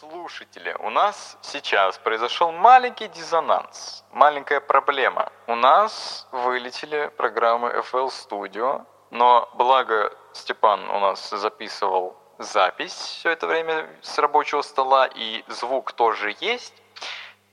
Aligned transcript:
слушатели, 0.00 0.74
у 0.80 0.90
нас 0.90 1.38
сейчас 1.42 1.98
произошел 1.98 2.52
маленький 2.52 3.08
диссонанс, 3.08 4.04
маленькая 4.12 4.60
проблема. 4.60 5.32
У 5.46 5.54
нас 5.54 6.26
вылетели 6.32 7.10
программы 7.16 7.70
FL 7.70 8.08
Studio, 8.08 8.84
но 9.10 9.48
благо 9.54 10.12
Степан 10.32 10.88
у 10.90 11.00
нас 11.00 11.30
записывал 11.30 12.16
запись 12.38 12.92
все 12.92 13.30
это 13.30 13.46
время 13.46 13.88
с 14.02 14.18
рабочего 14.18 14.62
стола, 14.62 15.06
и 15.06 15.44
звук 15.48 15.92
тоже 15.92 16.36
есть. 16.40 16.74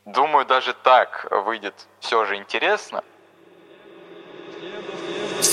Думаю, 0.06 0.46
даже 0.46 0.74
так 0.74 1.28
выйдет 1.32 1.88
все 2.00 2.26
же 2.26 2.36
интересно– 2.36 3.04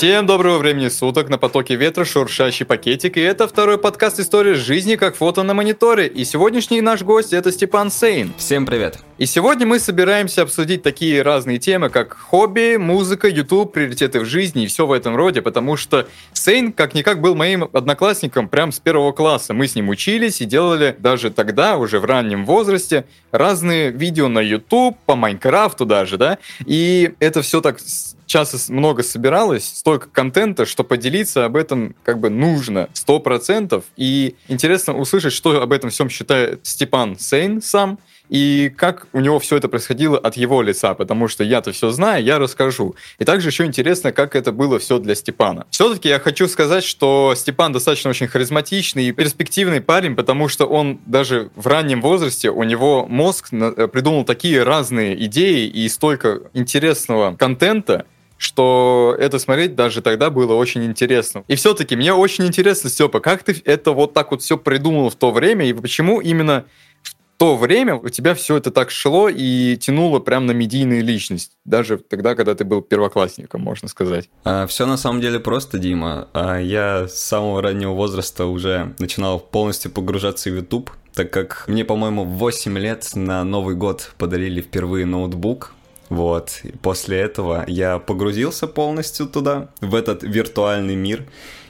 Всем 0.03 0.25
доброго 0.25 0.57
времени 0.57 0.89
суток, 0.89 1.29
на 1.29 1.37
потоке 1.37 1.75
ветра 1.75 2.03
шуршащий 2.03 2.65
пакетик, 2.65 3.15
и 3.15 3.21
это 3.21 3.47
второй 3.47 3.77
подкаст 3.77 4.19
истории 4.19 4.51
жизни 4.51 4.97
как 4.97 5.15
фото 5.15 5.43
на 5.43 5.53
мониторе, 5.53 6.07
и 6.07 6.25
сегодняшний 6.25 6.81
наш 6.81 7.03
гость 7.03 7.31
это 7.31 7.53
Степан 7.53 7.89
Сейн. 7.89 8.33
Всем 8.37 8.65
привет. 8.65 8.99
И 9.17 9.25
сегодня 9.25 9.65
мы 9.65 9.79
собираемся 9.79 10.41
обсудить 10.41 10.83
такие 10.83 11.21
разные 11.21 11.57
темы, 11.57 11.87
как 11.87 12.17
хобби, 12.17 12.75
музыка, 12.75 13.29
YouTube, 13.29 13.71
приоритеты 13.71 14.19
в 14.19 14.25
жизни 14.25 14.65
и 14.65 14.67
все 14.67 14.85
в 14.85 14.91
этом 14.91 15.15
роде, 15.15 15.41
потому 15.41 15.77
что 15.77 16.05
Сейн 16.33 16.73
как-никак 16.73 17.21
был 17.21 17.33
моим 17.33 17.69
одноклассником 17.71 18.49
прям 18.49 18.73
с 18.73 18.81
первого 18.81 19.13
класса. 19.13 19.53
Мы 19.53 19.69
с 19.69 19.75
ним 19.75 19.87
учились 19.87 20.41
и 20.41 20.45
делали 20.45 20.97
даже 20.99 21.31
тогда, 21.31 21.77
уже 21.77 22.01
в 22.01 22.05
раннем 22.05 22.45
возрасте, 22.45 23.05
разные 23.31 23.91
видео 23.91 24.27
на 24.27 24.39
YouTube, 24.39 24.97
по 25.05 25.15
Майнкрафту 25.15 25.85
даже, 25.85 26.17
да, 26.17 26.39
и 26.65 27.13
это 27.21 27.41
все 27.41 27.61
так 27.61 27.79
часа 28.25 28.57
много 28.71 29.03
собиралось, 29.03 29.65
столько 29.65 30.09
контента, 30.09 30.65
что 30.65 30.83
поделиться 30.83 31.45
об 31.45 31.55
этом 31.55 31.95
как 32.03 32.19
бы 32.19 32.29
нужно 32.29 32.89
сто 32.93 33.19
процентов. 33.19 33.85
И 33.97 34.35
интересно 34.47 34.97
услышать, 34.97 35.33
что 35.33 35.61
об 35.61 35.71
этом 35.71 35.89
всем 35.89 36.09
считает 36.09 36.59
Степан 36.63 37.17
Сейн 37.17 37.61
сам, 37.61 37.99
и 38.29 38.73
как 38.75 39.07
у 39.13 39.19
него 39.19 39.39
все 39.39 39.57
это 39.57 39.67
происходило 39.67 40.17
от 40.17 40.37
его 40.37 40.61
лица, 40.61 40.93
потому 40.93 41.27
что 41.27 41.43
я-то 41.43 41.71
все 41.71 41.91
знаю, 41.91 42.23
я 42.23 42.39
расскажу. 42.39 42.95
И 43.19 43.25
также 43.25 43.49
еще 43.49 43.65
интересно, 43.65 44.11
как 44.11 44.35
это 44.35 44.51
было 44.51 44.79
все 44.79 44.97
для 44.97 45.13
Степана. 45.13 45.67
Все-таки 45.69 46.09
я 46.09 46.19
хочу 46.19 46.47
сказать, 46.47 46.83
что 46.83 47.33
Степан 47.35 47.73
достаточно 47.73 48.09
очень 48.09 48.27
харизматичный 48.27 49.05
и 49.05 49.11
перспективный 49.11 49.81
парень, 49.81 50.15
потому 50.15 50.47
что 50.47 50.65
он 50.65 50.99
даже 51.05 51.51
в 51.55 51.67
раннем 51.67 52.01
возрасте, 52.01 52.49
у 52.49 52.63
него 52.63 53.05
мозг 53.07 53.49
э, 53.51 53.87
придумал 53.87 54.23
такие 54.23 54.63
разные 54.63 55.25
идеи 55.25 55.67
и 55.67 55.87
столько 55.89 56.41
интересного 56.53 57.35
контента, 57.35 58.05
что 58.43 59.15
это 59.17 59.39
смотреть 59.39 59.75
даже 59.75 60.01
тогда 60.01 60.29
было 60.29 60.53
очень 60.53 60.83
интересно. 60.85 61.43
И 61.47 61.55
все-таки 61.55 61.95
мне 61.95 62.13
очень 62.13 62.45
интересно, 62.45 62.89
Степа, 62.89 63.19
как 63.19 63.43
ты 63.43 63.55
это 63.63 63.91
вот 63.91 64.13
так 64.13 64.31
вот 64.31 64.41
все 64.41 64.57
придумал 64.57 65.09
в 65.09 65.15
то 65.15 65.31
время, 65.31 65.65
и 65.65 65.73
почему 65.73 66.19
именно 66.19 66.65
в 67.03 67.13
то 67.37 67.55
время 67.55 67.95
у 67.95 68.09
тебя 68.09 68.35
все 68.35 68.57
это 68.57 68.69
так 68.69 68.91
шло 68.91 69.29
и 69.29 69.77
тянуло 69.77 70.19
прям 70.19 70.45
на 70.45 70.51
медийную 70.51 71.03
личность, 71.03 71.53
даже 71.65 71.97
тогда, 71.97 72.35
когда 72.35 72.53
ты 72.53 72.65
был 72.65 72.81
первоклассником, 72.81 73.61
можно 73.61 73.87
сказать. 73.87 74.29
А, 74.43 74.67
все 74.67 74.85
на 74.85 74.97
самом 74.97 75.21
деле 75.21 75.39
просто, 75.39 75.79
Дима. 75.79 76.27
А, 76.33 76.57
я 76.57 77.07
с 77.07 77.19
самого 77.19 77.61
раннего 77.61 77.93
возраста 77.93 78.45
уже 78.45 78.93
начинал 78.99 79.39
полностью 79.39 79.89
погружаться 79.89 80.49
в 80.49 80.55
YouTube, 80.55 80.91
так 81.13 81.31
как 81.31 81.63
мне, 81.67 81.85
по-моему, 81.85 82.25
8 82.25 82.77
лет 82.77 83.09
на 83.15 83.43
Новый 83.43 83.75
год 83.75 84.13
подарили 84.17 84.61
впервые 84.61 85.05
ноутбук, 85.05 85.73
вот. 86.13 86.61
После 86.83 87.17
этого 87.17 87.65
я 87.67 87.97
погрузился 87.97 88.67
полностью 88.67 89.25
туда, 89.25 89.69
в 89.81 89.95
этот 89.95 90.21
виртуальный 90.21 90.95
мир, 90.95 91.25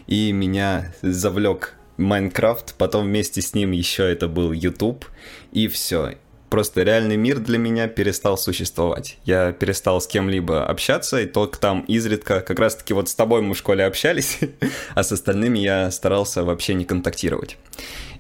и 0.06 0.34
меня 0.34 0.94
завлек 1.02 1.76
Майнкрафт, 1.96 2.76
потом 2.78 3.06
вместе 3.06 3.42
с 3.42 3.54
ним 3.54 3.72
еще 3.72 4.04
это 4.04 4.28
был 4.28 4.52
YouTube, 4.52 5.06
и 5.54 5.70
все. 5.70 6.16
Просто 6.50 6.84
реальный 6.84 7.16
мир 7.16 7.40
для 7.40 7.58
меня 7.58 7.88
перестал 7.88 8.38
существовать. 8.38 9.18
Я 9.24 9.53
перестал 9.53 10.02
с 10.02 10.08
кем-либо 10.08 10.66
общаться, 10.66 11.22
и 11.22 11.26
только 11.26 11.58
там 11.58 11.86
изредка, 11.88 12.42
как 12.42 12.59
раз-таки 12.59 12.94
вот 12.94 13.08
с 13.08 13.16
тобой 13.16 13.42
мы 13.42 13.53
в 13.53 13.58
школе 13.58 13.86
общались, 13.86 14.40
а 14.94 15.03
с 15.03 15.12
остальными 15.14 15.59
я 15.59 15.90
старался 15.90 16.44
вообще 16.44 16.74
не 16.74 16.84
контактировать 16.84 17.58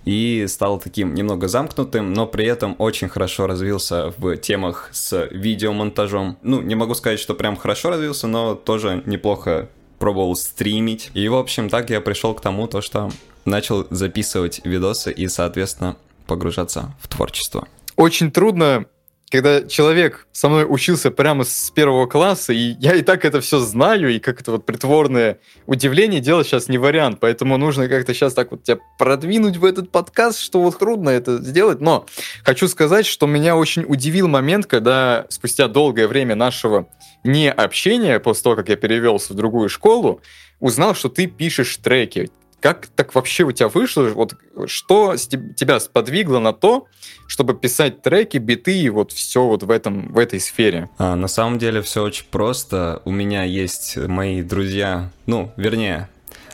и 0.05 0.45
стал 0.47 0.79
таким 0.79 1.13
немного 1.13 1.47
замкнутым, 1.47 2.13
но 2.13 2.27
при 2.27 2.45
этом 2.45 2.75
очень 2.77 3.09
хорошо 3.09 3.47
развился 3.47 4.13
в 4.17 4.37
темах 4.37 4.89
с 4.91 5.27
видеомонтажом. 5.31 6.37
Ну, 6.41 6.61
не 6.61 6.75
могу 6.75 6.93
сказать, 6.95 7.19
что 7.19 7.33
прям 7.33 7.55
хорошо 7.55 7.89
развился, 7.89 8.27
но 8.27 8.55
тоже 8.55 9.01
неплохо 9.05 9.69
пробовал 9.99 10.35
стримить. 10.35 11.11
И, 11.13 11.27
в 11.29 11.35
общем, 11.35 11.69
так 11.69 11.89
я 11.89 12.01
пришел 12.01 12.33
к 12.33 12.41
тому, 12.41 12.67
то, 12.67 12.81
что 12.81 13.09
начал 13.45 13.87
записывать 13.89 14.61
видосы 14.65 15.11
и, 15.11 15.27
соответственно, 15.27 15.97
погружаться 16.27 16.93
в 16.99 17.07
творчество. 17.07 17.67
Очень 17.95 18.31
трудно 18.31 18.85
когда 19.33 19.67
человек 19.67 20.27
со 20.31 20.47
мной 20.47 20.63
учился 20.69 21.09
прямо 21.09 21.43
с 21.43 21.71
первого 21.71 22.05
класса, 22.05 22.53
и 22.53 22.75
я 22.79 22.93
и 22.93 23.01
так 23.01 23.25
это 23.25 23.41
все 23.41 23.57
знаю, 23.57 24.13
и 24.13 24.19
как 24.19 24.39
это 24.39 24.51
вот 24.51 24.63
притворное 24.63 25.39
удивление 25.65 26.21
делать 26.21 26.45
сейчас 26.45 26.69
не 26.69 26.77
вариант, 26.77 27.17
поэтому 27.19 27.57
нужно 27.57 27.87
как-то 27.87 28.13
сейчас 28.13 28.35
так 28.35 28.51
вот 28.51 28.61
тебя 28.61 28.77
продвинуть 28.99 29.57
в 29.57 29.65
этот 29.65 29.91
подкаст, 29.91 30.39
что 30.39 30.61
вот 30.61 30.77
трудно 30.77 31.09
это 31.09 31.41
сделать, 31.41 31.81
но 31.81 32.05
хочу 32.43 32.67
сказать, 32.67 33.07
что 33.07 33.25
меня 33.25 33.57
очень 33.57 33.83
удивил 33.87 34.27
момент, 34.27 34.67
когда 34.67 35.25
спустя 35.29 35.67
долгое 35.67 36.07
время 36.07 36.35
нашего 36.35 36.87
не 37.23 37.49
общения, 37.49 38.19
после 38.19 38.43
того, 38.43 38.55
как 38.55 38.69
я 38.69 38.75
перевелся 38.75 39.33
в 39.33 39.35
другую 39.35 39.67
школу, 39.67 40.21
узнал, 40.59 40.93
что 40.93 41.09
ты 41.09 41.25
пишешь 41.25 41.75
треки. 41.77 42.29
Как 42.63 42.87
так 42.87 43.13
вообще 43.13 43.43
у 43.43 43.51
тебя 43.51 43.67
вышло? 43.67 44.03
Вот 44.03 44.35
что 44.67 45.17
тебя 45.17 45.81
сподвигло 45.81 46.39
на 46.39 46.53
то, 46.53 46.87
чтобы 47.27 47.55
писать 47.55 48.01
треки, 48.01 48.37
биты 48.37 48.79
и 48.79 48.87
вот 48.87 49.11
все 49.11 49.45
вот 49.45 49.63
в 49.63 49.69
этом 49.69 50.13
в 50.13 50.17
этой 50.17 50.39
сфере? 50.39 50.89
А, 50.97 51.17
на 51.17 51.27
самом 51.27 51.59
деле 51.59 51.81
все 51.81 52.01
очень 52.01 52.23
просто. 52.31 53.01
У 53.03 53.11
меня 53.11 53.43
есть 53.43 53.97
мои 53.97 54.41
друзья, 54.41 55.11
ну, 55.25 55.51
вернее, 55.57 56.07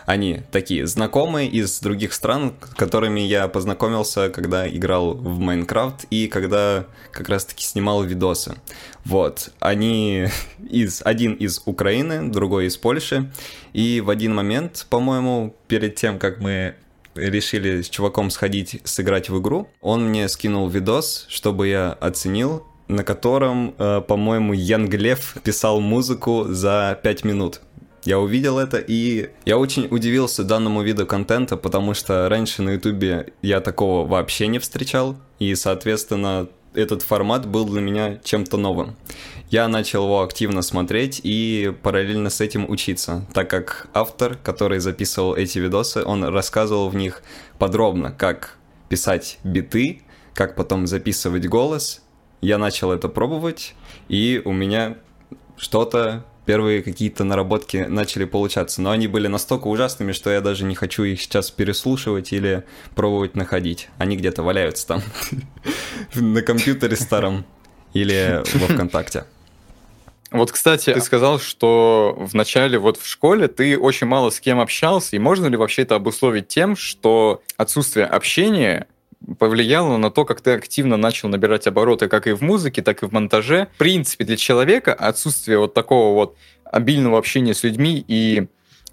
они 0.07 0.41
такие 0.51 0.87
знакомые 0.87 1.47
из 1.47 1.79
других 1.81 2.13
стран, 2.13 2.55
которыми 2.75 3.19
я 3.19 3.47
познакомился, 3.47 4.31
когда 4.31 4.67
играл 4.67 5.13
в 5.13 5.37
Майнкрафт 5.37 6.05
и 6.09 6.27
когда 6.27 6.85
как 7.11 7.29
раз-таки 7.29 7.63
снимал 7.63 8.01
видосы. 8.01 8.55
Вот, 9.05 9.51
они 9.59 10.27
из, 10.69 11.01
один 11.03 11.33
из 11.33 11.61
Украины, 11.65 12.29
другой 12.29 12.67
из 12.67 12.77
Польши, 12.77 13.31
и 13.73 14.01
в 14.01 14.09
один 14.09 14.35
момент, 14.35 14.85
по-моему, 14.89 15.55
перед 15.67 15.95
тем, 15.95 16.19
как 16.19 16.39
мы 16.39 16.75
решили 17.15 17.81
с 17.81 17.89
чуваком 17.89 18.29
сходить 18.29 18.81
сыграть 18.83 19.29
в 19.29 19.39
игру, 19.39 19.69
он 19.81 20.09
мне 20.09 20.27
скинул 20.29 20.67
видос, 20.69 21.25
чтобы 21.29 21.67
я 21.67 21.91
оценил, 21.93 22.65
на 22.87 23.03
котором, 23.03 23.75
э, 23.77 24.01
по-моему, 24.07 24.53
Ян 24.53 24.87
Глеф 24.87 25.37
писал 25.43 25.79
музыку 25.79 26.45
за 26.49 26.99
5 27.03 27.23
минут. 27.23 27.61
Я 28.05 28.19
увидел 28.19 28.57
это, 28.57 28.77
и 28.77 29.29
я 29.45 29.57
очень 29.57 29.87
удивился 29.91 30.43
данному 30.43 30.81
виду 30.81 31.05
контента, 31.05 31.57
потому 31.57 31.93
что 31.93 32.29
раньше 32.29 32.61
на 32.61 32.71
ютубе 32.71 33.33
я 33.41 33.59
такого 33.59 34.07
вообще 34.07 34.47
не 34.47 34.59
встречал, 34.59 35.17
и, 35.37 35.53
соответственно, 35.55 36.47
этот 36.79 37.01
формат 37.01 37.45
был 37.45 37.65
для 37.65 37.81
меня 37.81 38.19
чем-то 38.23 38.57
новым. 38.57 38.95
Я 39.49 39.67
начал 39.67 40.03
его 40.03 40.21
активно 40.21 40.61
смотреть 40.61 41.21
и 41.23 41.73
параллельно 41.81 42.29
с 42.29 42.39
этим 42.39 42.69
учиться, 42.69 43.25
так 43.33 43.49
как 43.49 43.87
автор, 43.93 44.35
который 44.35 44.79
записывал 44.79 45.35
эти 45.35 45.59
видосы, 45.59 46.03
он 46.03 46.23
рассказывал 46.23 46.89
в 46.89 46.95
них 46.95 47.23
подробно, 47.57 48.11
как 48.11 48.57
писать 48.89 49.39
биты, 49.43 50.03
как 50.33 50.55
потом 50.55 50.87
записывать 50.87 51.47
голос. 51.47 52.01
Я 52.41 52.57
начал 52.57 52.91
это 52.91 53.09
пробовать, 53.09 53.75
и 54.07 54.41
у 54.45 54.53
меня 54.53 54.97
что-то 55.57 56.25
первые 56.49 56.81
какие-то 56.81 57.23
наработки 57.23 57.77
начали 57.77 58.25
получаться, 58.25 58.81
но 58.81 58.89
они 58.89 59.05
были 59.05 59.27
настолько 59.27 59.67
ужасными, 59.67 60.13
что 60.13 60.31
я 60.31 60.41
даже 60.41 60.65
не 60.65 60.73
хочу 60.73 61.03
их 61.03 61.21
сейчас 61.21 61.51
переслушивать 61.51 62.33
или 62.33 62.63
пробовать 62.95 63.35
находить. 63.35 63.87
Они 63.99 64.17
где-то 64.17 64.41
валяются 64.41 64.87
там 64.87 65.03
на 66.15 66.41
компьютере 66.41 66.95
старом 66.95 67.45
или 67.93 68.41
во 68.55 68.65
ВКонтакте. 68.65 69.25
Вот, 70.31 70.51
кстати, 70.51 70.91
ты 70.91 71.01
сказал, 71.01 71.39
что 71.39 72.17
в 72.17 72.33
начале 72.33 72.79
вот 72.79 72.97
в 72.97 73.05
школе 73.05 73.47
ты 73.47 73.77
очень 73.77 74.07
мало 74.07 74.31
с 74.31 74.39
кем 74.39 74.59
общался, 74.59 75.17
и 75.17 75.19
можно 75.19 75.45
ли 75.45 75.55
вообще 75.55 75.83
это 75.83 75.93
обусловить 75.93 76.47
тем, 76.47 76.75
что 76.75 77.43
отсутствие 77.57 78.07
общения 78.07 78.87
повлияло 79.37 79.97
на 79.97 80.11
то, 80.11 80.25
как 80.25 80.41
ты 80.41 80.51
активно 80.51 80.97
начал 80.97 81.29
набирать 81.29 81.67
обороты 81.67 82.07
как 82.07 82.27
и 82.27 82.31
в 82.31 82.41
музыке, 82.41 82.81
так 82.81 83.03
и 83.03 83.05
в 83.05 83.11
монтаже. 83.11 83.67
В 83.75 83.77
принципе, 83.77 84.23
для 84.23 84.37
человека 84.37 84.93
отсутствие 84.93 85.59
вот 85.59 85.73
такого 85.73 86.13
вот 86.13 86.37
обильного 86.63 87.17
общения 87.17 87.53
с 87.53 87.63
людьми 87.63 88.03
и 88.07 88.47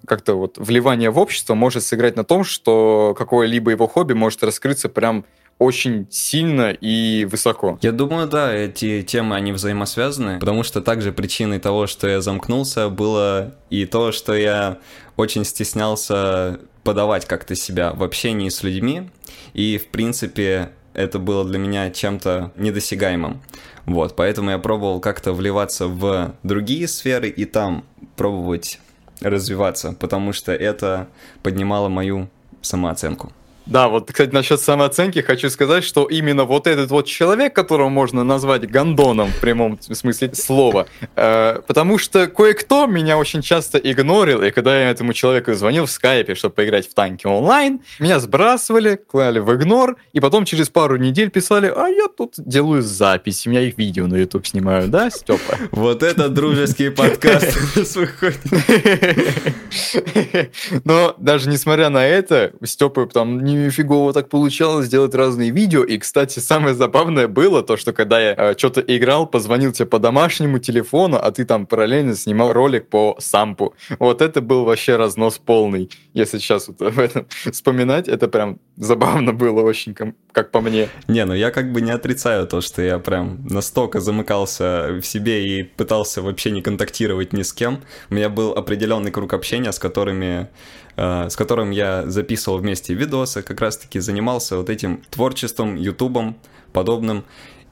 как-то 0.07 0.35
вот 0.35 0.59
вливание 0.59 1.11
в 1.11 1.19
общество 1.19 1.55
может 1.55 1.83
сыграть 1.83 2.17
на 2.17 2.25
том, 2.25 2.45
что 2.45 3.15
какое-либо 3.17 3.71
его 3.71 3.87
хобби 3.87 4.13
может 4.13 4.43
раскрыться 4.43 4.89
прям 4.89 5.25
очень 5.59 6.07
сильно 6.11 6.71
и 6.71 7.25
высоко. 7.25 7.79
Я 7.83 7.93
думаю, 7.93 8.29
да, 8.29 8.53
эти 8.53 9.03
темы, 9.03 9.37
они 9.37 9.53
взаимосвязаны, 9.53 10.39
потому 10.39 10.63
что 10.63 10.83
также 10.83 11.13
причиной 11.13 11.59
того, 11.59 11.87
что 11.87 12.07
я 12.07 12.21
замкнулся, 12.21 12.89
было 12.89 13.55
и 13.71 13.87
то, 13.87 14.13
что 14.13 14.35
я 14.35 14.79
очень 15.17 15.45
стеснялся 15.45 16.61
подавать 16.85 17.25
как-то 17.25 17.55
себя 17.55 17.93
в 17.93 18.03
общении 18.03 18.49
с 18.49 18.63
людьми, 18.63 19.11
и, 19.55 19.79
в 19.79 19.89
принципе, 19.89 20.71
это 20.93 21.19
было 21.19 21.45
для 21.45 21.59
меня 21.59 21.91
чем-то 21.91 22.53
недосягаемым. 22.57 23.43
Вот, 23.87 24.17
поэтому 24.17 24.51
я 24.51 24.59
пробовал 24.59 25.01
как-то 25.01 25.33
вливаться 25.33 25.87
в 25.87 26.35
другие 26.43 26.89
сферы 26.89 27.29
и 27.29 27.45
там 27.45 27.85
пробовать 28.17 28.81
развиваться, 29.21 29.97
потому 29.99 30.33
что 30.33 30.53
это 30.53 31.09
поднимало 31.43 31.89
мою 31.89 32.29
самооценку. 32.61 33.33
Да, 33.67 33.89
вот, 33.89 34.13
кстати, 34.13 34.33
насчет 34.33 34.61
самооценки 34.61 35.21
хочу 35.21 35.51
сказать, 35.51 35.83
что 35.83 36.05
именно 36.05 36.45
вот 36.45 36.69
этот 36.69 36.91
вот 36.91 37.07
человек, 37.07 37.55
которого 37.55 37.89
можно 37.89 38.23
назвать 38.23 38.71
гондоном 38.71 39.31
в 39.31 39.41
прямом 39.41 39.81
смысле 39.81 40.33
слова, 40.35 40.87
э, 41.17 41.61
потому 41.67 41.99
что 41.99 42.29
кое-кто 42.29 42.87
меня 42.87 43.19
очень 43.19 43.43
часто 43.43 43.79
игнорил, 43.79 44.43
и 44.43 44.53
когда 44.53 44.81
я 44.81 44.91
этому 44.91 45.13
человеку 45.13 45.53
звонил 45.55 45.87
в 45.87 45.91
скайпе, 45.91 46.37
чтобы 46.37 46.55
поиграть 46.55 46.89
в 46.89 46.95
танки 46.95 47.27
онлайн, 47.27 47.81
меня 47.99 48.21
сбрасывали, 48.21 48.97
клали 48.97 49.41
в 49.41 49.53
игнор, 49.53 49.97
и 50.13 50.21
потом 50.21 50.45
через 50.45 50.69
пару 50.69 50.97
недель 50.97 51.31
писали, 51.31 51.73
а 51.75 51.89
я 51.89 52.07
тут 52.07 52.35
делаю 52.39 52.83
запись, 52.83 53.49
у 53.49 53.51
меня 53.51 53.63
их 53.63 53.77
видео 53.79 54.07
на 54.07 54.15
YouTube 54.15 54.47
снимаю, 54.47 54.87
да, 54.89 55.11
Степа? 55.11 55.59
Вот 55.73 56.05
это 56.05 56.29
дружеский 56.29 56.91
подкаст 56.91 57.59
Но 60.85 61.15
даже 61.19 61.49
несмотря 61.49 61.89
на 61.89 62.07
это, 62.07 62.53
Степа 62.63 63.07
там 63.07 63.45
не 63.45 63.56
фигово 63.71 64.13
так 64.13 64.29
получалось 64.29 64.87
сделать 64.87 65.15
разные 65.15 65.51
видео. 65.51 65.85
И, 65.85 65.99
кстати, 65.99 66.39
самое 66.39 66.75
забавное 66.75 67.29
было 67.29 67.63
то, 67.63 67.77
что 67.77 67.93
когда 67.93 68.21
я 68.21 68.35
э, 68.37 68.55
что-то 68.57 68.81
играл, 68.81 69.27
позвонил 69.27 69.73
тебе 69.73 69.87
по 69.87 69.99
домашнему 69.99 70.59
телефону, 70.59 71.19
а 71.21 71.31
ты 71.31 71.45
там 71.45 71.67
параллельно 71.67 72.15
снимал 72.15 72.53
ролик 72.53 72.89
по 72.89 73.17
сампу. 73.19 73.75
Вот 73.99 74.23
это 74.23 74.41
был 74.41 74.65
вообще 74.65 74.97
разнос 74.97 75.39
полный. 75.39 75.91
Если 76.15 76.39
сейчас 76.39 76.69
вот 76.69 76.83
об 76.83 76.99
этом 76.99 77.27
вспоминать, 77.53 78.09
это 78.09 78.29
прям 78.29 78.59
забавно 78.77 79.33
было 79.33 79.63
очень, 79.63 79.95
как 80.33 80.51
по 80.51 80.61
мне. 80.61 80.89
Не, 81.09 81.25
ну 81.25 81.35
я 81.35 81.51
как 81.51 81.73
бы 81.73 81.81
не 81.81 81.91
отрицаю 81.91 82.47
то, 82.47 82.61
что 82.61 82.83
я 82.83 82.99
прям 82.99 83.47
настолько 83.49 84.01
замыкался 84.01 85.01
в 85.01 85.03
себе 85.03 85.47
и 85.47 85.63
пытался 85.63 86.23
вообще 86.23 86.51
не 86.51 86.63
контактировать 86.63 87.33
ни 87.33 87.43
с 87.43 87.53
кем. 87.53 87.83
У 88.11 88.15
меня 88.15 88.29
был 88.29 88.53
определенный 88.53 89.11
круг 89.11 89.33
общения, 89.33 89.73
с 89.73 89.79
которыми 89.79 90.49
с 90.97 91.37
которым 91.37 91.71
я 91.71 92.05
записывал 92.07 92.59
вместе 92.59 92.95
видосы, 92.95 93.43
как 93.43 93.61
раз-таки 93.61 94.01
занимался 94.01 94.57
вот 94.57 94.71
этим 94.71 95.03
творчеством, 95.11 95.77
ютубом, 95.77 96.37
подобным. 96.73 97.25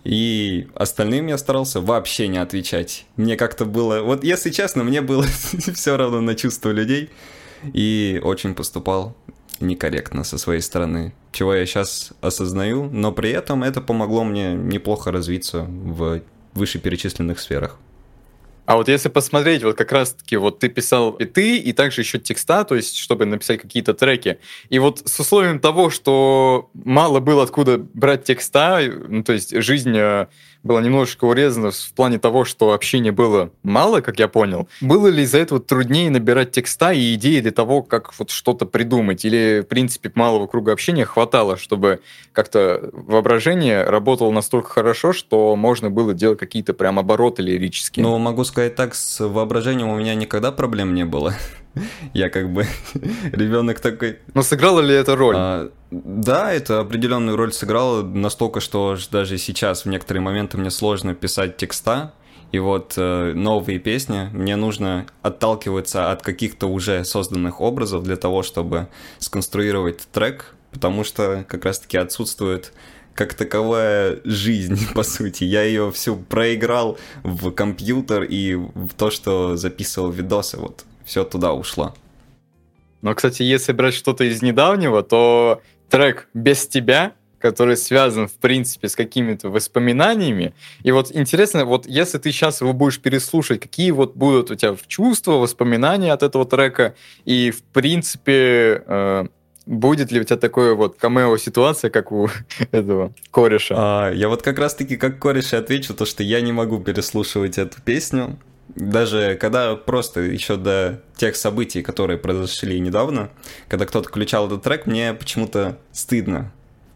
И 0.04 0.68
остальным 0.74 1.28
я 1.28 1.38
старался 1.38 1.80
вообще 1.80 2.28
не 2.28 2.38
отвечать. 2.38 3.06
Мне 3.16 3.36
как-то 3.36 3.64
было... 3.64 4.02
Вот 4.02 4.22
если 4.22 4.50
честно, 4.50 4.84
мне 4.84 5.00
было 5.00 5.24
все 5.74 5.96
равно 5.96 6.20
на 6.20 6.34
чувства 6.34 6.70
людей. 6.70 7.10
И 7.72 8.20
очень 8.22 8.54
поступал 8.54 9.16
некорректно 9.60 10.24
со 10.24 10.36
своей 10.36 10.60
стороны, 10.60 11.14
чего 11.32 11.54
я 11.54 11.64
сейчас 11.64 12.12
осознаю, 12.20 12.90
но 12.90 13.12
при 13.12 13.30
этом 13.30 13.62
это 13.62 13.80
помогло 13.80 14.24
мне 14.24 14.52
неплохо 14.52 15.12
развиться 15.12 15.62
в 15.62 16.20
вышеперечисленных 16.54 17.40
сферах. 17.40 17.78
А 18.66 18.76
вот 18.76 18.88
если 18.88 19.08
посмотреть, 19.10 19.62
вот 19.62 19.76
как 19.76 19.92
раз-таки 19.92 20.36
вот 20.36 20.58
ты 20.58 20.68
писал 20.68 21.12
и 21.12 21.26
ты, 21.26 21.58
и 21.58 21.72
также 21.72 22.00
еще 22.00 22.18
текста, 22.18 22.64
то 22.64 22.74
есть 22.74 22.96
чтобы 22.96 23.26
написать 23.26 23.60
какие-то 23.60 23.92
треки. 23.92 24.38
И 24.70 24.78
вот 24.78 25.02
с 25.04 25.20
условием 25.20 25.60
того, 25.60 25.90
что 25.90 26.70
мало 26.72 27.20
было 27.20 27.42
откуда 27.42 27.78
брать 27.78 28.24
текста, 28.24 28.80
ну, 29.08 29.22
то 29.22 29.32
есть 29.34 29.54
жизнь 29.62 29.94
э, 29.96 30.28
была 30.64 30.80
немножечко 30.80 31.26
урезана 31.26 31.70
в 31.70 31.92
плане 31.94 32.18
того, 32.18 32.44
что 32.44 32.72
общения 32.72 33.12
было 33.12 33.50
мало, 33.62 34.00
как 34.00 34.18
я 34.18 34.28
понял. 34.28 34.66
Было 34.80 35.08
ли 35.08 35.22
из-за 35.22 35.38
этого 35.38 35.60
труднее 35.60 36.10
набирать 36.10 36.50
текста 36.52 36.92
и 36.92 37.14
идеи 37.14 37.40
для 37.40 37.52
того, 37.52 37.82
как 37.82 38.18
вот 38.18 38.30
что-то 38.30 38.66
придумать? 38.66 39.24
Или, 39.24 39.60
в 39.60 39.68
принципе, 39.68 40.10
малого 40.14 40.46
круга 40.46 40.72
общения 40.72 41.04
хватало, 41.04 41.56
чтобы 41.56 42.00
как-то 42.32 42.90
воображение 42.92 43.84
работало 43.84 44.30
настолько 44.32 44.70
хорошо, 44.70 45.12
что 45.12 45.54
можно 45.54 45.90
было 45.90 46.14
делать 46.14 46.38
какие-то 46.38 46.72
прям 46.72 46.98
обороты 46.98 47.42
лирические? 47.42 48.02
Ну, 48.02 48.16
могу 48.18 48.44
сказать 48.44 48.74
так, 48.74 48.94
с 48.94 49.20
воображением 49.24 49.90
у 49.90 49.96
меня 49.96 50.14
никогда 50.14 50.50
проблем 50.50 50.94
не 50.94 51.04
было. 51.04 51.34
Я 52.14 52.30
как 52.30 52.50
бы 52.50 52.66
ребенок 53.32 53.80
такой. 53.80 54.18
Но 54.34 54.42
сыграла 54.42 54.80
ли 54.80 54.94
это 54.94 55.16
роль? 55.16 55.34
А, 55.36 55.70
да, 55.90 56.52
это 56.52 56.80
определенную 56.80 57.36
роль 57.36 57.52
сыграло 57.52 58.02
настолько, 58.02 58.60
что 58.60 58.96
даже 59.10 59.38
сейчас 59.38 59.84
в 59.84 59.88
некоторые 59.88 60.22
моменты 60.22 60.58
мне 60.58 60.70
сложно 60.70 61.14
писать 61.14 61.56
текста. 61.56 62.12
И 62.52 62.58
вот 62.60 62.94
э, 62.96 63.32
новые 63.34 63.80
песни, 63.80 64.28
мне 64.32 64.54
нужно 64.54 65.06
отталкиваться 65.22 66.12
от 66.12 66.22
каких-то 66.22 66.68
уже 66.68 67.04
созданных 67.04 67.60
образов 67.60 68.04
для 68.04 68.16
того, 68.16 68.44
чтобы 68.44 68.86
сконструировать 69.18 70.06
трек, 70.12 70.54
потому 70.70 71.02
что 71.02 71.44
как 71.48 71.64
раз-таки 71.64 71.96
отсутствует 71.96 72.72
как 73.14 73.34
таковая 73.34 74.20
жизнь, 74.24 74.78
по 74.94 75.02
сути. 75.02 75.44
Я 75.44 75.62
ее 75.62 75.90
всю 75.90 76.16
проиграл 76.16 76.98
в 77.22 77.50
компьютер 77.50 78.22
и 78.22 78.54
в 78.54 78.90
то, 78.96 79.10
что 79.10 79.56
записывал 79.56 80.10
видосы. 80.10 80.56
Вот 80.56 80.84
все 81.04 81.24
туда 81.24 81.52
ушло. 81.52 81.94
Но, 83.02 83.14
кстати, 83.14 83.42
если 83.42 83.72
брать 83.72 83.94
что-то 83.94 84.24
из 84.24 84.40
недавнего, 84.42 85.02
то 85.02 85.60
трек 85.90 86.28
«Без 86.32 86.66
тебя», 86.66 87.12
который 87.38 87.76
связан, 87.76 88.26
в 88.26 88.32
принципе, 88.32 88.88
с 88.88 88.96
какими-то 88.96 89.50
воспоминаниями. 89.50 90.54
И 90.82 90.90
вот 90.90 91.14
интересно, 91.14 91.66
вот 91.66 91.86
если 91.86 92.16
ты 92.16 92.32
сейчас 92.32 92.62
его 92.62 92.72
будешь 92.72 92.98
переслушать, 92.98 93.60
какие 93.60 93.90
вот 93.90 94.16
будут 94.16 94.50
у 94.50 94.54
тебя 94.54 94.74
чувства, 94.86 95.32
воспоминания 95.32 96.14
от 96.14 96.22
этого 96.22 96.46
трека, 96.46 96.94
и, 97.26 97.50
в 97.50 97.62
принципе, 97.62 98.82
э, 98.86 99.26
будет 99.66 100.10
ли 100.10 100.20
у 100.20 100.24
тебя 100.24 100.38
такое 100.38 100.74
вот 100.74 100.96
камео-ситуация, 100.96 101.90
как 101.90 102.12
у 102.12 102.30
этого 102.72 103.12
кореша? 103.30 103.74
А, 103.76 104.10
я 104.10 104.30
вот 104.30 104.40
как 104.40 104.58
раз-таки 104.58 104.96
как 104.96 105.18
кореша 105.18 105.58
отвечу, 105.58 105.92
то, 105.92 106.06
что 106.06 106.22
я 106.22 106.40
не 106.40 106.52
могу 106.52 106.80
переслушивать 106.80 107.58
эту 107.58 107.82
песню, 107.82 108.38
даже 108.68 109.36
когда 109.40 109.76
просто 109.76 110.20
еще 110.20 110.56
до 110.56 111.00
тех 111.16 111.36
событий, 111.36 111.82
которые 111.82 112.18
произошли 112.18 112.80
недавно, 112.80 113.30
когда 113.68 113.86
кто-то 113.86 114.08
включал 114.08 114.46
этот 114.46 114.62
трек, 114.62 114.86
мне 114.86 115.14
почему-то 115.14 115.78
стыдно 115.92 116.52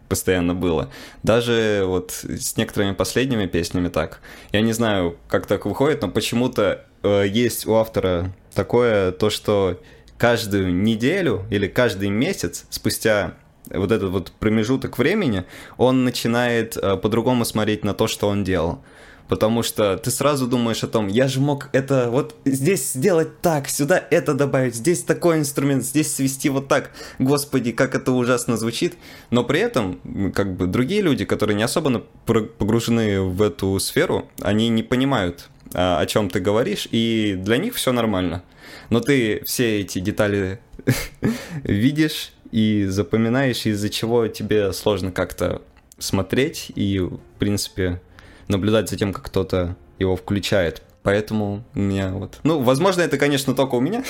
постоянно 0.08 0.54
было. 0.54 0.90
Даже 1.22 1.82
вот 1.84 2.12
с 2.24 2.56
некоторыми 2.56 2.94
последними 2.94 3.46
песнями 3.46 3.88
так. 3.88 4.20
Я 4.52 4.62
не 4.62 4.72
знаю, 4.72 5.18
как 5.28 5.46
так 5.46 5.66
выходит, 5.66 6.02
но 6.02 6.08
почему-то 6.08 6.86
э, 7.02 7.24
есть 7.28 7.66
у 7.66 7.74
автора 7.74 8.32
такое, 8.54 9.12
то, 9.12 9.28
что 9.30 9.80
каждую 10.16 10.74
неделю 10.74 11.44
или 11.50 11.68
каждый 11.68 12.08
месяц 12.08 12.64
спустя 12.70 13.34
вот 13.70 13.92
этот 13.92 14.10
вот 14.10 14.32
промежуток 14.32 14.96
времени, 14.98 15.44
он 15.76 16.04
начинает 16.04 16.76
э, 16.76 16.96
по-другому 16.96 17.44
смотреть 17.44 17.84
на 17.84 17.92
то, 17.92 18.06
что 18.06 18.28
он 18.28 18.44
делал 18.44 18.80
потому 19.28 19.62
что 19.62 19.96
ты 19.96 20.10
сразу 20.10 20.46
думаешь 20.46 20.82
о 20.82 20.88
том, 20.88 21.06
я 21.08 21.28
же 21.28 21.40
мог 21.40 21.68
это 21.72 22.10
вот 22.10 22.34
здесь 22.44 22.92
сделать 22.92 23.40
так, 23.40 23.68
сюда 23.68 24.02
это 24.10 24.34
добавить, 24.34 24.74
здесь 24.74 25.02
такой 25.02 25.38
инструмент, 25.38 25.84
здесь 25.84 26.14
свести 26.14 26.48
вот 26.48 26.68
так. 26.68 26.90
Господи, 27.18 27.72
как 27.72 27.94
это 27.94 28.12
ужасно 28.12 28.56
звучит. 28.56 28.94
Но 29.30 29.44
при 29.44 29.60
этом, 29.60 30.32
как 30.34 30.56
бы 30.56 30.66
другие 30.66 31.02
люди, 31.02 31.24
которые 31.24 31.56
не 31.56 31.62
особо 31.62 32.04
погружены 32.26 33.20
в 33.20 33.42
эту 33.42 33.78
сферу, 33.78 34.28
они 34.40 34.68
не 34.68 34.82
понимают, 34.82 35.48
а, 35.74 36.00
о 36.00 36.06
чем 36.06 36.30
ты 36.30 36.40
говоришь, 36.40 36.88
и 36.90 37.36
для 37.38 37.58
них 37.58 37.74
все 37.74 37.92
нормально. 37.92 38.42
Но 38.90 39.00
ты 39.00 39.42
все 39.44 39.80
эти 39.80 39.98
детали 39.98 40.60
видишь 41.62 42.32
и 42.50 42.86
запоминаешь, 42.88 43.66
из-за 43.66 43.90
чего 43.90 44.26
тебе 44.28 44.72
сложно 44.72 45.12
как-то 45.12 45.62
смотреть 45.98 46.70
и, 46.74 46.98
в 46.98 47.18
принципе, 47.38 48.00
наблюдать 48.48 48.88
за 48.90 48.96
тем, 48.96 49.12
как 49.12 49.26
кто-то 49.26 49.76
его 49.98 50.16
включает. 50.16 50.82
Поэтому 51.02 51.64
у 51.74 51.78
меня 51.78 52.10
вот... 52.12 52.38
Ну, 52.42 52.60
возможно, 52.60 53.02
это, 53.02 53.16
конечно, 53.16 53.54
только 53.54 53.76
у 53.76 53.80
меня. 53.80 54.04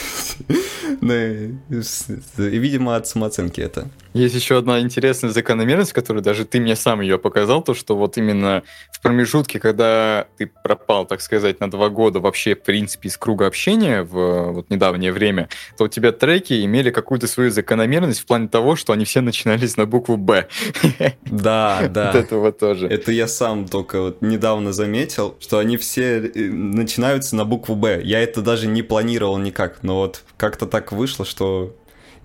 Видимо, 2.37 2.97
от 2.97 3.07
самооценки 3.07 3.61
это. 3.61 3.88
Есть 4.15 4.35
еще 4.35 4.59
одна 4.59 4.81
интересная 4.81 5.31
закономерность, 5.31 5.93
которую 5.93 6.23
даже 6.23 6.45
ты 6.45 6.61
мне 6.61 6.77
сам 6.77 7.00
ее 7.00 7.19
показал, 7.19 7.62
то, 7.62 7.75
что 7.75 7.97
вот 7.97 8.17
именно 8.17 8.62
в 8.91 9.00
промежутке, 9.00 9.61
когда 9.61 10.27
ты 10.38 10.47
пропал, 10.47 11.07
так 11.07 11.21
сказать, 11.21 11.61
на 11.61 11.71
два 11.71 11.88
года 11.88 12.21
вообще, 12.21 12.55
в 12.55 12.62
принципе, 12.62 13.09
из 13.09 13.17
круга 13.17 13.47
общения 13.47 14.03
в 14.03 14.53
вот 14.53 14.71
недавнее 14.71 15.12
время, 15.12 15.49
то 15.77 15.85
у 15.85 15.88
тебя 15.88 16.12
треки 16.12 16.65
имели 16.65 16.91
какую-то 16.91 17.27
свою 17.27 17.50
закономерность 17.50 18.21
в 18.21 18.27
плане 18.27 18.49
того, 18.49 18.77
что 18.77 18.93
они 18.93 19.05
все 19.05 19.21
начинались 19.21 19.77
на 19.77 19.87
букву 19.87 20.17
«Б». 20.17 20.49
Да, 21.25 21.88
да. 21.91 22.12
Вот 22.12 22.15
это 22.15 22.37
вот 22.37 22.59
тоже. 22.59 22.88
Это 22.88 23.12
я 23.12 23.29
сам 23.29 23.67
только 23.67 24.00
вот 24.00 24.23
недавно 24.23 24.73
заметил, 24.73 25.37
что 25.41 25.59
они 25.59 25.77
все 25.77 26.19
э, 26.19 26.50
начинаются 26.50 27.37
на 27.37 27.45
букву 27.45 27.75
«Б». 27.77 28.00
Я 28.03 28.21
это 28.21 28.41
даже 28.41 28.67
не 28.67 28.83
планировал 28.83 29.38
никак, 29.38 29.83
но 29.83 29.97
вот 29.97 30.23
как-то 30.37 30.67
так 30.67 30.93
вышло, 30.93 31.25
что 31.25 31.75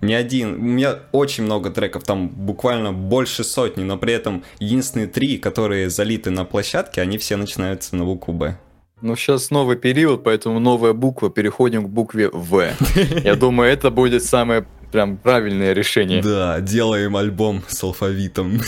не 0.06 0.14
один. 0.14 0.54
У 0.54 0.62
меня 0.62 0.98
очень 1.12 1.44
много 1.44 1.70
треков, 1.70 2.04
там 2.04 2.28
буквально 2.28 2.92
больше 2.92 3.44
сотни, 3.44 3.82
но 3.84 3.96
при 3.96 4.12
этом 4.12 4.44
единственные 4.58 5.08
три, 5.08 5.38
которые 5.38 5.90
залиты 5.90 6.30
на 6.30 6.44
площадке, 6.44 7.00
они 7.00 7.18
все 7.18 7.36
начинаются 7.36 7.96
на 7.96 8.04
букву 8.04 8.32
«Б». 8.32 8.56
Ну, 9.00 9.16
сейчас 9.16 9.50
новый 9.50 9.76
период, 9.76 10.24
поэтому 10.24 10.60
новая 10.60 10.92
буква, 10.94 11.28
переходим 11.28 11.84
к 11.84 11.88
букве 11.88 12.30
В. 12.30 12.72
Я 13.24 13.34
думаю, 13.34 13.70
это 13.70 13.90
будет 13.90 14.24
самое 14.24 14.64
прям 14.92 15.16
правильное 15.16 15.72
решение. 15.72 16.22
Да, 16.22 16.60
делаем 16.60 17.16
альбом 17.16 17.62
с 17.66 17.82
алфавитом. 17.82 18.60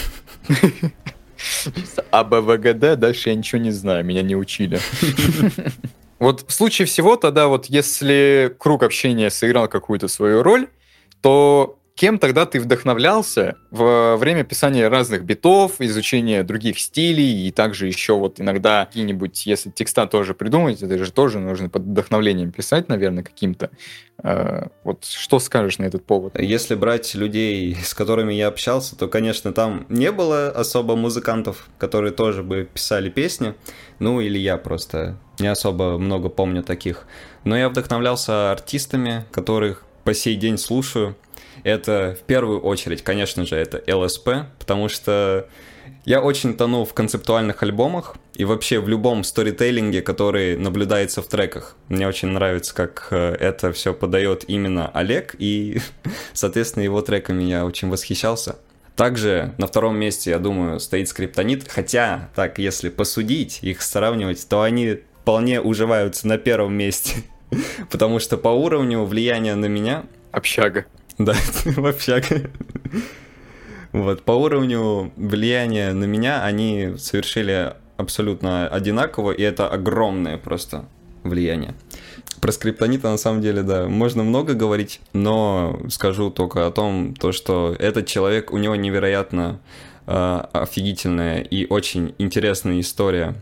АБВГД, 2.11 2.99
дальше 2.99 3.29
я 3.29 3.35
ничего 3.35 3.61
не 3.61 3.71
знаю, 3.71 4.05
меня 4.05 4.23
не 4.23 4.37
учили. 4.37 4.81
Вот 6.19 6.47
в 6.49 6.53
случае 6.53 6.87
всего 6.87 7.17
тогда 7.17 7.47
вот 7.47 7.67
если 7.67 8.55
круг 8.59 8.83
общения 8.83 9.29
сыграл 9.29 9.69
какую-то 9.69 10.09
свою 10.09 10.43
роль, 10.43 10.69
то 11.27 11.79
Кем 11.97 12.19
тогда 12.19 12.45
ты 12.45 12.61
вдохновлялся 12.61 13.57
во 13.71 14.19
время 14.19 14.45
писания 14.45 14.91
разных 14.91 15.25
битов, 15.25 15.77
изучения 15.79 16.43
других 16.43 16.79
стилей 16.79 17.49
и 17.49 17.51
также 17.51 17.87
еще 17.87 18.19
вот 18.19 18.39
иногда 18.39 18.85
какие-нибудь, 18.85 19.47
если 19.47 19.71
текста 19.71 20.07
тоже 20.07 20.35
придумать, 20.35 20.83
это 20.83 21.03
же 21.03 21.11
тоже 21.11 21.39
нужно 21.39 21.71
под 21.71 21.85
вдохновлением 21.85 22.53
писать, 22.53 22.91
наверное, 22.91 23.25
каким-то. 23.25 23.71
Э, 24.23 24.67
вот 24.85 25.07
что 25.07 25.39
скажешь 25.39 25.79
на 25.79 25.85
этот 25.85 26.05
повод? 26.05 26.39
Если 26.39 26.75
брать 26.75 27.15
людей, 27.15 27.75
с 27.83 27.95
которыми 27.95 28.35
я 28.35 28.49
общался, 28.49 28.95
то, 28.95 29.09
конечно, 29.09 29.55
там 29.55 29.87
не 29.89 30.13
было 30.13 30.51
особо 30.51 30.97
музыкантов, 30.97 31.67
которые 31.79 32.13
тоже 32.13 32.43
бы 32.43 32.69
писали 32.71 33.09
песни. 33.09 33.55
Ну, 34.01 34.21
или 34.21 34.37
я 34.37 34.59
просто 34.59 35.19
не 35.39 35.49
особо 35.49 35.97
много 35.97 36.29
помню 36.29 36.63
таких. 36.63 37.07
Но 37.45 37.57
я 37.57 37.71
вдохновлялся 37.71 38.53
артистами, 38.53 39.25
которых 39.31 39.86
по 40.07 40.15
сей 40.15 40.37
день 40.37 40.57
слушаю 40.57 41.17
это 41.65 42.17
в 42.21 42.25
первую 42.25 42.61
очередь, 42.61 43.03
конечно 43.03 43.45
же, 43.45 43.57
это 43.57 43.83
ЛСП, 43.93 44.29
потому 44.59 44.89
что 44.89 45.49
я 46.05 46.21
очень 46.21 46.57
тону 46.57 46.85
в 46.85 46.95
концептуальных 46.95 47.61
альбомах 47.65 48.17
и 48.35 48.45
вообще 48.45 48.79
в 48.79 48.89
любом 48.89 49.25
сторителлинге, 49.25 50.03
который 50.03 50.57
наблюдается 50.57 51.23
в 51.23 51.27
треках. 51.27 51.77
Мне 51.89 52.07
очень 52.07 52.29
нравится, 52.29 52.73
как 52.73 53.09
э, 53.11 53.35
это 53.41 53.73
все 53.73 53.93
подает 53.93 54.45
именно 54.47 54.89
Олег, 54.89 55.35
и, 55.41 55.81
соответственно, 56.33 56.85
его 56.85 57.03
треками 57.03 57.43
я 57.43 57.65
очень 57.65 57.89
восхищался. 57.89 58.57
Также 58.95 59.55
на 59.59 59.67
втором 59.67 59.99
месте, 59.99 60.31
я 60.31 60.39
думаю, 60.39 60.79
стоит 60.79 61.09
скриптонит, 61.09 61.69
хотя, 61.69 62.31
так, 62.37 62.61
если 62.61 62.91
посудить, 62.91 63.59
их 63.63 63.83
сравнивать, 63.83 64.47
то 64.49 64.63
они 64.63 65.01
вполне 65.23 65.61
уживаются 65.61 66.29
на 66.29 66.39
первом 66.39 66.75
месте, 66.75 67.25
потому 67.91 68.19
что 68.19 68.37
по 68.37 68.49
уровню 68.49 69.05
влияния 69.05 69.55
на 69.55 69.67
меня... 69.67 70.05
Общага. 70.33 70.87
Да, 71.19 71.35
в 71.65 71.87
общаге. 71.87 72.51
Вот, 73.93 74.23
по 74.23 74.33
уровню 74.33 75.13
влияния 75.17 75.93
на 75.93 76.05
меня 76.05 76.45
они 76.45 76.95
совершили 76.99 77.75
абсолютно 77.97 78.69
одинаково, 78.69 79.33
и 79.33 79.43
это 79.43 79.69
огромное 79.69 80.37
просто 80.37 80.85
влияние. 81.23 81.75
Про 82.41 82.53
скриптонита 82.53 83.11
на 83.11 83.17
самом 83.17 83.41
деле, 83.41 83.63
да, 83.63 83.89
можно 83.89 84.23
много 84.23 84.55
говорить, 84.55 85.01
но 85.15 85.81
скажу 85.89 86.31
только 86.31 86.67
о 86.67 86.71
том, 86.71 87.15
то, 87.15 87.33
что 87.33 87.75
этот 87.79 88.07
человек, 88.07 88.53
у 88.53 88.59
него 88.59 88.77
невероятно 88.77 89.61
э, 90.07 90.43
офигительная 90.53 91.41
и 91.41 91.67
очень 91.67 92.15
интересная 92.19 92.81
история 92.81 93.35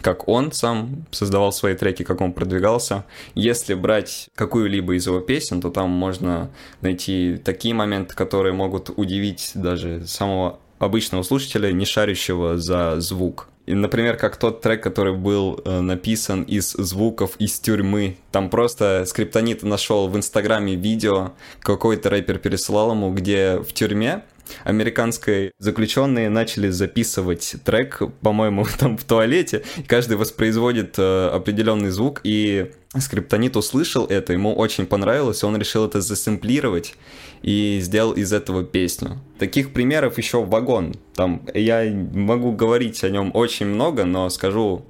как 0.00 0.28
он 0.28 0.52
сам 0.52 1.04
создавал 1.10 1.52
свои 1.52 1.74
треки, 1.74 2.02
как 2.02 2.20
он 2.20 2.32
продвигался. 2.32 3.04
Если 3.34 3.74
брать 3.74 4.28
какую-либо 4.34 4.96
из 4.96 5.06
его 5.06 5.20
песен, 5.20 5.60
то 5.60 5.70
там 5.70 5.90
можно 5.90 6.50
найти 6.80 7.40
такие 7.44 7.74
моменты, 7.74 8.14
которые 8.14 8.52
могут 8.52 8.90
удивить 8.96 9.52
даже 9.54 10.06
самого 10.06 10.58
обычного 10.78 11.22
слушателя, 11.22 11.72
не 11.72 11.84
шарящего 11.84 12.58
за 12.58 13.00
звук. 13.00 13.48
И, 13.66 13.74
например, 13.74 14.16
как 14.16 14.38
тот 14.38 14.62
трек, 14.62 14.82
который 14.82 15.14
был 15.14 15.60
э, 15.62 15.80
написан 15.80 16.42
из 16.42 16.72
звуков 16.72 17.32
из 17.38 17.60
тюрьмы. 17.60 18.16
Там 18.32 18.48
просто 18.48 19.04
скриптонит 19.06 19.62
нашел 19.62 20.08
в 20.08 20.16
Инстаграме 20.16 20.74
видео, 20.74 21.32
какой-то 21.60 22.08
рэпер 22.08 22.38
пересылал 22.38 22.92
ему, 22.92 23.12
где 23.12 23.58
в 23.58 23.74
тюрьме 23.74 24.22
американской 24.64 25.52
заключенные 25.58 26.28
начали 26.28 26.68
записывать 26.68 27.56
трек, 27.64 28.02
по-моему, 28.20 28.66
там 28.78 28.96
в 28.96 29.04
туалете, 29.04 29.62
и 29.76 29.82
каждый 29.82 30.16
воспроизводит 30.16 30.98
э, 30.98 31.28
определенный 31.28 31.90
звук, 31.90 32.20
и 32.24 32.72
Скриптонит 32.96 33.56
услышал 33.56 34.06
это, 34.06 34.32
ему 34.32 34.54
очень 34.54 34.86
понравилось, 34.86 35.44
он 35.44 35.56
решил 35.56 35.84
это 35.84 36.00
засэмплировать 36.00 36.94
и 37.42 37.78
сделал 37.82 38.12
из 38.12 38.32
этого 38.32 38.64
песню. 38.64 39.18
Таких 39.38 39.72
примеров 39.72 40.18
еще 40.18 40.44
вагон. 40.44 40.94
Там 41.14 41.42
я 41.54 41.84
могу 41.90 42.52
говорить 42.52 43.04
о 43.04 43.10
нем 43.10 43.30
очень 43.34 43.66
много, 43.66 44.04
но 44.04 44.28
скажу 44.30 44.84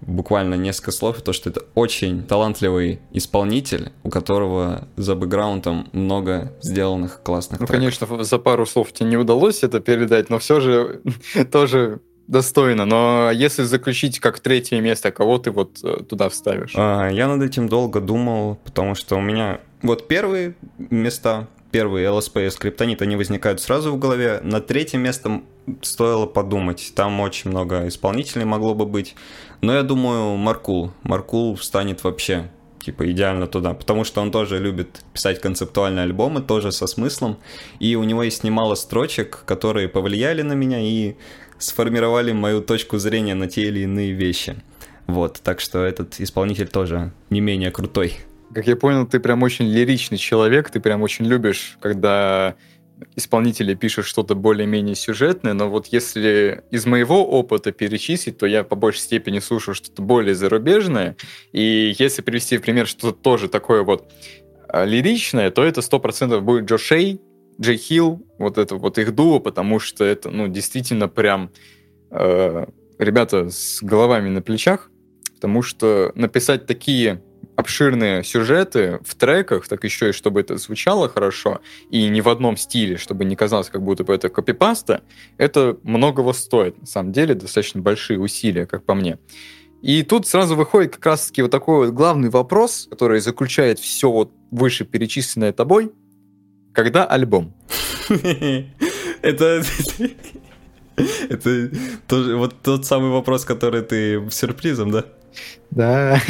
буквально 0.00 0.54
несколько 0.54 0.90
слов, 0.92 1.22
то, 1.22 1.32
что 1.32 1.50
это 1.50 1.62
очень 1.74 2.22
талантливый 2.24 3.00
исполнитель, 3.12 3.92
у 4.02 4.10
которого 4.10 4.88
за 4.96 5.14
бэкграундом 5.14 5.88
много 5.92 6.52
сделанных 6.60 7.22
классных 7.22 7.60
Ну, 7.60 7.66
треков. 7.66 7.80
конечно, 7.98 8.24
за 8.24 8.38
пару 8.38 8.66
слов 8.66 8.92
тебе 8.92 9.08
не 9.10 9.16
удалось 9.16 9.62
это 9.62 9.80
передать, 9.80 10.30
но 10.30 10.38
все 10.38 10.60
же 10.60 11.00
тоже 11.50 12.00
достойно. 12.26 12.84
Но 12.86 13.30
если 13.32 13.62
заключить 13.64 14.18
как 14.20 14.40
третье 14.40 14.80
место, 14.80 15.10
кого 15.12 15.38
ты 15.38 15.50
вот 15.50 15.78
э, 15.82 16.02
туда 16.08 16.28
вставишь? 16.28 16.72
А, 16.76 17.08
я 17.08 17.28
над 17.28 17.42
этим 17.42 17.68
долго 17.68 18.00
думал, 18.00 18.56
потому 18.64 18.94
что 18.94 19.16
у 19.16 19.20
меня 19.20 19.60
вот 19.82 20.08
первые 20.08 20.54
места, 20.78 21.48
первые 21.70 22.08
ЛСП 22.08 22.38
и 22.38 22.50
скриптонит, 22.50 23.02
они 23.02 23.16
возникают 23.16 23.60
сразу 23.60 23.92
в 23.92 23.98
голове. 23.98 24.40
На 24.42 24.60
третьем 24.60 25.02
местом 25.02 25.44
стоило 25.82 26.24
подумать. 26.26 26.92
Там 26.94 27.20
очень 27.20 27.50
много 27.50 27.88
исполнителей 27.88 28.44
могло 28.44 28.74
бы 28.74 28.86
быть. 28.86 29.16
Но 29.60 29.74
я 29.74 29.82
думаю, 29.82 30.36
Маркул. 30.36 30.92
Маркул 31.02 31.56
встанет 31.56 32.04
вообще 32.04 32.50
типа 32.84 33.10
идеально 33.10 33.46
туда, 33.46 33.72
потому 33.72 34.04
что 34.04 34.20
он 34.20 34.30
тоже 34.30 34.58
любит 34.58 35.00
писать 35.14 35.40
концептуальные 35.40 36.02
альбомы, 36.02 36.42
тоже 36.42 36.70
со 36.70 36.86
смыслом, 36.86 37.38
и 37.80 37.96
у 37.96 38.04
него 38.04 38.22
есть 38.22 38.44
немало 38.44 38.74
строчек, 38.74 39.42
которые 39.46 39.88
повлияли 39.88 40.42
на 40.42 40.52
меня 40.52 40.80
и 40.80 41.14
сформировали 41.58 42.32
мою 42.32 42.60
точку 42.60 42.98
зрения 42.98 43.34
на 43.34 43.48
те 43.48 43.62
или 43.62 43.80
иные 43.80 44.12
вещи. 44.12 44.56
Вот, 45.06 45.40
так 45.42 45.60
что 45.60 45.82
этот 45.82 46.20
исполнитель 46.20 46.68
тоже 46.68 47.12
не 47.30 47.40
менее 47.40 47.70
крутой. 47.70 48.18
Как 48.52 48.66
я 48.66 48.76
понял, 48.76 49.06
ты 49.06 49.18
прям 49.18 49.42
очень 49.42 49.66
лиричный 49.66 50.18
человек, 50.18 50.70
ты 50.70 50.78
прям 50.78 51.02
очень 51.02 51.24
любишь, 51.24 51.76
когда 51.80 52.54
исполнители 53.16 53.74
пишут 53.74 54.06
что-то 54.06 54.34
более-менее 54.34 54.94
сюжетное, 54.94 55.52
но 55.52 55.68
вот 55.68 55.86
если 55.88 56.62
из 56.70 56.86
моего 56.86 57.26
опыта 57.26 57.72
перечислить, 57.72 58.38
то 58.38 58.46
я 58.46 58.64
по 58.64 58.76
большей 58.76 59.00
степени 59.00 59.38
слушаю 59.38 59.74
что-то 59.74 60.02
более 60.02 60.34
зарубежное, 60.34 61.16
и 61.52 61.94
если 61.98 62.22
привести 62.22 62.56
в 62.58 62.62
пример 62.62 62.86
что-то 62.86 63.12
тоже 63.12 63.48
такое 63.48 63.82
вот 63.82 64.10
а, 64.68 64.84
лиричное, 64.84 65.50
то 65.50 65.62
это 65.62 65.80
100% 65.80 66.40
будет 66.40 66.64
Джо 66.64 66.78
Шей, 66.78 67.20
Джей 67.60 67.76
Хилл, 67.76 68.26
вот 68.38 68.58
это 68.58 68.76
вот 68.76 68.98
их 68.98 69.14
дуо, 69.14 69.38
потому 69.38 69.78
что 69.78 70.04
это, 70.04 70.30
ну, 70.30 70.48
действительно 70.48 71.08
прям 71.08 71.50
э, 72.10 72.66
ребята 72.98 73.48
с 73.48 73.80
головами 73.80 74.28
на 74.28 74.42
плечах, 74.42 74.90
потому 75.34 75.62
что 75.62 76.10
написать 76.14 76.66
такие 76.66 77.22
обширные 77.64 78.22
сюжеты 78.22 79.00
в 79.02 79.14
треках, 79.14 79.66
так 79.66 79.84
еще 79.84 80.10
и 80.10 80.12
чтобы 80.12 80.40
это 80.40 80.58
звучало 80.58 81.08
хорошо, 81.08 81.62
и 81.88 82.08
не 82.08 82.20
в 82.20 82.28
одном 82.28 82.58
стиле, 82.58 82.98
чтобы 82.98 83.24
не 83.24 83.36
казалось, 83.36 83.70
как 83.70 83.82
будто 83.82 84.04
бы 84.04 84.14
это 84.14 84.28
копипаста, 84.28 85.00
это 85.38 85.78
многого 85.82 86.34
стоит. 86.34 86.78
На 86.78 86.86
самом 86.86 87.12
деле, 87.12 87.34
достаточно 87.34 87.80
большие 87.80 88.20
усилия, 88.20 88.66
как 88.66 88.84
по 88.84 88.94
мне. 88.94 89.18
И 89.80 90.02
тут 90.02 90.26
сразу 90.26 90.56
выходит 90.56 90.96
как 90.96 91.06
раз-таки 91.06 91.40
вот 91.40 91.50
такой 91.50 91.86
вот 91.86 91.94
главный 91.94 92.28
вопрос, 92.28 92.86
который 92.90 93.20
заключает 93.20 93.78
все 93.78 94.10
вот 94.10 94.30
выше 94.50 94.84
перечисленное 94.84 95.52
тобой. 95.54 95.90
Когда 96.74 97.06
альбом? 97.06 97.54
Это... 99.22 99.64
Это 101.28 101.70
тоже 102.06 102.36
вот 102.36 102.54
тот 102.62 102.84
самый 102.84 103.10
вопрос, 103.10 103.44
который 103.44 103.82
ты 103.82 104.22
сюрпризом, 104.30 104.90
да? 104.90 105.04
Да. 105.70 106.20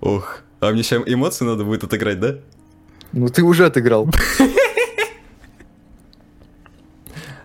Ох, 0.00 0.42
а 0.60 0.70
мне 0.70 0.82
сейчас 0.82 1.02
эмоции 1.06 1.44
надо 1.44 1.64
будет 1.64 1.84
отыграть, 1.84 2.20
да? 2.20 2.36
Ну 3.12 3.28
ты 3.28 3.42
уже 3.42 3.66
отыграл. 3.66 4.08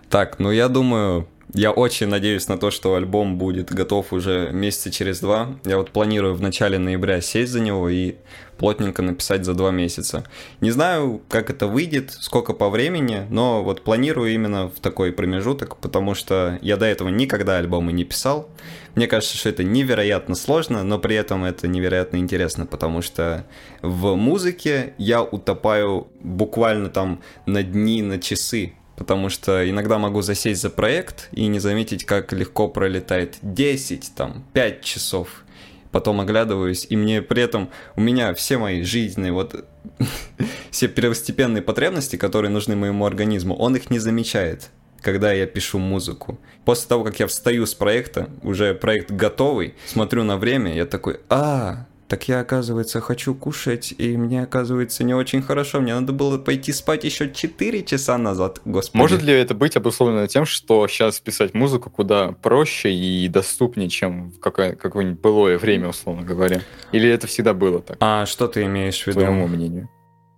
Так, 0.08 0.40
ну 0.40 0.50
я 0.50 0.68
думаю, 0.68 1.28
я 1.54 1.72
очень 1.72 2.06
надеюсь 2.06 2.48
на 2.48 2.58
то, 2.58 2.70
что 2.70 2.94
альбом 2.94 3.36
будет 3.36 3.72
готов 3.72 4.12
уже 4.12 4.50
месяца 4.52 4.90
через 4.90 5.20
два. 5.20 5.58
Я 5.64 5.78
вот 5.78 5.90
планирую 5.90 6.34
в 6.34 6.40
начале 6.40 6.78
ноября 6.78 7.20
сесть 7.20 7.52
за 7.52 7.60
него 7.60 7.88
и 7.88 8.16
плотненько 8.56 9.00
написать 9.00 9.44
за 9.44 9.54
два 9.54 9.70
месяца. 9.70 10.24
Не 10.60 10.70
знаю, 10.70 11.22
как 11.28 11.48
это 11.48 11.66
выйдет, 11.66 12.10
сколько 12.12 12.52
по 12.52 12.68
времени, 12.68 13.26
но 13.30 13.64
вот 13.64 13.82
планирую 13.82 14.32
именно 14.34 14.68
в 14.68 14.80
такой 14.80 15.12
промежуток, 15.12 15.78
потому 15.78 16.14
что 16.14 16.58
я 16.60 16.76
до 16.76 16.84
этого 16.84 17.08
никогда 17.08 17.56
альбомы 17.56 17.92
не 17.92 18.04
писал. 18.04 18.50
Мне 18.94 19.06
кажется, 19.06 19.36
что 19.36 19.48
это 19.48 19.64
невероятно 19.64 20.34
сложно, 20.34 20.82
но 20.84 20.98
при 20.98 21.16
этом 21.16 21.44
это 21.44 21.68
невероятно 21.68 22.18
интересно, 22.18 22.66
потому 22.66 23.00
что 23.00 23.46
в 23.80 24.14
музыке 24.14 24.92
я 24.98 25.22
утопаю 25.22 26.08
буквально 26.20 26.90
там 26.90 27.22
на 27.46 27.62
дни, 27.62 28.02
на 28.02 28.18
часы, 28.18 28.74
потому 29.00 29.30
что 29.30 29.68
иногда 29.68 29.96
могу 29.96 30.20
засесть 30.20 30.60
за 30.60 30.68
проект 30.68 31.30
и 31.32 31.46
не 31.46 31.58
заметить, 31.58 32.04
как 32.04 32.34
легко 32.34 32.68
пролетает 32.68 33.38
10, 33.40 34.12
там, 34.14 34.44
5 34.52 34.82
часов 34.82 35.42
потом 35.90 36.20
оглядываюсь, 36.20 36.86
и 36.88 36.96
мне 36.96 37.22
при 37.22 37.42
этом, 37.42 37.70
у 37.96 38.02
меня 38.02 38.34
все 38.34 38.58
мои 38.58 38.82
жизненные, 38.82 39.32
вот 39.32 39.64
все 40.70 40.86
первостепенные 40.86 41.62
потребности, 41.62 42.16
которые 42.16 42.50
нужны 42.50 42.76
моему 42.76 43.06
организму, 43.06 43.56
он 43.56 43.74
их 43.74 43.90
не 43.90 43.98
замечает 43.98 44.70
когда 45.02 45.32
я 45.32 45.46
пишу 45.46 45.78
музыку. 45.78 46.38
После 46.66 46.86
того, 46.86 47.04
как 47.04 47.18
я 47.20 47.26
встаю 47.26 47.64
с 47.64 47.74
проекта, 47.74 48.28
уже 48.42 48.74
проект 48.74 49.10
готовый, 49.10 49.74
смотрю 49.86 50.24
на 50.24 50.36
время, 50.36 50.74
я 50.74 50.84
такой, 50.84 51.20
а, 51.30 51.86
так 52.10 52.26
я, 52.28 52.40
оказывается, 52.40 53.00
хочу 53.00 53.34
кушать, 53.36 53.94
и 53.96 54.16
мне, 54.16 54.42
оказывается, 54.42 55.04
не 55.04 55.14
очень 55.14 55.42
хорошо. 55.42 55.80
Мне 55.80 55.94
надо 55.94 56.12
было 56.12 56.38
пойти 56.38 56.72
спать 56.72 57.04
еще 57.04 57.30
4 57.32 57.84
часа 57.84 58.18
назад, 58.18 58.60
господи. 58.64 59.00
Может 59.00 59.22
ли 59.22 59.32
это 59.32 59.54
быть 59.54 59.76
обусловлено 59.76 60.26
тем, 60.26 60.44
что 60.44 60.86
сейчас 60.88 61.20
писать 61.20 61.54
музыку 61.54 61.88
куда 61.88 62.32
проще 62.32 62.92
и 62.92 63.28
доступнее, 63.28 63.88
чем 63.88 64.32
в 64.32 64.40
какое- 64.40 64.74
какое-нибудь 64.74 65.20
былое 65.20 65.56
время, 65.56 65.88
условно 65.88 66.22
говоря? 66.22 66.62
Или 66.90 67.08
это 67.08 67.28
всегда 67.28 67.54
было 67.54 67.80
так, 67.80 67.96
А 68.00 68.26
что 68.26 68.48
ты 68.48 68.64
имеешь 68.64 69.00
в 69.00 69.04
по 69.04 69.10
виду? 69.10 69.20
твоему 69.20 69.46
мнению? 69.46 69.88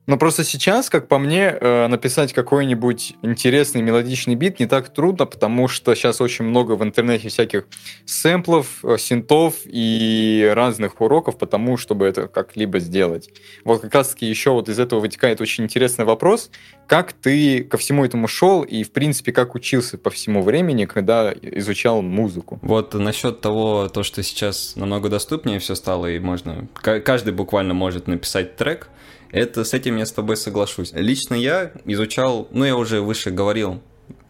Ну, 0.06 0.18
просто 0.18 0.42
сейчас, 0.42 0.90
как 0.90 1.06
по 1.06 1.18
мне, 1.18 1.56
э, 1.60 1.86
написать 1.86 2.32
какой-нибудь 2.32 3.14
интересный 3.22 3.82
мелодичный 3.82 4.34
бит 4.34 4.58
не 4.58 4.66
так 4.66 4.92
трудно, 4.92 5.26
потому 5.26 5.68
что 5.68 5.94
сейчас 5.94 6.20
очень 6.20 6.44
много 6.44 6.72
в 6.72 6.82
интернете 6.82 7.28
всяких 7.28 7.68
сэмплов, 8.04 8.84
э, 8.84 8.98
синтов 8.98 9.54
и 9.64 10.50
разных 10.54 11.00
уроков, 11.00 11.38
потому 11.38 11.76
чтобы 11.76 12.06
это 12.06 12.26
как-либо 12.26 12.80
сделать. 12.80 13.30
Вот 13.64 13.82
как 13.82 13.94
раз-таки 13.94 14.26
еще 14.26 14.50
вот 14.50 14.68
из 14.68 14.80
этого 14.80 14.98
вытекает 14.98 15.40
очень 15.40 15.64
интересный 15.64 16.04
вопрос, 16.04 16.50
как 16.88 17.12
ты 17.12 17.62
ко 17.62 17.76
всему 17.78 18.04
этому 18.04 18.26
шел 18.26 18.62
и, 18.62 18.82
в 18.82 18.90
принципе, 18.90 19.30
как 19.30 19.54
учился 19.54 19.98
по 19.98 20.10
всему 20.10 20.42
времени, 20.42 20.84
когда 20.84 21.32
изучал 21.40 22.02
музыку. 22.02 22.58
Вот 22.62 22.92
насчет 22.94 23.40
того, 23.40 23.88
то, 23.88 24.02
что 24.02 24.24
сейчас 24.24 24.74
намного 24.74 25.08
доступнее 25.08 25.60
все 25.60 25.76
стало, 25.76 26.06
и 26.06 26.18
можно... 26.18 26.66
ка- 26.74 27.00
Каждый 27.00 27.32
буквально 27.32 27.72
может 27.72 28.08
написать 28.08 28.56
трек, 28.56 28.88
это 29.32 29.64
с 29.64 29.74
этим 29.74 29.96
я 29.96 30.06
с 30.06 30.12
тобой 30.12 30.36
соглашусь. 30.36 30.92
Лично 30.92 31.34
я 31.34 31.72
изучал, 31.86 32.46
ну 32.50 32.64
я 32.64 32.76
уже 32.76 33.00
выше 33.00 33.30
говорил, 33.30 33.82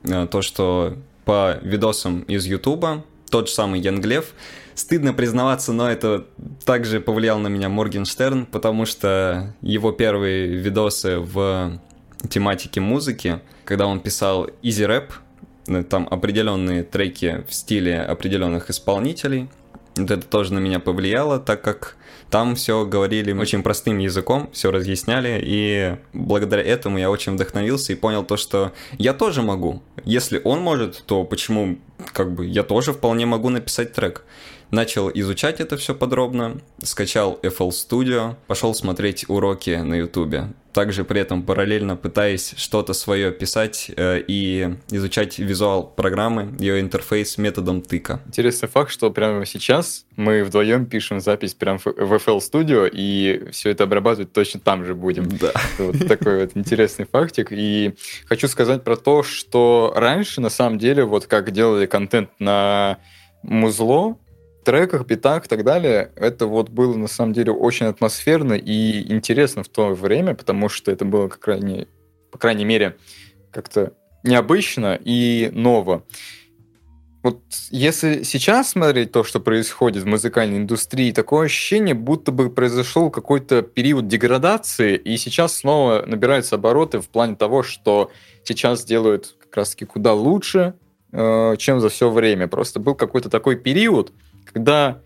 э, 0.05 0.27
то, 0.31 0.43
что 0.43 0.97
по 1.25 1.59
видосам 1.63 2.21
из 2.23 2.47
Ютуба, 2.47 3.05
тот 3.31 3.49
же 3.49 3.55
самый 3.55 3.81
Янглев, 3.81 4.33
стыдно 4.75 5.13
признаваться, 5.13 5.73
но 5.73 5.91
это 5.91 6.27
также 6.65 7.01
повлиял 7.01 7.39
на 7.39 7.49
меня 7.49 7.69
Моргенштерн, 7.69 8.47
потому 8.47 8.87
что 8.87 9.55
его 9.61 9.93
первые 9.93 10.47
видосы 10.47 11.19
в 11.19 11.81
тематике 12.29 12.81
музыки, 12.81 13.41
когда 13.65 13.87
он 13.87 14.01
писал 14.01 14.49
изи 14.63 14.85
рэп, 14.87 15.13
э, 15.67 15.83
там 15.83 16.07
определенные 16.11 16.85
треки 16.85 17.45
в 17.49 17.55
стиле 17.55 18.01
определенных 18.01 18.71
исполнителей. 18.71 19.49
Вот 19.97 20.11
это 20.11 20.27
тоже 20.27 20.55
на 20.55 20.59
меня 20.59 20.81
повлияло, 20.81 21.39
так 21.39 21.63
как 21.63 21.97
там 22.31 22.55
все 22.55 22.87
говорили 22.87 23.33
очень 23.33 23.63
простым 23.63 23.99
языком, 23.99 24.49
все 24.53 24.71
разъясняли, 24.71 25.39
и 25.45 25.97
благодаря 26.15 26.63
этому 26.63 26.99
я 26.99 27.11
очень 27.11 27.33
вдохновился 27.33 27.93
и 27.93 27.97
понял 27.97 28.25
то, 28.25 28.39
что 28.39 28.73
я 28.99 29.13
тоже 29.13 29.43
могу. 29.43 29.83
Если 30.05 30.41
он 30.43 30.61
может, 30.61 31.03
то 31.05 31.25
почему 31.25 31.79
как 32.15 32.33
бы 32.33 32.47
я 32.47 32.63
тоже 32.63 32.95
вполне 32.95 33.27
могу 33.27 33.51
написать 33.51 33.93
трек. 33.93 34.25
Начал 34.71 35.11
изучать 35.11 35.61
это 35.61 35.77
все 35.77 35.95
подробно, 35.95 36.63
скачал 36.83 37.39
FL 37.43 37.69
Studio, 37.69 38.37
пошел 38.47 38.75
смотреть 38.75 39.29
уроки 39.29 39.77
на 39.77 39.95
YouTube. 39.95 40.55
Также 40.73 41.05
при 41.05 41.21
этом 41.21 41.43
параллельно 41.43 41.97
пытаясь 41.97 42.55
что-то 42.57 42.95
свое 42.95 43.31
писать 43.31 43.91
э, 43.95 44.23
и 44.27 44.77
изучать 44.91 45.39
визуал 45.39 45.87
программы, 45.87 46.55
ее 46.59 46.81
интерфейс 46.81 47.39
методом 47.39 47.83
тыка. 47.83 48.21
Интересный 48.27 48.69
факт, 48.69 48.91
что 48.91 49.11
прямо 49.11 49.45
сейчас 49.45 50.07
мы 50.17 50.45
вдвоем 50.45 50.87
пишем 50.87 51.21
запись 51.21 51.55
прямо 51.55 51.79
в 51.79 51.87
FL 51.87 52.39
Studio, 52.39 52.89
и 52.91 53.51
все 53.51 53.71
это 53.71 53.85
обрабатывать 53.85 54.33
точно 54.33 54.61
там 54.61 54.85
же 54.85 54.95
будем. 54.95 55.29
Да. 55.29 55.53
Вот 55.79 56.07
такой 56.09 56.43
вот 56.43 56.57
интересный 56.57 57.07
фактик. 57.07 57.49
И 57.51 57.95
хочу 58.27 58.49
сказать 58.49 58.85
про 58.85 58.97
то, 58.97 59.23
что 59.23 59.93
раньше, 59.95 60.41
на 60.41 60.51
самом 60.51 60.79
деле, 60.79 61.05
вот 61.05 61.27
как 61.27 61.51
делали 61.51 61.87
контент 61.87 62.31
на 62.39 62.99
музло, 63.43 64.17
треках, 64.65 65.07
битах 65.07 65.47
и 65.47 65.49
так 65.49 65.65
далее, 65.65 66.13
это 66.17 66.47
вот 66.47 66.71
было 66.71 66.97
на 66.97 67.09
самом 67.09 67.33
деле 67.33 67.53
очень 67.53 67.87
атмосферно 67.87 68.55
и 68.55 69.13
интересно 69.13 69.63
в 69.63 69.69
то 69.69 69.89
время, 69.95 70.35
потому 70.35 70.69
что 70.69 70.91
это 70.91 71.05
было, 71.05 71.29
как 71.29 71.41
крайне, 71.41 71.87
по 72.31 72.39
крайней 72.39 72.65
мере, 72.65 72.97
как-то 73.51 73.93
необычно 74.23 74.99
и 75.03 75.51
ново. 75.53 76.05
Вот 77.23 77.41
если 77.71 78.25
сейчас 78.25 78.71
смотреть 78.71 79.13
то, 79.13 79.23
что 79.23 79.39
происходит 79.39 80.03
в 80.03 80.07
музыкальной 80.07 80.59
индустрии, 80.59 81.13
такое 81.13 81.47
ощущение, 81.47 81.95
будто 81.95 82.33
бы 82.33 82.51
произошел 82.51 83.11
какой-то 83.11 83.63
период 83.63 84.09
деградации, 84.09 84.97
и 84.97 85.17
сейчас 85.17 85.59
снова 85.59 86.03
набираются 86.05 86.57
обороты 86.57 87.01
в 87.01 87.09
плане 87.09 87.37
того, 87.37 87.63
что 87.63 88.11
сейчас 88.43 88.85
делают 88.85 89.37
как 89.39 89.57
раз-таки 89.57 89.85
куда 89.85 90.15
лучше, 90.15 90.75
э, 91.13 91.55
чем 91.59 91.79
за 91.79 91.91
все 91.91 92.11
время. 92.11 92.49
Просто 92.49 92.81
был 92.81 92.97
какой-то 92.97 93.31
такой 93.31 93.55
период, 93.55 94.13
когда, 94.47 95.01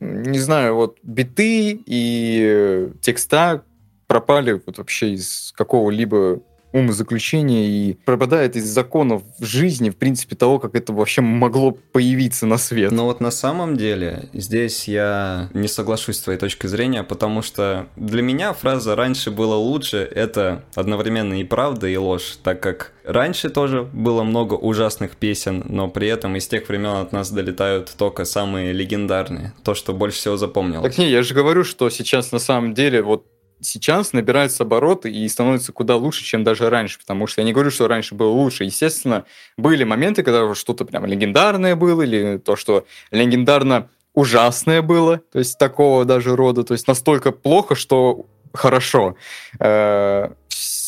не 0.00 0.38
знаю, 0.38 0.74
вот 0.74 0.98
биты 1.02 1.82
и 1.86 2.90
текста 3.00 3.64
пропали 4.06 4.60
вот 4.64 4.78
вообще 4.78 5.14
из 5.14 5.52
какого-либо 5.56 6.42
умозаключения 6.76 7.66
и 7.66 7.94
пропадает 8.04 8.54
из 8.56 8.66
законов 8.66 9.22
жизни, 9.40 9.90
в 9.90 9.96
принципе, 9.96 10.36
того, 10.36 10.58
как 10.58 10.74
это 10.74 10.92
вообще 10.92 11.22
могло 11.22 11.72
появиться 11.72 12.46
на 12.46 12.58
свет. 12.58 12.92
Но 12.92 13.06
вот 13.06 13.20
на 13.20 13.30
самом 13.30 13.76
деле 13.76 14.28
здесь 14.32 14.86
я 14.86 15.48
не 15.54 15.68
соглашусь 15.68 16.16
с 16.16 16.20
твоей 16.20 16.38
точкой 16.38 16.68
зрения, 16.68 17.02
потому 17.02 17.42
что 17.42 17.86
для 17.96 18.22
меня 18.22 18.52
фраза 18.52 18.94
«раньше 18.94 19.30
было 19.30 19.54
лучше»— 19.54 19.98
это 20.14 20.64
одновременно 20.74 21.40
и 21.40 21.44
правда, 21.44 21.88
и 21.88 21.96
ложь, 21.96 22.38
так 22.42 22.60
как 22.60 22.92
раньше 23.04 23.48
тоже 23.48 23.82
было 23.82 24.22
много 24.22 24.54
ужасных 24.54 25.16
песен, 25.16 25.64
но 25.68 25.88
при 25.88 26.08
этом 26.08 26.36
из 26.36 26.46
тех 26.46 26.68
времен 26.68 26.96
от 26.96 27.12
нас 27.12 27.30
долетают 27.30 27.94
только 27.96 28.24
самые 28.24 28.72
легендарные, 28.72 29.54
то, 29.64 29.74
что 29.74 29.94
больше 29.94 30.18
всего 30.18 30.36
запомнилось. 30.36 30.84
Так 30.84 30.98
не, 30.98 31.10
я 31.10 31.22
же 31.22 31.32
говорю, 31.32 31.64
что 31.64 31.88
сейчас 31.88 32.32
на 32.32 32.38
самом 32.38 32.74
деле 32.74 33.02
вот 33.02 33.24
сейчас 33.60 34.12
набираются 34.12 34.64
обороты 34.64 35.10
и 35.10 35.28
становится 35.28 35.72
куда 35.72 35.96
лучше, 35.96 36.24
чем 36.24 36.44
даже 36.44 36.70
раньше, 36.70 36.98
потому 36.98 37.26
что 37.26 37.40
я 37.40 37.44
не 37.44 37.52
говорю, 37.52 37.70
что 37.70 37.88
раньше 37.88 38.14
было 38.14 38.30
лучше. 38.30 38.64
Естественно, 38.64 39.24
были 39.56 39.84
моменты, 39.84 40.22
когда 40.22 40.54
что-то 40.54 40.84
прям 40.84 41.06
легендарное 41.06 41.76
было, 41.76 42.02
или 42.02 42.38
то, 42.38 42.56
что 42.56 42.86
легендарно 43.10 43.88
ужасное 44.14 44.82
было, 44.82 45.18
то 45.18 45.38
есть 45.38 45.58
такого 45.58 46.04
даже 46.04 46.36
рода, 46.36 46.64
то 46.64 46.72
есть 46.72 46.88
настолько 46.88 47.32
плохо, 47.32 47.74
что 47.74 48.26
хорошо. 48.52 49.16
Э, 49.60 50.30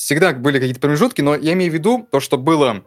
Всегда 0.09 0.33
были 0.33 0.59
какие-то 0.59 0.81
промежутки, 0.81 1.21
но 1.21 1.35
я 1.35 1.53
имею 1.53 1.71
в 1.71 1.75
виду 1.75 2.09
то, 2.11 2.19
что 2.19 2.39
было 2.39 2.83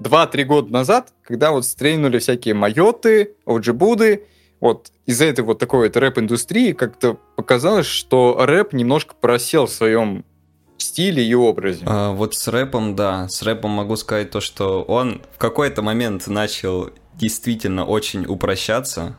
2-3 0.00 0.44
года 0.44 0.70
назад, 0.70 1.14
когда 1.22 1.50
вот 1.50 1.64
стрельнули 1.64 2.18
всякие 2.18 2.52
майоты, 2.52 3.36
оджибуды, 3.46 4.26
вот 4.60 4.90
из-за 5.06 5.26
этой 5.26 5.44
вот 5.44 5.58
такой 5.58 5.86
вот 5.86 5.96
рэп-индустрии 5.96 6.72
как-то 6.72 7.18
показалось, 7.36 7.86
что 7.86 8.36
рэп 8.40 8.72
немножко 8.72 9.14
просел 9.20 9.66
в 9.66 9.70
своем 9.70 10.24
стиле 10.78 11.24
и 11.24 11.34
образе. 11.34 11.84
А, 11.86 12.12
вот 12.12 12.34
с 12.34 12.48
рэпом, 12.48 12.96
да, 12.96 13.28
с 13.28 13.42
рэпом 13.42 13.70
могу 13.70 13.96
сказать 13.96 14.30
то, 14.30 14.40
что 14.40 14.82
он 14.82 15.22
в 15.34 15.38
какой-то 15.38 15.82
момент 15.82 16.26
начал 16.26 16.90
действительно 17.14 17.84
очень 17.84 18.26
упрощаться. 18.26 19.18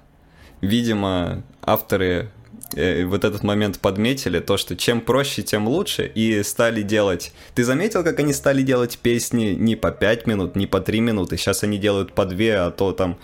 Видимо, 0.61 1.43
авторы 1.61 2.31
э, 2.75 3.05
вот 3.05 3.23
этот 3.23 3.43
момент 3.43 3.79
подметили, 3.79 4.39
то, 4.39 4.57
что 4.57 4.75
чем 4.75 5.01
проще, 5.01 5.41
тем 5.41 5.67
лучше, 5.67 6.05
и 6.05 6.43
стали 6.43 6.81
делать... 6.81 7.33
Ты 7.55 7.63
заметил, 7.63 8.03
как 8.03 8.19
они 8.19 8.33
стали 8.33 8.61
делать 8.61 8.97
песни 8.97 9.55
не 9.57 9.75
по 9.75 9.91
5 9.91 10.27
минут, 10.27 10.55
не 10.55 10.67
по 10.67 10.81
3 10.81 10.99
минуты, 10.99 11.37
сейчас 11.37 11.63
они 11.63 11.77
делают 11.77 12.13
по 12.13 12.25
2, 12.25 12.67
а 12.67 12.71
то 12.71 12.91
там 12.91 13.17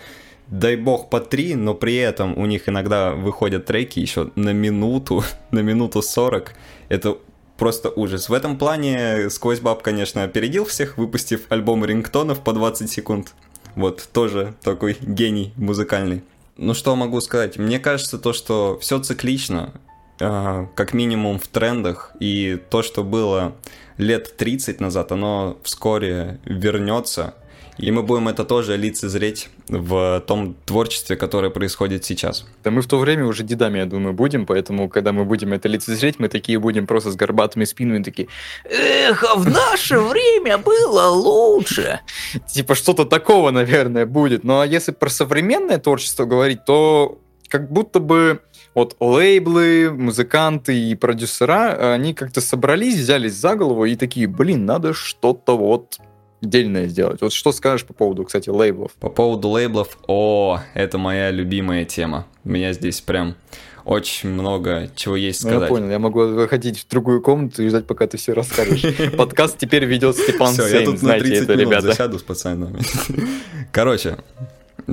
дай 0.48 0.76
бог 0.76 1.10
по 1.10 1.20
3, 1.20 1.56
но 1.56 1.74
при 1.74 1.96
этом 1.96 2.36
у 2.38 2.46
них 2.46 2.68
иногда 2.68 3.12
выходят 3.12 3.66
треки 3.66 4.00
еще 4.00 4.30
на 4.34 4.52
минуту, 4.52 5.24
на 5.50 5.60
минуту 5.60 6.02
40. 6.02 6.52
Это 6.88 7.18
просто 7.56 7.90
ужас. 7.90 8.28
В 8.28 8.32
этом 8.32 8.58
плане 8.58 9.30
Сквозь 9.30 9.60
Баб, 9.60 9.82
конечно, 9.82 10.22
опередил 10.22 10.64
всех, 10.64 10.98
выпустив 10.98 11.42
альбом 11.48 11.84
рингтонов 11.84 12.40
по 12.40 12.52
20 12.52 12.90
секунд. 12.90 13.34
Вот, 13.74 14.08
тоже 14.12 14.54
такой 14.62 14.96
гений 15.00 15.52
музыкальный. 15.56 16.22
Ну 16.56 16.72
что 16.72 16.96
могу 16.96 17.20
сказать? 17.20 17.58
Мне 17.58 17.78
кажется 17.78 18.18
то, 18.18 18.32
что 18.32 18.78
все 18.80 18.98
циклично, 18.98 19.74
э, 20.18 20.66
как 20.74 20.94
минимум 20.94 21.38
в 21.38 21.46
трендах, 21.48 22.12
и 22.18 22.58
то, 22.70 22.82
что 22.82 23.04
было 23.04 23.54
лет 23.98 24.36
30 24.38 24.80
назад, 24.80 25.12
оно 25.12 25.58
вскоре 25.62 26.40
вернется, 26.46 27.34
и 27.78 27.90
мы 27.90 28.02
будем 28.02 28.28
это 28.28 28.44
тоже 28.44 28.76
лицезреть 28.76 29.50
в 29.68 30.22
том 30.26 30.54
творчестве, 30.64 31.16
которое 31.16 31.50
происходит 31.50 32.04
сейчас. 32.04 32.46
Да 32.64 32.70
мы 32.70 32.82
в 32.82 32.86
то 32.86 32.98
время 32.98 33.26
уже 33.26 33.42
дедами, 33.42 33.78
я 33.78 33.86
думаю, 33.86 34.14
будем, 34.14 34.46
поэтому, 34.46 34.88
когда 34.88 35.12
мы 35.12 35.24
будем 35.24 35.52
это 35.52 35.68
лицезреть, 35.68 36.18
мы 36.18 36.28
такие 36.28 36.58
будем 36.58 36.86
просто 36.86 37.10
с 37.10 37.16
горбатыми 37.16 37.64
спинами 37.64 38.02
такие, 38.02 38.28
эх, 38.64 39.24
а 39.24 39.34
в 39.36 39.48
наше 39.48 39.98
время 39.98 40.58
было 40.58 41.08
лучше. 41.08 42.00
Типа 42.46 42.74
что-то 42.74 43.04
такого, 43.04 43.50
наверное, 43.50 44.06
будет. 44.06 44.44
Ну 44.44 44.60
а 44.60 44.66
если 44.66 44.92
про 44.92 45.10
современное 45.10 45.78
творчество 45.78 46.24
говорить, 46.24 46.64
то 46.64 47.18
как 47.48 47.70
будто 47.70 48.00
бы 48.00 48.40
вот 48.74 48.96
лейблы, 49.00 49.90
музыканты 49.90 50.78
и 50.78 50.94
продюсера, 50.94 51.94
они 51.94 52.12
как-то 52.12 52.40
собрались, 52.40 52.96
взялись 52.96 53.34
за 53.34 53.54
голову 53.54 53.84
и 53.86 53.96
такие, 53.96 54.26
блин, 54.26 54.66
надо 54.66 54.92
что-то 54.92 55.56
вот 55.56 55.98
дельное 56.42 56.86
сделать. 56.88 57.20
Вот 57.20 57.32
что 57.32 57.52
скажешь 57.52 57.86
по 57.86 57.94
поводу, 57.94 58.24
кстати, 58.24 58.50
лейблов? 58.50 58.92
По 58.92 59.08
поводу 59.08 59.48
лейблов, 59.48 59.98
о, 60.06 60.60
это 60.74 60.98
моя 60.98 61.30
любимая 61.30 61.84
тема. 61.84 62.26
У 62.44 62.50
меня 62.50 62.72
здесь 62.72 63.00
прям 63.00 63.36
очень 63.84 64.30
много 64.30 64.90
чего 64.96 65.16
есть 65.16 65.40
сказать. 65.40 65.58
Ну, 65.58 65.64
я 65.64 65.68
понял, 65.68 65.90
я 65.90 65.98
могу 65.98 66.26
выходить 66.26 66.80
в 66.80 66.88
другую 66.88 67.22
комнату 67.22 67.62
и 67.62 67.68
ждать, 67.68 67.86
пока 67.86 68.06
ты 68.06 68.16
все 68.16 68.32
расскажешь. 68.32 68.84
Подкаст 69.16 69.58
теперь 69.58 69.84
ведет 69.84 70.16
Степан 70.16 70.52
Все, 70.52 70.66
я 70.66 70.84
тут 70.84 71.02
на 71.02 71.18
30 71.18 71.48
минут 71.48 71.82
засяду 71.82 72.18
с 72.18 72.22
пацанами. 72.22 72.80
Короче, 73.72 74.18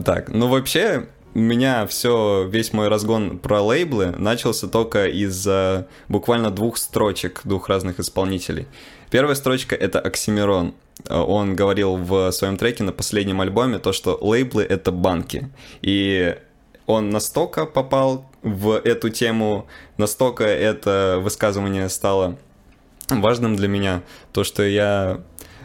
так, 0.06 0.30
ну 0.30 0.48
вообще, 0.48 1.08
у 1.34 1.40
меня 1.40 1.88
все, 1.88 2.48
весь 2.48 2.72
мой 2.72 2.88
разгон 2.88 3.40
про 3.40 3.62
лейблы 3.62 4.12
начался 4.12 4.68
только 4.68 5.08
из 5.08 5.48
буквально 6.08 6.52
двух 6.52 6.78
строчек 6.78 7.42
двух 7.44 7.70
разных 7.70 8.00
исполнителей. 8.00 8.68
Первая 9.10 9.36
строчка— 9.36 9.76
это 9.80 10.00
Оксимирон. 10.00 10.76
Он 11.10 11.56
говорил 11.56 11.98
в 11.98 12.32
своем 12.32 12.58
треке 12.58 12.84
на 12.84 12.92
последнем 12.92 13.42
альбоме 13.42 13.80
то, 13.80 13.92
что 13.94 14.18
лейблы— 14.22 14.64
это 14.70 14.92
банки. 14.92 15.50
И 15.82 16.36
он 16.86 17.10
настолько 17.10 17.66
попал 17.66 18.30
в 18.42 18.72
эту 18.72 19.10
тему, 19.10 19.68
настолько 19.98 20.44
это 20.44 21.20
высказывание 21.22 21.90
стало 21.90 22.38
важным 23.10 23.56
для 23.56 23.68
меня, 23.68 24.04
то, 24.32 24.44
что 24.44 24.64
я 24.64 25.22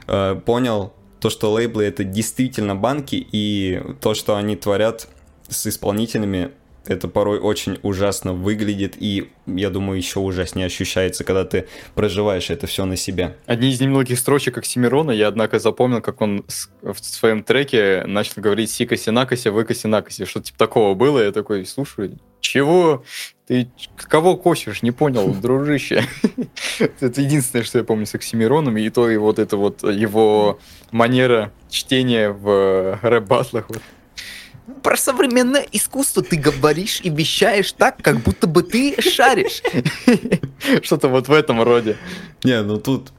э, 0.07 0.41
понял, 0.45 0.93
то, 1.21 1.31
что 1.31 1.53
лейблы 1.53 1.85
это 1.85 2.05
действительно 2.05 2.77
банки, 2.77 3.27
и 3.33 3.83
то, 4.01 4.15
что 4.15 4.37
они 4.37 4.57
творят 4.57 5.09
с 5.49 5.67
исполнителями, 5.67 6.53
это 6.87 7.09
порой 7.09 7.39
очень 7.39 7.79
ужасно 7.83 8.33
выглядит, 8.33 8.95
и, 8.99 9.31
я 9.47 9.71
думаю, 9.71 9.99
еще 9.99 10.21
ужаснее 10.21 10.67
ощущается, 10.67 11.25
когда 11.25 11.45
ты 11.45 11.69
проживаешь 11.95 12.51
это 12.51 12.67
все 12.67 12.85
на 12.85 12.97
себе. 12.97 13.37
Одни 13.47 13.71
из 13.71 13.81
немногих 13.81 14.19
строчек 14.19 14.59
Оксимирона 14.59 15.11
я, 15.11 15.29
однако, 15.29 15.59
запомнил, 15.59 16.01
как 16.01 16.21
он 16.21 16.45
в 16.83 16.99
своем 16.99 17.43
треке 17.43 18.05
начал 18.07 18.35
говорить 18.37 18.71
«сикоси 18.71 19.11
накоси, 19.11 19.49
выкоси 19.49 19.87
накоси». 19.87 20.25
Что-то 20.25 20.47
типа 20.47 20.59
такого 20.59 20.95
было, 20.95 21.23
я 21.23 21.33
такой, 21.33 21.67
слушай, 21.67 22.19
чего? 22.41 23.05
Ты 23.47 23.71
кого 23.97 24.37
косишь? 24.37 24.83
Не 24.83 24.91
понял, 24.91 25.35
дружище. 25.43 26.05
это 26.79 27.21
единственное, 27.21 27.65
что 27.65 27.79
я 27.79 27.85
помню 27.85 28.07
с 28.07 28.15
Оксимироном, 28.15 28.77
и 28.77 28.89
то 28.91 29.11
и 29.11 29.17
вот 29.17 29.39
это 29.39 29.57
вот 29.57 29.83
его 29.83 30.59
манера 30.91 31.53
чтения 31.69 32.31
в 32.31 32.99
рэп-батлах. 33.03 33.69
Про 34.83 34.97
современное 34.97 35.67
искусство 35.73 36.23
ты 36.23 36.37
говоришь 36.37 37.01
и 37.03 37.11
вещаешь 37.11 37.73
так, 37.73 38.03
как 38.03 38.21
будто 38.21 38.47
бы 38.47 38.63
ты 38.63 39.01
шаришь. 39.01 39.63
Что-то 40.83 41.09
вот 41.09 41.29
в 41.29 41.33
этом 41.33 41.63
роде. 41.63 41.97
Не, 42.45 42.63
ну 42.63 42.79
тут 42.79 43.13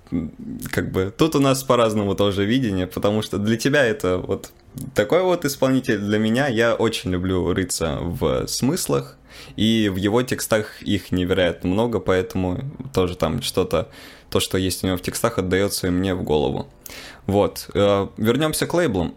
как 0.71 0.91
бы 0.91 1.13
тут 1.15 1.35
у 1.35 1.39
нас 1.39 1.63
по-разному 1.63 2.15
тоже 2.15 2.45
видение, 2.45 2.87
потому 2.87 3.21
что 3.21 3.37
для 3.37 3.57
тебя 3.57 3.83
это 3.83 4.17
вот 4.17 4.51
такой 4.93 5.23
вот 5.23 5.45
исполнитель 5.45 5.97
для 5.99 6.19
меня. 6.19 6.47
Я 6.47 6.75
очень 6.75 7.11
люблю 7.11 7.53
рыться 7.53 7.97
в 8.01 8.47
смыслах, 8.47 9.17
и 9.55 9.89
в 9.89 9.95
его 9.95 10.21
текстах 10.21 10.81
их 10.81 11.11
невероятно 11.11 11.69
много, 11.69 11.99
поэтому 11.99 12.61
тоже 12.93 13.15
там 13.15 13.41
что-то, 13.41 13.89
то, 14.29 14.39
что 14.39 14.57
есть 14.57 14.83
у 14.83 14.87
него 14.87 14.97
в 14.97 15.01
текстах, 15.01 15.37
отдается 15.37 15.87
и 15.87 15.89
мне 15.89 16.13
в 16.13 16.23
голову. 16.23 16.67
Вот, 17.25 17.69
э, 17.73 18.07
вернемся 18.17 18.67
к 18.67 18.73
лейблам. 18.73 19.15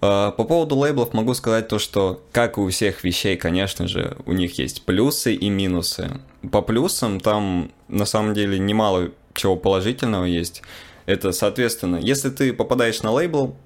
Э, 0.00 0.32
по 0.36 0.44
поводу 0.44 0.76
лейблов 0.76 1.12
могу 1.12 1.34
сказать 1.34 1.68
то, 1.68 1.78
что, 1.78 2.22
как 2.32 2.58
и 2.58 2.60
у 2.60 2.68
всех 2.70 3.04
вещей, 3.04 3.36
конечно 3.36 3.88
же, 3.88 4.16
у 4.26 4.32
них 4.32 4.58
есть 4.58 4.82
плюсы 4.82 5.34
и 5.34 5.48
минусы. 5.48 6.10
По 6.52 6.62
плюсам 6.62 7.20
там 7.20 7.72
на 7.88 8.04
самом 8.04 8.34
деле 8.34 8.58
немало 8.58 9.10
чего 9.34 9.56
положительного 9.56 10.24
есть. 10.24 10.62
Это, 11.06 11.32
соответственно, 11.32 11.96
если 11.96 12.30
ты 12.30 12.52
попадаешь 12.52 13.02
на 13.02 13.12
лейбл, 13.12 13.56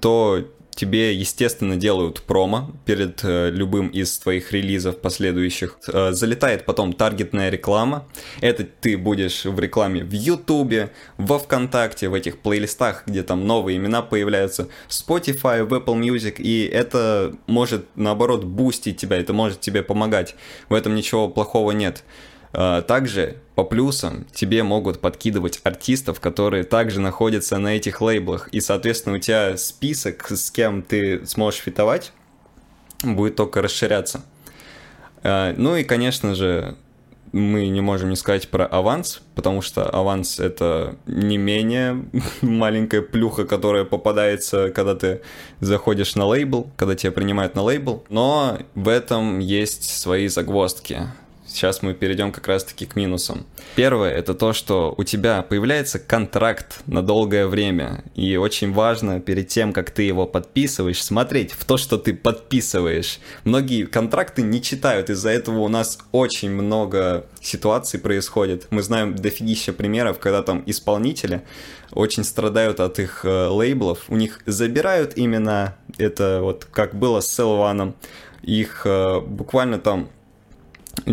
то 0.00 0.44
тебе, 0.76 1.14
естественно, 1.14 1.74
делают 1.76 2.22
промо 2.22 2.70
перед 2.84 3.24
э, 3.24 3.50
любым 3.50 3.88
из 3.88 4.16
твоих 4.18 4.52
релизов 4.52 5.00
последующих. 5.00 5.78
Э, 5.88 6.12
залетает 6.12 6.66
потом 6.66 6.92
таргетная 6.92 7.48
реклама. 7.48 8.06
Это 8.40 8.64
ты 8.64 8.96
будешь 8.98 9.44
в 9.46 9.58
рекламе 9.58 10.04
в 10.04 10.12
Ютубе, 10.12 10.92
во 11.16 11.38
Вконтакте, 11.38 12.08
в 12.08 12.14
этих 12.14 12.38
плейлистах, 12.38 13.04
где 13.06 13.22
там 13.22 13.46
новые 13.46 13.78
имена 13.78 14.02
появляются, 14.02 14.68
в 14.86 14.90
Spotify, 14.90 15.64
в 15.64 15.72
Apple 15.72 15.98
Music, 15.98 16.36
и 16.38 16.66
это 16.66 17.34
может, 17.46 17.86
наоборот, 17.96 18.44
бустить 18.44 18.98
тебя, 18.98 19.16
это 19.16 19.32
может 19.32 19.60
тебе 19.60 19.82
помогать. 19.82 20.36
В 20.68 20.74
этом 20.74 20.94
ничего 20.94 21.28
плохого 21.28 21.72
нет. 21.72 22.04
А, 22.52 22.82
также 22.82 23.36
по 23.54 23.64
плюсам 23.64 24.26
тебе 24.32 24.62
могут 24.62 25.00
подкидывать 25.00 25.60
артистов, 25.64 26.20
которые 26.20 26.64
также 26.64 27.00
находятся 27.00 27.58
на 27.58 27.76
этих 27.76 28.00
лейблах. 28.00 28.48
И, 28.48 28.60
соответственно, 28.60 29.16
у 29.16 29.18
тебя 29.18 29.56
список, 29.56 30.30
с 30.30 30.50
кем 30.50 30.82
ты 30.82 31.26
сможешь 31.26 31.60
фитовать, 31.60 32.12
будет 33.02 33.36
только 33.36 33.62
расширяться. 33.62 34.22
А, 35.22 35.54
ну 35.56 35.76
и, 35.76 35.84
конечно 35.84 36.34
же, 36.34 36.76
мы 37.32 37.68
не 37.68 37.80
можем 37.80 38.10
не 38.10 38.16
сказать 38.16 38.48
про 38.48 38.66
аванс, 38.66 39.20
потому 39.34 39.60
что 39.60 39.88
аванс 39.88 40.40
это 40.40 40.96
не 41.06 41.36
менее 41.36 42.06
маленькая 42.40 43.02
плюха, 43.02 43.44
которая 43.44 43.84
попадается, 43.84 44.70
когда 44.70 44.94
ты 44.94 45.22
заходишь 45.60 46.14
на 46.14 46.26
лейбл, 46.26 46.70
когда 46.76 46.94
тебя 46.94 47.12
принимают 47.12 47.54
на 47.54 47.62
лейбл. 47.62 48.04
Но 48.08 48.58
в 48.74 48.88
этом 48.88 49.38
есть 49.38 49.98
свои 49.98 50.28
загвоздки. 50.28 51.02
Сейчас 51.56 51.80
мы 51.80 51.94
перейдем 51.94 52.32
как 52.32 52.48
раз-таки 52.48 52.84
к 52.84 52.96
минусам. 52.96 53.46
Первое— 53.76 54.10
это 54.12 54.34
то, 54.34 54.52
что 54.52 54.94
у 54.98 55.04
тебя 55.04 55.40
появляется 55.40 55.98
контракт 55.98 56.80
на 56.84 57.00
долгое 57.00 57.46
время. 57.46 58.04
И 58.14 58.36
очень 58.36 58.74
важно 58.74 59.20
перед 59.20 59.48
тем, 59.48 59.72
как 59.72 59.90
ты 59.90 60.02
его 60.02 60.26
подписываешь, 60.26 61.02
смотреть 61.02 61.52
в 61.52 61.64
то, 61.64 61.78
что 61.78 61.96
ты 61.96 62.12
подписываешь. 62.12 63.20
Многие 63.44 63.86
контракты 63.86 64.42
не 64.42 64.60
читают, 64.60 65.08
из-за 65.08 65.30
этого 65.30 65.60
у 65.60 65.68
нас 65.68 65.98
очень 66.12 66.50
много 66.50 67.24
ситуаций 67.40 68.00
происходит. 68.00 68.66
Мы 68.68 68.82
знаем 68.82 69.16
дофигища 69.16 69.72
примеров, 69.72 70.18
когда 70.18 70.42
там 70.42 70.62
исполнители 70.66 71.40
очень 71.90 72.24
страдают 72.24 72.80
от 72.80 72.98
их 72.98 73.24
э, 73.24 73.46
лейблов. 73.46 74.04
У 74.08 74.16
них 74.16 74.40
забирают 74.44 75.14
именно 75.16 75.74
это 75.96 76.40
вот 76.42 76.66
как 76.70 76.94
было 76.94 77.20
с 77.20 77.34
Селваном. 77.34 77.94
Их 78.42 78.82
э, 78.84 79.20
буквально 79.20 79.78
там 79.78 80.10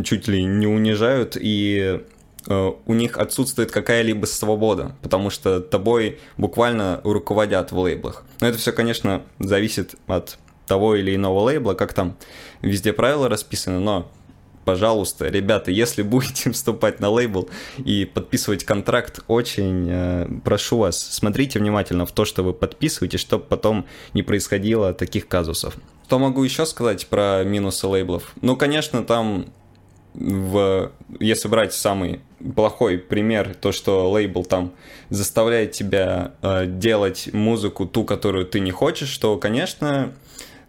чуть 0.04 0.28
ли 0.28 0.44
не 0.44 0.68
унижают, 0.68 1.38
и 1.40 2.02
э, 2.48 2.72
у 2.86 2.94
них 2.94 3.18
отсутствует 3.18 3.72
какая-либо 3.72 4.26
свобода, 4.26 4.96
потому 5.02 5.30
что 5.30 5.60
тобой 5.60 6.20
буквально 6.38 7.02
руководят 7.04 7.72
в 7.72 7.78
лейблах. 7.78 8.24
Но 8.40 8.48
это 8.48 8.58
все, 8.58 8.72
конечно, 8.72 9.24
зависит 9.40 9.96
от 10.08 10.38
того 10.68 10.96
или 10.96 11.16
иного 11.16 11.40
лейбла, 11.42 11.74
как 11.74 11.94
там 11.94 12.16
везде 12.62 12.94
правила 12.94 13.30
расписаны, 13.30 13.80
но 13.80 14.10
пожалуйста, 14.66 15.28
ребята, 15.28 15.72
если 15.72 16.02
будете 16.04 16.52
вступать 16.52 17.00
на 17.00 17.10
лейбл 17.10 17.50
и 17.78 18.06
подписывать 18.06 18.64
контракт, 18.64 19.20
очень 19.28 19.88
э, 19.90 20.28
прошу 20.44 20.78
вас, 20.78 20.98
смотрите 21.00 21.60
внимательно 21.60 22.06
в 22.06 22.12
то, 22.12 22.26
что 22.26 22.44
вы 22.44 22.54
подписываете, 22.54 23.18
чтобы 23.18 23.44
потом 23.46 23.86
не 24.14 24.24
происходило 24.24 24.94
таких 24.94 25.28
казусов. 25.28 25.76
Что 26.06 26.20
могу 26.20 26.44
еще 26.44 26.66
сказать 26.66 27.08
про 27.08 27.44
минусы 27.44 27.88
лейблов? 27.88 28.34
Ну, 28.42 28.56
конечно, 28.56 29.04
там 29.04 29.48
в, 30.14 30.92
если 31.20 31.48
брать 31.48 31.74
самый 31.74 32.22
плохой 32.56 32.98
пример, 32.98 33.56
то, 33.56 33.72
что 33.72 34.12
лейбл 34.12 34.44
там 34.44 34.74
заставляет 35.10 35.72
тебя 35.72 36.34
э, 36.42 36.66
делать 36.68 37.30
музыку 37.34 37.86
ту, 37.86 38.04
которую 38.04 38.46
ты 38.46 38.60
не 38.60 38.72
хочешь, 38.72 39.18
то, 39.18 39.38
конечно, 39.38 40.14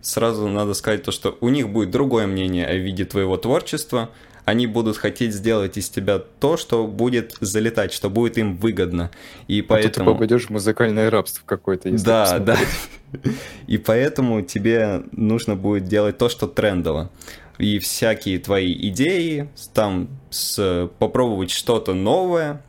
сразу 0.00 0.48
надо 0.48 0.74
сказать 0.74 1.02
то, 1.02 1.10
что 1.10 1.36
у 1.40 1.48
них 1.48 1.68
будет 1.68 1.90
другое 1.90 2.26
мнение 2.26 2.66
о 2.66 2.74
виде 2.74 3.04
твоего 3.04 3.36
творчества, 3.36 4.10
они 4.44 4.66
будут 4.66 4.98
хотеть 4.98 5.32
сделать 5.32 5.78
из 5.78 5.88
тебя 5.88 6.18
то, 6.18 6.56
что 6.56 6.86
будет 6.86 7.34
залетать, 7.40 7.92
что 7.92 8.10
будет 8.10 8.36
им 8.36 8.56
выгодно. 8.56 9.10
И 9.48 9.62
поэтому... 9.62 10.10
А 10.10 10.12
ты 10.12 10.18
попадешь 10.18 10.46
в 10.46 10.50
музыкальное 10.50 11.10
рабство 11.10 11.42
какое-то, 11.46 11.88
если 11.88 12.04
Да, 12.04 12.38
да. 12.38 12.58
И 13.66 13.78
поэтому 13.78 14.42
тебе 14.42 15.04
нужно 15.12 15.56
будет 15.56 15.84
делать 15.84 16.18
то, 16.18 16.28
что 16.28 16.46
трендово 16.46 17.10
и 17.58 17.78
всякие 17.78 18.38
твои 18.38 18.72
идеи, 18.88 19.48
там 19.72 20.08
с, 20.30 20.88
попробовать 20.98 21.50
что-то 21.50 21.94
новое 21.94 22.62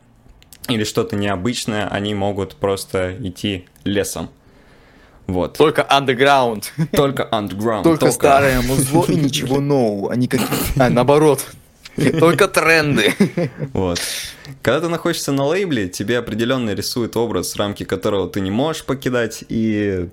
или 0.68 0.84
что-то 0.84 1.16
необычное, 1.16 1.88
они 1.88 2.14
могут 2.14 2.56
просто 2.56 3.16
идти 3.20 3.66
лесом. 3.84 4.30
Вот. 5.26 5.58
Только 5.58 5.82
underground. 5.82 6.64
Только 6.92 7.28
underground. 7.30 7.82
Только, 7.82 8.00
только... 8.00 8.12
старое 8.12 8.62
музло 8.62 9.04
и 9.08 9.16
ничего 9.16 9.60
нового. 9.60 10.12
Они 10.12 10.28
как... 10.28 10.40
А, 10.78 10.88
наоборот. 10.88 11.44
Только 12.18 12.46
тренды. 12.46 13.12
Вот. 13.72 13.98
Когда 14.62 14.82
ты 14.82 14.88
находишься 14.88 15.32
на 15.32 15.44
лейбле, 15.44 15.88
тебе 15.88 16.18
определенно 16.18 16.74
рисует 16.74 17.16
образ, 17.16 17.56
рамки 17.56 17.84
которого 17.84 18.28
ты 18.28 18.40
не 18.40 18.50
можешь 18.50 18.84
покидать, 18.84 19.44
и 19.48 20.08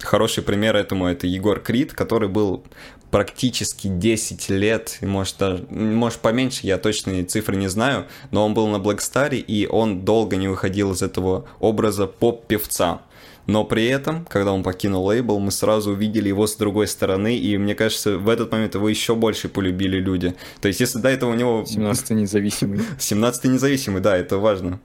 хороший 0.00 0.42
пример 0.42 0.76
этому 0.76 1.06
это 1.06 1.26
Егор 1.26 1.58
Крид, 1.58 1.94
который 1.94 2.28
был 2.28 2.64
практически 3.12 3.88
10 3.88 4.48
лет, 4.48 4.98
может 5.02 5.36
даже, 5.38 5.64
может 5.70 6.18
поменьше, 6.18 6.66
я 6.66 6.78
точные 6.78 7.24
цифры 7.24 7.56
не 7.56 7.68
знаю, 7.68 8.06
но 8.32 8.44
он 8.44 8.54
был 8.54 8.66
на 8.66 8.76
Black 8.76 8.98
Star, 8.98 9.36
и 9.36 9.66
он 9.66 10.04
долго 10.04 10.36
не 10.36 10.48
выходил 10.48 10.92
из 10.92 11.02
этого 11.02 11.44
образа 11.60 12.06
поп-певца. 12.06 13.02
Но 13.46 13.64
при 13.64 13.86
этом, 13.86 14.24
когда 14.24 14.52
он 14.52 14.62
покинул 14.62 15.04
лейбл, 15.04 15.38
мы 15.40 15.50
сразу 15.50 15.92
увидели 15.92 16.28
его 16.28 16.46
с 16.46 16.56
другой 16.56 16.86
стороны, 16.86 17.36
и 17.36 17.58
мне 17.58 17.74
кажется, 17.74 18.16
в 18.16 18.28
этот 18.28 18.50
момент 18.50 18.74
его 18.76 18.88
еще 18.88 19.14
больше 19.14 19.48
полюбили 19.48 19.98
люди. 19.98 20.34
То 20.60 20.68
есть, 20.68 20.80
если 20.80 20.98
до 20.98 21.10
этого 21.10 21.32
у 21.32 21.34
него... 21.34 21.64
17-й 21.68 22.14
независимый. 22.14 22.80
17-й 22.98 23.48
независимый, 23.48 24.00
да, 24.00 24.16
это 24.16 24.38
важно. 24.38 24.80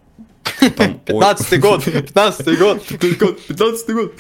15-й 0.68 1.58
год, 1.60 1.88
15-й 1.88 2.56
год. 2.58 2.84
15-й 2.90 3.94
год. 3.94 4.14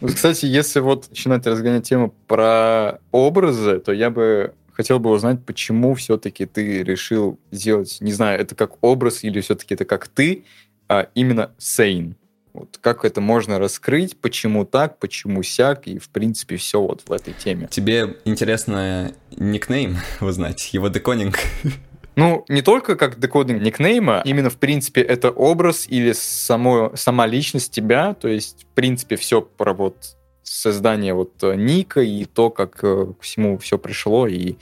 Вот, 0.00 0.14
Кстати, 0.14 0.46
если 0.46 0.80
вот 0.80 1.08
начинать 1.10 1.46
разгонять 1.46 1.88
тему 1.88 2.14
про 2.26 3.00
образы, 3.10 3.78
то 3.80 3.92
я 3.92 4.10
бы 4.10 4.54
хотел 4.72 4.98
бы 4.98 5.10
узнать, 5.10 5.44
почему 5.44 5.94
все-таки 5.94 6.46
ты 6.46 6.82
решил 6.82 7.38
сделать, 7.50 7.98
не 8.00 8.12
знаю, 8.12 8.40
это 8.40 8.54
как 8.54 8.82
образ 8.82 9.24
или 9.24 9.40
все-таки 9.40 9.74
это 9.74 9.84
как 9.84 10.08
ты, 10.08 10.44
а 10.88 11.08
именно 11.14 11.52
Сейн. 11.58 12.16
Вот 12.52 12.78
как 12.82 13.06
это 13.06 13.22
можно 13.22 13.58
раскрыть, 13.58 14.16
почему 14.18 14.66
так, 14.66 14.98
почему 14.98 15.42
сяк, 15.42 15.86
и 15.86 15.98
в 15.98 16.10
принципе 16.10 16.56
все 16.56 16.82
вот 16.82 17.02
в 17.06 17.12
этой 17.12 17.32
теме. 17.32 17.66
Тебе 17.70 18.18
интересно 18.26 19.14
никнейм 19.36 19.98
узнать, 20.20 20.74
его 20.74 20.88
деконинг? 20.88 21.38
Ну, 22.16 22.44
не 22.48 22.62
только 22.62 22.96
как 22.96 23.18
декодинг 23.18 23.62
никнейма, 23.62 24.22
именно, 24.24 24.50
в 24.50 24.58
принципе, 24.58 25.00
это 25.00 25.30
образ 25.30 25.86
или 25.88 26.12
само, 26.12 26.92
сама 26.94 27.26
личность 27.26 27.72
тебя, 27.72 28.14
то 28.14 28.28
есть, 28.28 28.64
в 28.70 28.74
принципе, 28.74 29.16
все 29.16 29.40
про 29.40 29.72
вот 29.72 30.16
создание 30.42 31.14
вот 31.14 31.42
э, 31.42 31.54
ника 31.54 32.00
и 32.00 32.24
то, 32.24 32.50
как 32.50 32.82
э, 32.82 33.06
к 33.18 33.22
всему 33.22 33.58
все 33.58 33.78
пришло, 33.78 34.26
и 34.26 34.56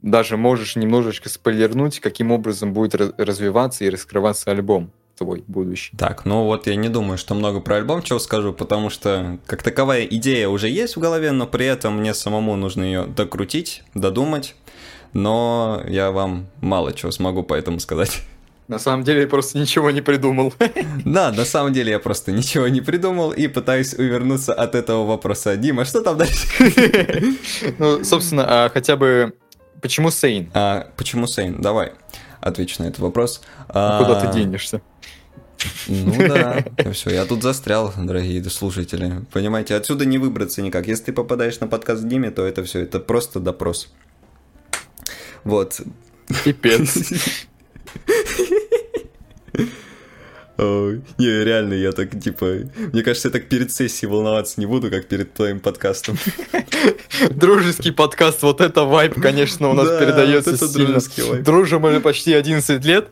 даже 0.00 0.36
можешь 0.36 0.76
немножечко 0.76 1.28
спойлернуть, 1.28 2.00
каким 2.00 2.30
образом 2.30 2.72
будет 2.72 2.94
раз- 2.94 3.12
развиваться 3.16 3.84
и 3.84 3.90
раскрываться 3.90 4.50
альбом 4.50 4.92
твой 5.16 5.42
будущий. 5.46 5.96
Так, 5.96 6.24
ну 6.26 6.44
вот 6.44 6.66
я 6.66 6.76
не 6.76 6.88
думаю, 6.88 7.18
что 7.18 7.34
много 7.34 7.60
про 7.60 7.76
альбом 7.76 8.02
чего 8.02 8.18
скажу, 8.18 8.52
потому 8.52 8.90
что 8.90 9.38
как 9.46 9.62
таковая 9.62 10.04
идея 10.04 10.48
уже 10.48 10.68
есть 10.68 10.96
в 10.96 11.00
голове, 11.00 11.32
но 11.32 11.46
при 11.46 11.66
этом 11.66 11.98
мне 11.98 12.14
самому 12.14 12.54
нужно 12.56 12.84
ее 12.84 13.06
докрутить, 13.06 13.82
додумать, 13.94 14.54
но 15.16 15.82
я 15.88 16.10
вам 16.10 16.46
мало 16.60 16.92
чего 16.92 17.10
смогу 17.10 17.42
по 17.42 17.54
этому 17.54 17.80
сказать. 17.80 18.22
На 18.68 18.78
самом 18.78 19.04
деле 19.04 19.22
я 19.22 19.26
просто 19.28 19.58
ничего 19.58 19.90
не 19.90 20.02
придумал. 20.02 20.52
Да, 21.04 21.30
на 21.32 21.44
самом 21.44 21.72
деле 21.72 21.92
я 21.92 21.98
просто 22.00 22.32
ничего 22.32 22.66
не 22.66 22.80
придумал 22.80 23.30
и 23.30 23.46
пытаюсь 23.46 23.94
увернуться 23.94 24.52
от 24.52 24.74
этого 24.74 25.06
вопроса. 25.06 25.56
Дима, 25.56 25.84
что 25.84 26.02
там 26.02 26.18
дальше? 26.18 26.48
Ну, 27.78 28.02
собственно, 28.04 28.44
а 28.46 28.68
хотя 28.68 28.96
бы 28.96 29.34
почему 29.80 30.10
Сейн? 30.10 30.50
А, 30.52 30.88
почему 30.96 31.28
Сейн? 31.28 31.60
Давай, 31.60 31.92
отвечу 32.40 32.82
на 32.82 32.88
этот 32.88 32.98
вопрос. 32.98 33.40
А 33.68 34.02
Куда 34.02 34.20
А, 34.20 34.26
ты 34.26 34.38
денешься? 34.38 34.80
Ну 35.86 36.28
да, 36.28 36.64
все, 36.92 37.10
я 37.10 37.24
тут 37.24 37.42
застрял, 37.42 37.92
дорогие 37.96 38.42
слушатели. 38.50 39.24
Понимаете, 39.32 39.76
отсюда 39.76 40.04
не 40.04 40.18
выбраться 40.18 40.60
никак. 40.60 40.88
Если 40.88 41.04
ты 41.04 41.12
попадаешь 41.12 41.60
на 41.60 41.68
подкаст 41.68 42.06
Диме, 42.06 42.30
то 42.30 42.44
это 42.44 42.64
все, 42.64 42.80
это 42.80 42.98
просто 42.98 43.38
допрос. 43.38 43.88
Вот. 45.46 45.80
Пипец. 46.44 47.12
Не, 50.58 51.44
реально, 51.44 51.74
я 51.74 51.92
так, 51.92 52.18
типа... 52.18 52.46
Мне 52.92 53.02
кажется, 53.02 53.28
я 53.28 53.32
так 53.32 53.48
перед 53.48 53.70
сессией 53.70 54.10
волноваться 54.10 54.58
не 54.58 54.66
буду, 54.66 54.90
как 54.90 55.06
перед 55.06 55.32
твоим 55.34 55.60
подкастом. 55.60 56.18
Дружеский 57.30 57.92
подкаст, 57.92 58.42
вот 58.42 58.60
это 58.60 58.82
вайп, 58.84 59.20
конечно, 59.20 59.68
у 59.68 59.74
нас 59.74 59.86
Да, 59.86 60.00
передается 60.00 60.56
сильно. 60.56 61.42
Дружим 61.42 61.82
мы 61.82 62.00
почти 62.00 62.32
11 62.32 62.84
лет. 62.84 63.08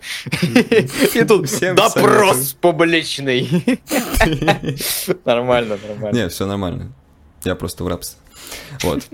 И 1.15 1.25
тут 1.25 1.49
допрос 1.75 2.57
публичный. 2.61 3.49
Нормально, 5.25 5.79
нормально. 5.87 6.17
Не, 6.17 6.29
все 6.29 6.47
нормально. 6.47 6.93
Я 7.45 7.55
просто 7.55 7.85
в 7.85 7.89
рабстве. 7.89 8.19
Вот. 8.83 9.05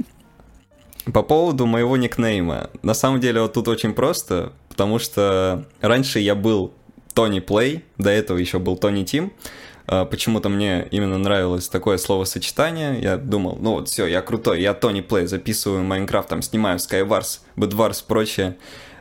По 1.13 1.23
поводу 1.23 1.67
моего 1.67 1.97
никнейма. 1.97 2.71
На 2.83 2.95
самом 2.95 3.21
деле 3.21 3.41
вот 3.41 3.55
тут 3.55 3.69
очень 3.69 3.95
просто, 3.95 4.53
потому 4.69 4.99
что 4.99 5.65
раньше 5.81 6.21
я 6.21 6.35
был 6.35 6.73
Тони 7.15 7.41
Плей, 7.41 7.85
до 7.99 8.11
этого 8.11 8.39
еще 8.39 8.59
был 8.59 8.77
Тони 8.77 9.05
Тим. 9.05 9.33
А, 9.87 10.05
Почему-то 10.05 10.49
мне 10.49 10.87
именно 10.91 11.19
нравилось 11.19 11.69
такое 11.69 11.97
словосочетание. 11.97 13.01
Я 13.01 13.17
думал, 13.17 13.59
ну 13.61 13.73
вот 13.73 13.89
все, 13.89 14.07
я 14.07 14.21
крутой, 14.21 14.61
я 14.61 14.75
Тони 14.75 15.01
Плей, 15.01 15.27
записываю 15.27 15.83
Майнкрафт, 15.83 16.29
там 16.29 16.43
снимаю 16.43 16.79
Skywars, 16.79 17.41
Bedwars, 17.57 18.05
прочее. 18.07 18.57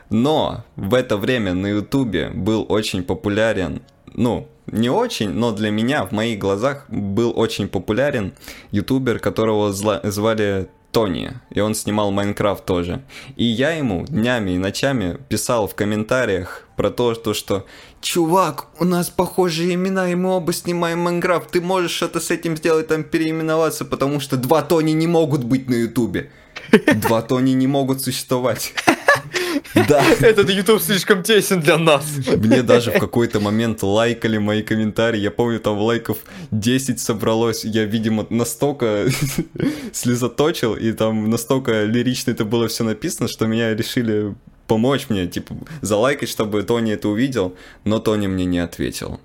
Но 0.08 0.64
в 0.76 0.94
это 0.94 1.16
время 1.16 1.54
на 1.54 1.68
Ютубе 1.68 2.30
был 2.30 2.66
очень 2.68 3.04
популярен, 3.04 3.82
ну, 4.12 4.48
не 4.66 4.90
очень, 4.90 5.30
но 5.30 5.52
для 5.52 5.70
меня, 5.70 6.04
в 6.04 6.12
моих 6.12 6.38
глазах, 6.38 6.86
был 6.88 7.32
очень 7.36 7.68
популярен 7.68 8.32
ютубер, 8.70 9.18
которого 9.18 9.70
зла- 9.70 10.00
звали 10.10 10.68
Тони, 10.92 11.32
и 11.50 11.60
он 11.60 11.74
снимал 11.74 12.10
Майнкрафт 12.10 12.64
тоже. 12.64 13.02
И 13.36 13.44
я 13.44 13.70
ему 13.70 14.04
днями 14.06 14.52
и 14.52 14.58
ночами 14.58 15.18
писал 15.28 15.68
в 15.68 15.74
комментариях 15.74 16.66
про 16.76 16.90
то, 16.90 17.14
что, 17.14 17.34
что 17.34 17.66
«Чувак, 18.00 18.66
у 18.78 18.84
нас 18.84 19.10
похожие 19.10 19.74
имена, 19.74 20.10
и 20.10 20.14
мы 20.14 20.30
оба 20.30 20.52
снимаем 20.52 21.00
Майнкрафт, 21.00 21.50
ты 21.50 21.60
можешь 21.60 21.92
что-то 21.92 22.20
с 22.20 22.30
этим 22.30 22.56
сделать, 22.56 22.88
там 22.88 23.04
переименоваться, 23.04 23.84
потому 23.84 24.20
что 24.20 24.36
два 24.36 24.62
Тони 24.62 24.92
не 24.92 25.06
могут 25.06 25.44
быть 25.44 25.68
на 25.68 25.74
ютубе». 25.74 26.30
Два 26.94 27.22
Тони 27.22 27.52
не 27.52 27.66
могут 27.66 28.02
существовать. 28.02 28.74
Да. 29.74 30.04
Этот 30.20 30.50
YouTube 30.50 30.80
слишком 30.80 31.22
тесен 31.22 31.60
для 31.60 31.78
нас. 31.78 32.04
Мне 32.36 32.62
даже 32.62 32.90
в 32.90 32.98
какой-то 32.98 33.40
момент 33.40 33.82
лайкали 33.82 34.38
мои 34.38 34.62
комментарии. 34.62 35.20
Я 35.20 35.30
помню, 35.30 35.60
там 35.60 35.78
лайков 35.78 36.18
10 36.50 37.00
собралось. 37.00 37.64
Я, 37.64 37.84
видимо, 37.84 38.26
настолько 38.30 39.06
слезоточил, 39.92 40.74
и 40.74 40.92
там 40.92 41.30
настолько 41.30 41.84
лирично 41.84 42.32
это 42.32 42.44
было 42.44 42.68
все 42.68 42.84
написано, 42.84 43.28
что 43.28 43.46
меня 43.46 43.74
решили 43.74 44.34
помочь 44.66 45.06
мне, 45.08 45.26
типа, 45.26 45.56
залайкать, 45.82 46.28
чтобы 46.28 46.62
Тони 46.62 46.92
это 46.92 47.08
увидел, 47.08 47.56
но 47.84 47.98
Тони 47.98 48.28
мне 48.28 48.44
не 48.44 48.58
ответил. 48.60 49.20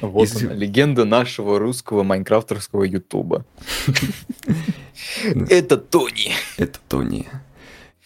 Вот 0.00 0.28
Из- 0.28 0.42
она, 0.42 0.54
легенда 0.54 1.04
нашего 1.04 1.58
русского 1.58 2.02
майнкрафтерского 2.02 2.84
ютуба. 2.84 3.44
Это 5.48 5.76
Тони. 5.76 6.32
Это 6.56 6.78
Тони. 6.88 7.28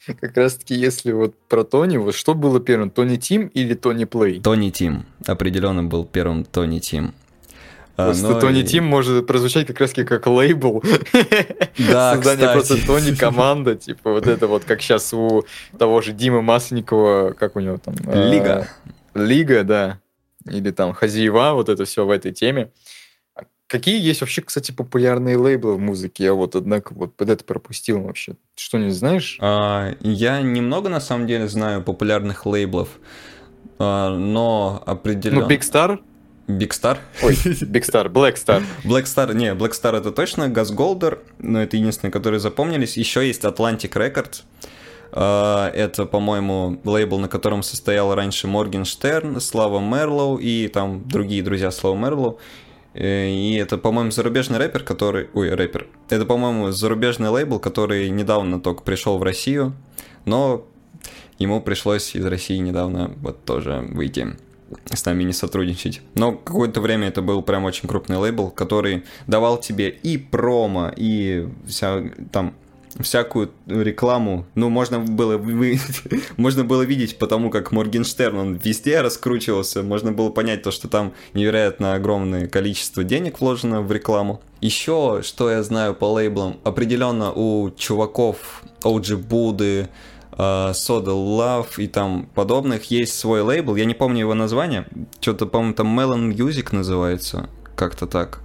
Как 0.21 0.37
раз 0.37 0.55
таки, 0.57 0.75
если 0.75 1.13
вот 1.13 1.35
про 1.49 1.65
Тони, 1.65 1.97
вот 1.97 2.15
что 2.15 2.35
было 2.35 2.61
первым, 2.61 2.91
Тони 2.91 3.17
Тим 3.17 3.47
или 3.49 3.75
Тони 3.75 4.05
Плей? 4.05 4.41
Тони 4.41 4.71
Тим. 4.71 5.07
Определенно 5.27 5.83
был 5.85 6.05
первым 6.05 6.45
Тони 6.45 6.79
Тим. 6.79 7.15
А, 7.97 8.07
Просто 8.07 8.29
но 8.29 8.41
Тони 8.41 8.61
и- 8.61 8.65
Тим 8.65 8.85
может 8.85 9.25
прозвучать 9.27 9.67
как 9.69 9.79
раз 9.81 9.91
таки 9.91 10.05
как 10.05 10.27
лейбл. 10.27 10.83
Да, 11.79 12.15
Создание 12.15 12.49
кстати. 12.49 12.53
просто 12.53 12.87
Тони 12.87 13.15
команда, 13.19 13.77
типа 13.77 14.13
вот 14.13 14.27
это 14.27 14.47
вот, 14.47 14.65
как 14.65 14.81
сейчас 14.83 15.13
у 15.15 15.45
того 15.79 16.01
же 16.01 16.13
Димы 16.13 16.43
Масленникова, 16.43 17.33
как 17.39 17.57
у 17.57 17.61
него 17.61 17.79
там? 17.79 17.95
э, 18.07 18.31
Лига. 18.31 18.69
Лига, 19.15 19.63
да. 19.65 20.01
Или 20.47 20.71
там 20.73 20.93
Хазиева, 20.93 21.53
вот 21.55 21.69
это 21.69 21.85
все 21.85 22.05
в 22.05 22.11
этой 22.11 22.33
теме. 22.33 22.71
Какие 23.75 24.01
есть 24.01 24.21
вообще, 24.21 24.41
кстати, 24.41 24.71
популярные 24.71 25.37
лейблы 25.37 25.75
в 25.75 25.81
музыке? 25.81 26.23
Я 26.23 26.35
вот, 26.35 26.55
однако, 26.55 26.95
вот 26.95 27.17
под 27.17 27.29
это 27.29 27.43
пропустил 27.43 28.03
вообще. 28.03 28.37
Что-нибудь 28.55 28.95
знаешь? 28.95 29.37
А, 29.41 29.97
Я 30.01 30.43
немного, 30.43 30.89
на 30.89 31.01
самом 31.01 31.27
деле, 31.27 31.49
знаю 31.49 31.83
популярных 31.83 32.47
лейблов, 32.47 32.89
а, 33.81 34.17
но 34.17 34.81
определенно... 34.87 35.41
Ну, 35.41 35.49
Big 35.49 35.63
Star? 35.63 35.99
Big 36.47 36.69
Star? 36.69 36.99
Ой, 37.21 37.33
Big 37.45 37.83
Star, 37.83 38.07
Black 38.07 38.37
Star. 38.37 38.63
Black 38.85 39.07
Star, 39.07 39.35
не, 39.35 39.53
Black 39.55 39.73
Star 39.73 39.97
это 39.97 40.13
точно, 40.13 40.49
Газголдер, 40.49 41.19
но 41.41 41.61
это 41.61 41.77
единственные, 41.77 42.13
которые 42.13 42.39
запомнились. 42.39 42.97
Еще 42.97 43.27
есть 43.27 43.43
Atlantic 43.43 43.91
Records. 43.95 44.43
А, 45.11 45.69
Это, 45.75 46.07
по-моему, 46.07 46.81
лейбл, 46.85 47.19
на 47.19 47.27
котором 47.27 47.65
состоял 47.65 48.15
раньше 48.15 48.47
Моргенштерн, 48.47 49.41
Слава 49.41 49.81
Мерлоу 49.81 50.37
и 50.37 50.69
там 50.69 51.09
другие 51.09 51.43
друзья 51.43 51.73
Слава 51.73 51.97
Мерлоу. 51.97 52.39
Э, 52.95 53.29
И 53.29 53.55
это, 53.57 53.77
по-моему, 53.77 54.11
зарубежный 54.11 54.59
рэпер, 54.59 54.83
который... 54.83 55.29
Ой, 55.35 55.55
рэпер. 55.55 55.87
Это, 56.09 56.25
по-моему, 56.25 56.71
зарубежный 56.71 57.29
лейбл, 57.29 57.59
который 57.59 58.09
недавно 58.09 58.61
только 58.61 58.83
пришел 58.83 59.19
в 59.19 59.23
Россию, 59.23 59.75
но 60.25 60.65
ему 61.39 61.61
пришлось 61.61 62.15
из 62.15 62.25
России 62.25 62.57
недавно 62.59 63.13
вот 63.21 63.45
тоже 63.45 63.85
выйти 63.91 64.37
с 64.93 65.05
нами 65.05 65.25
не 65.25 65.33
сотрудничать. 65.33 66.01
Но 66.15 66.33
какое-то 66.33 66.81
время 66.81 67.09
это 67.09 67.23
был 67.23 67.43
прям 67.43 67.65
очень 67.65 67.89
крупный 67.89 68.17
лейбл, 68.17 68.51
который 68.51 69.05
давал 69.27 69.59
тебе 69.59 69.89
и 69.89 70.17
промо, 70.17 70.91
и 70.97 71.49
вся 71.67 72.03
там 72.33 72.55
всякую 73.01 73.51
рекламу, 73.67 74.47
ну, 74.55 74.69
можно 74.69 75.01
было, 75.01 75.39
можно 76.37 76.65
было 76.65 76.83
видеть 76.83 77.19
потому, 77.19 77.51
как 77.51 77.73
Моргенштерн, 77.73 78.39
он 78.39 78.55
везде 78.55 79.01
раскручивался, 79.01 79.83
можно 79.83 80.13
было 80.13 80.31
понять 80.31 80.63
то, 80.63 80.71
что 80.71 80.89
там 80.89 81.13
невероятно 81.33 81.95
огромное 81.95 82.47
количество 82.47 83.05
денег 83.05 83.41
вложено 83.41 83.83
в 83.83 83.91
рекламу. 83.91 84.41
Еще, 84.61 85.21
что 85.23 85.51
я 85.51 85.63
знаю 85.63 85.95
по 85.95 86.07
лейблам, 86.13 86.59
определенно 86.65 87.33
у 87.33 87.71
чуваков 87.71 88.63
OG 88.83 89.17
Буды, 89.17 89.89
Soda 90.37 91.15
Love 91.15 91.69
и 91.77 91.87
там 91.87 92.29
подобных 92.35 92.91
есть 92.91 93.17
свой 93.17 93.43
лейбл, 93.43 93.77
я 93.77 93.85
не 93.85 93.95
помню 93.95 94.21
его 94.21 94.35
название, 94.35 94.87
что-то, 95.21 95.47
по-моему, 95.47 95.75
там 95.75 95.99
Melon 95.99 96.33
Music 96.35 96.75
называется, 96.75 97.49
как-то 97.77 98.07
так. 98.07 98.41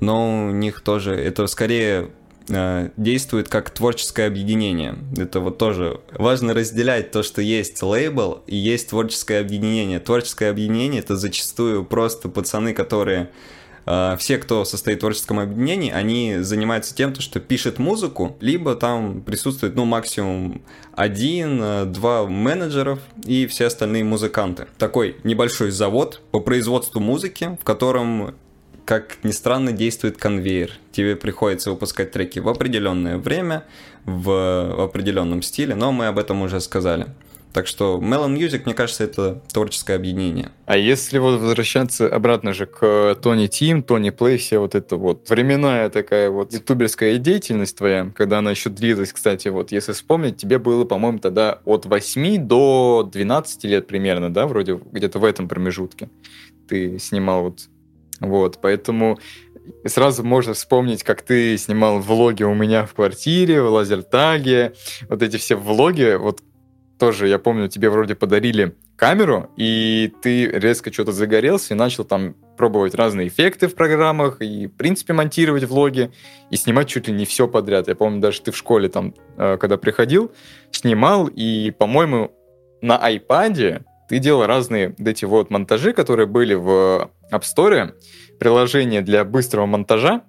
Но 0.00 0.46
у 0.46 0.50
них 0.50 0.80
тоже, 0.80 1.14
это 1.14 1.46
скорее 1.46 2.10
Э, 2.23 2.23
действует 2.48 3.48
как 3.48 3.70
творческое 3.70 4.26
объединение. 4.26 4.96
Это 5.16 5.40
вот 5.40 5.58
тоже 5.58 6.00
важно 6.12 6.52
разделять 6.52 7.10
то, 7.10 7.22
что 7.22 7.40
есть 7.40 7.82
лейбл 7.82 8.42
и 8.46 8.56
есть 8.56 8.90
творческое 8.90 9.40
объединение. 9.40 9.98
Творческое 9.98 10.50
объединение 10.50 11.00
это 11.00 11.16
зачастую 11.16 11.84
просто 11.84 12.28
пацаны, 12.28 12.74
которые 12.74 13.30
э, 13.86 14.16
все, 14.18 14.36
кто 14.36 14.64
состоит 14.66 14.98
в 14.98 15.00
творческом 15.00 15.40
объединении, 15.40 15.90
они 15.90 16.38
занимаются 16.40 16.94
тем, 16.94 17.14
что 17.14 17.40
пишет 17.40 17.78
музыку, 17.78 18.36
либо 18.40 18.74
там 18.74 19.22
присутствует, 19.22 19.74
ну, 19.74 19.86
максимум 19.86 20.62
один, 20.92 21.60
э, 21.62 21.84
два 21.86 22.26
менеджеров 22.26 22.98
и 23.24 23.46
все 23.46 23.66
остальные 23.66 24.04
музыканты. 24.04 24.66
Такой 24.76 25.16
небольшой 25.24 25.70
завод 25.70 26.20
по 26.30 26.40
производству 26.40 27.00
музыки, 27.00 27.56
в 27.60 27.64
котором 27.64 28.34
как 28.84 29.18
ни 29.22 29.30
странно, 29.30 29.72
действует 29.72 30.16
конвейер. 30.16 30.72
Тебе 30.92 31.16
приходится 31.16 31.70
выпускать 31.70 32.12
треки 32.12 32.38
в 32.38 32.48
определенное 32.48 33.18
время, 33.18 33.64
в, 34.04 34.84
определенном 34.84 35.42
стиле, 35.42 35.74
но 35.74 35.92
мы 35.92 36.06
об 36.06 36.18
этом 36.18 36.42
уже 36.42 36.60
сказали. 36.60 37.06
Так 37.54 37.68
что 37.68 38.00
Melon 38.02 38.36
Music, 38.36 38.62
мне 38.64 38.74
кажется, 38.74 39.04
это 39.04 39.40
творческое 39.52 39.94
объединение. 39.94 40.50
А 40.66 40.76
если 40.76 41.18
вот 41.18 41.40
возвращаться 41.40 42.12
обратно 42.12 42.52
же 42.52 42.66
к 42.66 43.16
Тони 43.22 43.46
Тим, 43.46 43.84
Тони 43.84 44.10
Плей, 44.10 44.38
все 44.38 44.58
вот 44.58 44.74
это 44.74 44.96
вот 44.96 45.30
временная 45.30 45.88
такая 45.88 46.30
вот 46.30 46.52
ютуберская 46.52 47.16
деятельность 47.18 47.78
твоя, 47.78 48.10
когда 48.16 48.38
она 48.38 48.50
еще 48.50 48.70
длилась, 48.70 49.12
кстати, 49.12 49.46
вот 49.48 49.70
если 49.70 49.92
вспомнить, 49.92 50.36
тебе 50.36 50.58
было, 50.58 50.84
по-моему, 50.84 51.20
тогда 51.20 51.60
от 51.64 51.86
8 51.86 52.44
до 52.44 53.08
12 53.12 53.64
лет 53.64 53.86
примерно, 53.86 54.34
да, 54.34 54.48
вроде 54.48 54.80
где-то 54.90 55.20
в 55.20 55.24
этом 55.24 55.46
промежутке 55.48 56.10
ты 56.66 56.98
снимал 56.98 57.42
вот 57.44 57.68
вот, 58.26 58.58
поэтому 58.60 59.18
сразу 59.86 60.24
можно 60.24 60.54
вспомнить, 60.54 61.02
как 61.02 61.22
ты 61.22 61.56
снимал 61.58 62.00
влоги 62.00 62.42
у 62.42 62.54
меня 62.54 62.86
в 62.86 62.94
квартире, 62.94 63.62
в 63.62 63.70
лазертаге. 63.70 64.74
Вот 65.08 65.22
эти 65.22 65.36
все 65.36 65.56
влоги, 65.56 66.16
вот 66.16 66.40
тоже, 66.98 67.28
я 67.28 67.38
помню, 67.38 67.68
тебе 67.68 67.90
вроде 67.90 68.14
подарили 68.14 68.76
камеру, 68.96 69.50
и 69.56 70.12
ты 70.22 70.46
резко 70.46 70.92
что-то 70.92 71.12
загорелся 71.12 71.74
и 71.74 71.76
начал 71.76 72.04
там 72.04 72.34
пробовать 72.56 72.94
разные 72.94 73.28
эффекты 73.28 73.66
в 73.66 73.74
программах 73.74 74.40
и, 74.40 74.68
в 74.68 74.72
принципе, 74.72 75.12
монтировать 75.12 75.64
влоги 75.64 76.12
и 76.50 76.56
снимать 76.56 76.88
чуть 76.88 77.08
ли 77.08 77.14
не 77.14 77.24
все 77.24 77.48
подряд. 77.48 77.88
Я 77.88 77.96
помню, 77.96 78.20
даже 78.20 78.40
ты 78.42 78.52
в 78.52 78.56
школе 78.56 78.88
там, 78.88 79.14
э, 79.36 79.56
когда 79.58 79.76
приходил, 79.76 80.32
снимал, 80.70 81.26
и, 81.26 81.72
по-моему, 81.72 82.32
на 82.80 82.96
iPad 82.96 83.82
ты 84.08 84.18
делал 84.18 84.46
разные 84.46 84.94
вот 84.98 85.08
эти 85.08 85.24
вот 85.24 85.50
монтажи, 85.50 85.92
которые 85.92 86.26
были 86.26 86.54
в 86.54 87.10
App 87.32 87.42
Store, 87.42 87.92
приложения 88.38 89.02
для 89.02 89.24
быстрого 89.24 89.66
монтажа, 89.66 90.22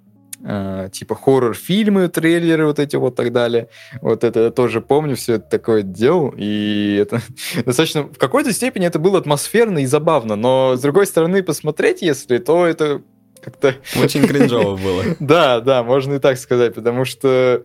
э, 0.44 0.90
типа 0.92 1.16
хоррор-фильмы, 1.16 2.08
трейлеры, 2.08 2.68
вот 2.68 2.80
эти 2.80 2.96
вот 2.96 3.16
так 3.16 3.32
далее. 3.32 3.70
Вот 4.02 4.24
это 4.24 4.46
я 4.46 4.52
тоже 4.52 4.82
помню, 4.82 5.16
все 5.16 5.36
это 5.36 5.50
такое 5.50 5.82
делал, 5.82 6.34
и 6.38 6.98
это 7.02 7.22
достаточно... 7.66 8.04
В 8.04 8.18
какой-то 8.18 8.54
степени 8.54 8.86
это 8.86 9.00
было 9.00 9.20
атмосферно 9.20 9.80
и 9.80 9.86
забавно, 9.86 10.36
но, 10.36 10.76
с 10.76 10.82
другой 10.82 11.08
стороны, 11.08 11.44
посмотреть, 11.44 12.02
если, 12.02 12.38
то 12.38 12.66
это 12.66 13.02
как-то... 13.42 13.76
Очень 14.02 14.28
кринжово 14.28 14.78
было. 14.78 15.04
Да, 15.20 15.60
да, 15.60 15.84
можно 15.84 16.16
и 16.16 16.20
так 16.20 16.38
сказать, 16.38 16.74
потому 16.74 17.06
что, 17.06 17.64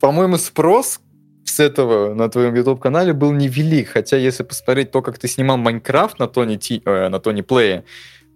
по-моему, 0.00 0.38
спрос 0.38 1.00
с 1.44 1.60
этого 1.60 2.14
на 2.14 2.28
твоем 2.28 2.54
YouTube-канале 2.54 3.12
был 3.12 3.32
невелик. 3.32 3.88
Хотя, 3.88 4.16
если 4.16 4.42
посмотреть 4.42 4.90
то, 4.90 5.02
как 5.02 5.18
ты 5.18 5.28
снимал 5.28 5.56
Майнкрафт 5.56 6.18
на 6.18 6.28
Тони, 6.28 6.56
Ти, 6.56 6.82
э, 6.84 7.08
на 7.08 7.20
Тони 7.20 7.42
Плее, 7.42 7.84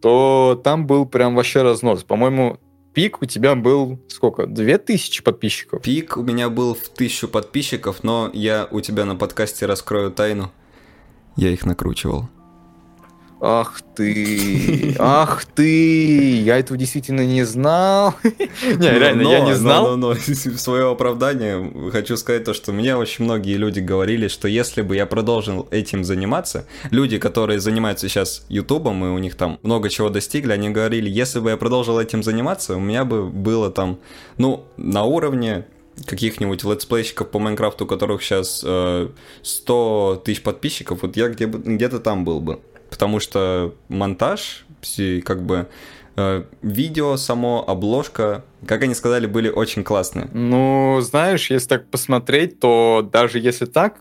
то 0.01 0.61
там 0.62 0.87
был 0.87 1.07
прям 1.07 1.35
вообще 1.35 1.62
разнос. 1.62 2.05
По-моему, 2.05 2.59
пик 2.95 3.23
у 3.23 3.27
тебя 3.27 3.55
был 3.55 3.99
сколько? 4.09 4.47
Две 4.47 4.79
тысячи 4.79 5.23
подписчиков? 5.23 5.83
Пик 5.83 6.16
у 6.16 6.23
меня 6.23 6.51
был 6.51 6.75
в 6.75 6.88
тысячу 6.88 7.29
подписчиков, 7.29 8.03
но 8.03 8.31
я 8.33 8.69
у 8.71 8.81
тебя 8.81 9.05
на 9.05 9.16
подкасте 9.16 9.66
раскрою 9.66 10.11
тайну. 10.11 10.51
Я 11.37 11.51
их 11.51 11.64
накручивал. 11.64 12.29
Ах 13.38 13.83
ты, 13.94 14.96
ах 14.99 15.44
ты, 15.44 16.38
я 16.40 16.59
этого 16.59 16.79
действительно 16.79 17.20
не 17.27 17.44
знал. 17.44 18.14
Не, 18.22 18.99
реально, 18.99 19.29
я 19.29 19.40
не 19.40 19.55
знал. 19.55 19.96
Но, 19.96 20.14
но, 20.14 20.14
в 20.14 20.59
свое 20.59 20.90
оправдание 20.90 21.90
хочу 21.90 22.16
сказать 22.16 22.44
то, 22.44 22.55
что 22.55 22.72
мне 22.72 22.96
очень 22.96 23.25
многие 23.25 23.57
люди 23.57 23.81
говорили, 23.81 24.29
что 24.29 24.49
если 24.49 24.81
бы 24.81 24.96
я 24.96 25.05
продолжил 25.05 25.68
этим 25.70 26.03
заниматься, 26.03 26.66
люди, 26.90 27.18
которые 27.18 27.61
занимаются 27.61 28.09
сейчас 28.09 28.46
Ютубом, 28.49 29.05
и 29.05 29.09
у 29.09 29.18
них 29.18 29.35
там 29.35 29.59
много 29.62 29.90
чего 29.90 30.09
достигли, 30.09 30.53
они 30.53 30.70
говорили, 30.70 31.11
если 31.11 31.40
бы 31.40 31.51
я 31.51 31.59
продолжил 31.59 32.01
этим 32.01 32.22
заниматься, 32.22 32.75
у 32.77 32.81
меня 32.81 33.05
бы 33.05 33.27
было 33.27 33.70
там, 33.70 33.99
ну, 34.38 34.64
на 34.79 35.05
уровне 35.05 35.66
каких-нибудь 36.07 36.64
летсплейщиков 36.64 37.29
по 37.31 37.38
Майнкрафту, 37.38 37.85
у 37.85 37.87
которых 37.87 38.22
сейчас 38.22 38.62
э, 38.64 39.09
100 39.42 40.22
тысяч 40.25 40.42
подписчиков, 40.42 41.03
вот 41.03 41.16
я 41.18 41.29
где- 41.29 41.46
где-то 41.46 42.01
там 42.01 42.25
был 42.25 42.40
бы 42.40 42.61
потому 42.90 43.20
что 43.20 43.75
монтаж, 43.88 44.66
как 45.25 45.42
бы 45.42 45.68
э, 46.16 46.44
видео 46.62 47.16
само, 47.16 47.64
обложка, 47.66 48.44
как 48.66 48.83
они 48.83 48.94
сказали, 48.94 49.27
были 49.27 49.49
очень 49.49 49.85
классные. 49.85 50.29
Ну, 50.33 51.01
знаешь, 51.01 51.51
если 51.51 51.68
так 51.68 51.88
посмотреть, 51.88 52.61
то 52.61 53.09
даже 53.12 53.38
если 53.38 53.66
так, 53.66 53.99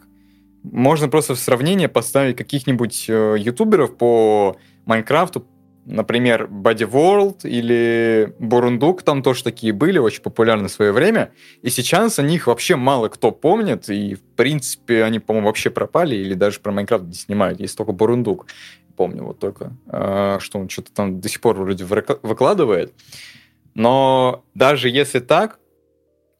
можно 0.63 1.08
просто 1.08 1.36
в 1.36 1.39
сравнение 1.39 1.88
поставить 1.88 2.36
каких-нибудь 2.36 3.06
э, 3.08 3.36
ютуберов 3.38 3.95
по 3.98 4.58
Майнкрафту, 4.86 5.45
например, 5.86 6.45
Body 6.45 6.89
World 6.89 7.48
или 7.48 8.34
Бурундук, 8.39 9.04
там 9.04 9.21
тоже 9.21 9.43
такие 9.43 9.71
были, 9.71 9.98
очень 10.00 10.21
популярны 10.21 10.67
в 10.67 10.71
свое 10.71 10.91
время, 10.91 11.32
и 11.62 11.69
сейчас 11.69 12.19
о 12.19 12.24
них 12.24 12.48
вообще 12.48 12.76
мало 12.76 13.08
кто 13.10 13.32
помнит, 13.32 13.89
и, 13.89 14.15
в 14.15 14.21
принципе, 14.21 15.04
они, 15.04 15.19
по-моему, 15.19 15.48
вообще 15.48 15.69
пропали, 15.69 16.15
или 16.15 16.34
даже 16.34 16.60
про 16.60 16.71
Майнкрафт 16.71 17.06
не 17.06 17.13
снимают, 17.13 17.60
есть 17.60 17.78
только 17.78 17.91
Бурундук, 17.91 18.48
помню 18.95 19.24
вот 19.24 19.39
только, 19.39 19.74
а, 19.88 20.39
что 20.39 20.60
он 20.60 20.69
что-то 20.69 20.91
там 20.91 21.21
до 21.21 21.30
сих 21.30 21.39
пор 21.41 21.58
вроде 21.58 21.86
выкладывает, 21.86 22.93
но 23.76 24.43
даже 24.56 24.89
если 24.89 25.19
так, 25.19 25.60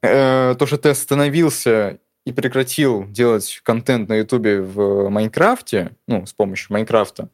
э, 0.02 0.54
то, 0.58 0.66
что 0.66 0.78
ты 0.78 0.88
остановился 0.88 1.98
и 2.24 2.32
прекратил 2.32 3.06
делать 3.06 3.60
контент 3.62 4.08
на 4.08 4.14
Ютубе 4.14 4.60
в 4.60 5.08
Майнкрафте, 5.08 5.92
ну, 6.08 6.26
с 6.26 6.32
помощью 6.32 6.72
Майнкрафта, 6.72 7.28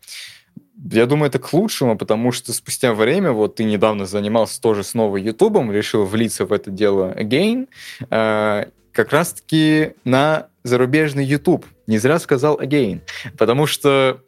я 0.91 1.07
думаю, 1.07 1.29
это 1.29 1.39
к 1.39 1.53
лучшему, 1.53 1.97
потому 1.97 2.33
что 2.33 2.53
спустя 2.53 2.93
время, 2.95 3.33
вот 3.33 3.57
ты 3.57 3.65
недавно 3.65 4.07
занимался 4.07 4.61
тоже 4.61 4.83
снова 4.83 5.17
Ютубом, 5.17 5.73
решил 5.73 6.05
влиться 6.05 6.45
в 6.45 6.53
это 6.53 6.71
дело 6.71 7.15
again, 7.17 7.69
э, 8.11 8.65
как 8.93 9.13
раз-таки 9.13 9.93
на 10.05 10.49
зарубежный 10.65 11.25
YouTube. 11.25 11.67
Не 11.87 11.99
зря 11.99 12.19
сказал 12.19 12.61
again, 12.61 13.01
потому 13.39 13.67
что 13.67 14.21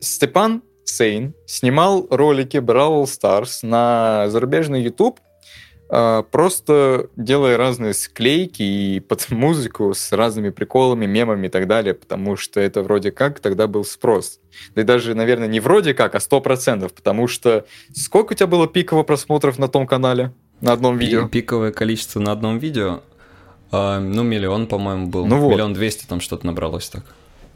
Степан 0.00 0.62
Сейн 0.84 1.34
снимал 1.46 2.06
ролики 2.10 2.58
Бравл 2.58 3.04
Stars 3.04 3.60
на 3.62 4.28
зарубежный 4.28 4.82
YouTube, 4.82 5.20
просто 5.90 7.08
делая 7.16 7.56
разные 7.56 7.94
склейки 7.94 8.62
и 8.62 9.00
под 9.00 9.30
музыку 9.30 9.92
с 9.94 10.12
разными 10.12 10.50
приколами, 10.50 11.06
мемами 11.06 11.48
и 11.48 11.50
так 11.50 11.66
далее, 11.66 11.94
потому 11.94 12.36
что 12.36 12.60
это 12.60 12.82
вроде 12.82 13.10
как 13.10 13.40
тогда 13.40 13.66
был 13.66 13.84
спрос. 13.84 14.40
Да 14.74 14.82
и 14.82 14.84
даже, 14.84 15.14
наверное, 15.14 15.48
не 15.48 15.60
вроде 15.60 15.94
как, 15.94 16.14
а 16.14 16.20
сто 16.20 16.40
процентов, 16.40 16.92
потому 16.92 17.26
что 17.26 17.66
сколько 17.94 18.32
у 18.32 18.36
тебя 18.36 18.46
было 18.46 18.66
пиковых 18.68 19.06
просмотров 19.06 19.58
на 19.58 19.68
том 19.68 19.86
канале, 19.86 20.32
на 20.60 20.72
одном 20.72 20.98
видео? 20.98 21.26
Пиковое 21.28 21.72
количество 21.72 22.20
на 22.20 22.32
одном 22.32 22.58
видео? 22.58 23.00
А, 23.72 24.00
ну, 24.00 24.22
миллион, 24.22 24.66
по-моему, 24.66 25.06
был. 25.08 25.26
Ну 25.26 25.38
вот. 25.38 25.52
Миллион 25.52 25.72
двести 25.72 26.06
там 26.06 26.20
что-то 26.20 26.46
набралось 26.46 26.88
так. 26.88 27.04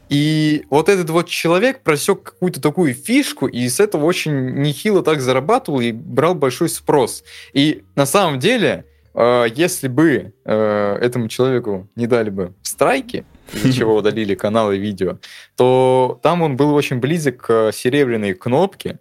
И 0.09 0.65
вот 0.69 0.89
этот 0.89 1.09
вот 1.09 1.27
человек 1.27 1.81
просек 1.81 2.21
какую-то 2.23 2.61
такую 2.61 2.93
фишку, 2.93 3.47
и 3.47 3.67
с 3.67 3.79
этого 3.79 4.05
очень 4.05 4.61
нехило 4.61 5.03
так 5.03 5.21
зарабатывал 5.21 5.81
и 5.81 5.91
брал 5.91 6.35
большой 6.35 6.69
спрос. 6.69 7.23
И 7.53 7.83
на 7.95 8.05
самом 8.05 8.39
деле, 8.39 8.85
э, 9.13 9.45
если 9.55 9.87
бы 9.87 10.33
э, 10.45 10.97
этому 11.01 11.27
человеку 11.27 11.87
не 11.95 12.07
дали 12.07 12.29
бы 12.29 12.53
страйки, 12.61 13.25
из-за 13.53 13.73
чего 13.73 13.95
удалили 13.97 14.35
каналы 14.35 14.77
видео, 14.77 15.17
то 15.55 16.19
там 16.21 16.41
он 16.41 16.55
был 16.55 16.73
очень 16.73 16.99
близок 16.99 17.37
к 17.37 17.71
серебряной 17.73 18.33
кнопке. 18.33 18.99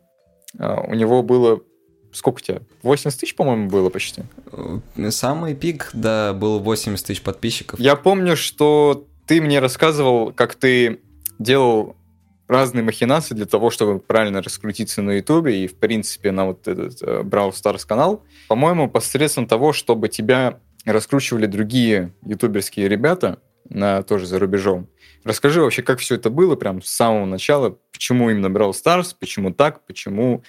Э, 0.59 0.81
у 0.87 0.95
него 0.95 1.23
было 1.23 1.61
сколько 2.15 2.39
у 2.39 2.41
тебя? 2.41 2.61
80 2.83 3.21
тысяч, 3.21 3.35
по-моему, 3.35 3.69
было 3.69 3.91
почти. 3.91 4.23
Самый 5.11 5.55
пик, 5.55 5.91
да, 5.93 6.33
был 6.33 6.61
80 6.61 7.05
тысяч 7.05 7.21
подписчиков. 7.23 7.81
Я 7.81 7.97
помню, 7.97 8.37
что 8.37 9.09
ты 9.27 9.41
мне 9.41 9.59
рассказывал, 9.59 10.33
как 10.33 10.55
ты 10.55 11.01
делал 11.39 11.97
разные 12.47 12.83
махинации 12.83 13.35
для 13.35 13.47
того, 13.47 13.71
чтобы 13.71 13.99
правильно 13.99 14.43
раскрутиться 14.43 15.03
на 15.03 15.13
Ютубе 15.13 15.65
и, 15.65 15.67
в 15.67 15.77
принципе, 15.77 16.31
на 16.31 16.47
вот 16.47 16.69
этот 16.69 17.03
э, 17.03 17.23
Brawl 17.23 17.53
Stars 17.53 17.87
канал. 17.87 18.23
По-моему, 18.49 18.91
посредством 18.91 19.47
того, 19.47 19.73
чтобы 19.73 20.09
тебя 20.09 20.61
раскручивали 20.85 21.47
другие 21.47 22.13
ютуберские 22.23 22.89
ребята, 22.89 23.39
на, 23.69 24.03
тоже 24.03 24.27
за 24.27 24.39
рубежом. 24.39 24.89
Расскажи 25.25 25.63
вообще, 25.63 25.83
как 25.83 25.99
все 25.99 26.17
это 26.17 26.29
было 26.29 26.55
прям 26.55 26.83
с 26.83 26.91
самого 26.91 27.25
начала, 27.25 27.79
почему 27.93 28.31
именно 28.31 28.47
Brawl 28.47 28.73
Stars, 28.73 29.15
почему 29.19 29.55
так, 29.55 29.85
почему 29.87 30.43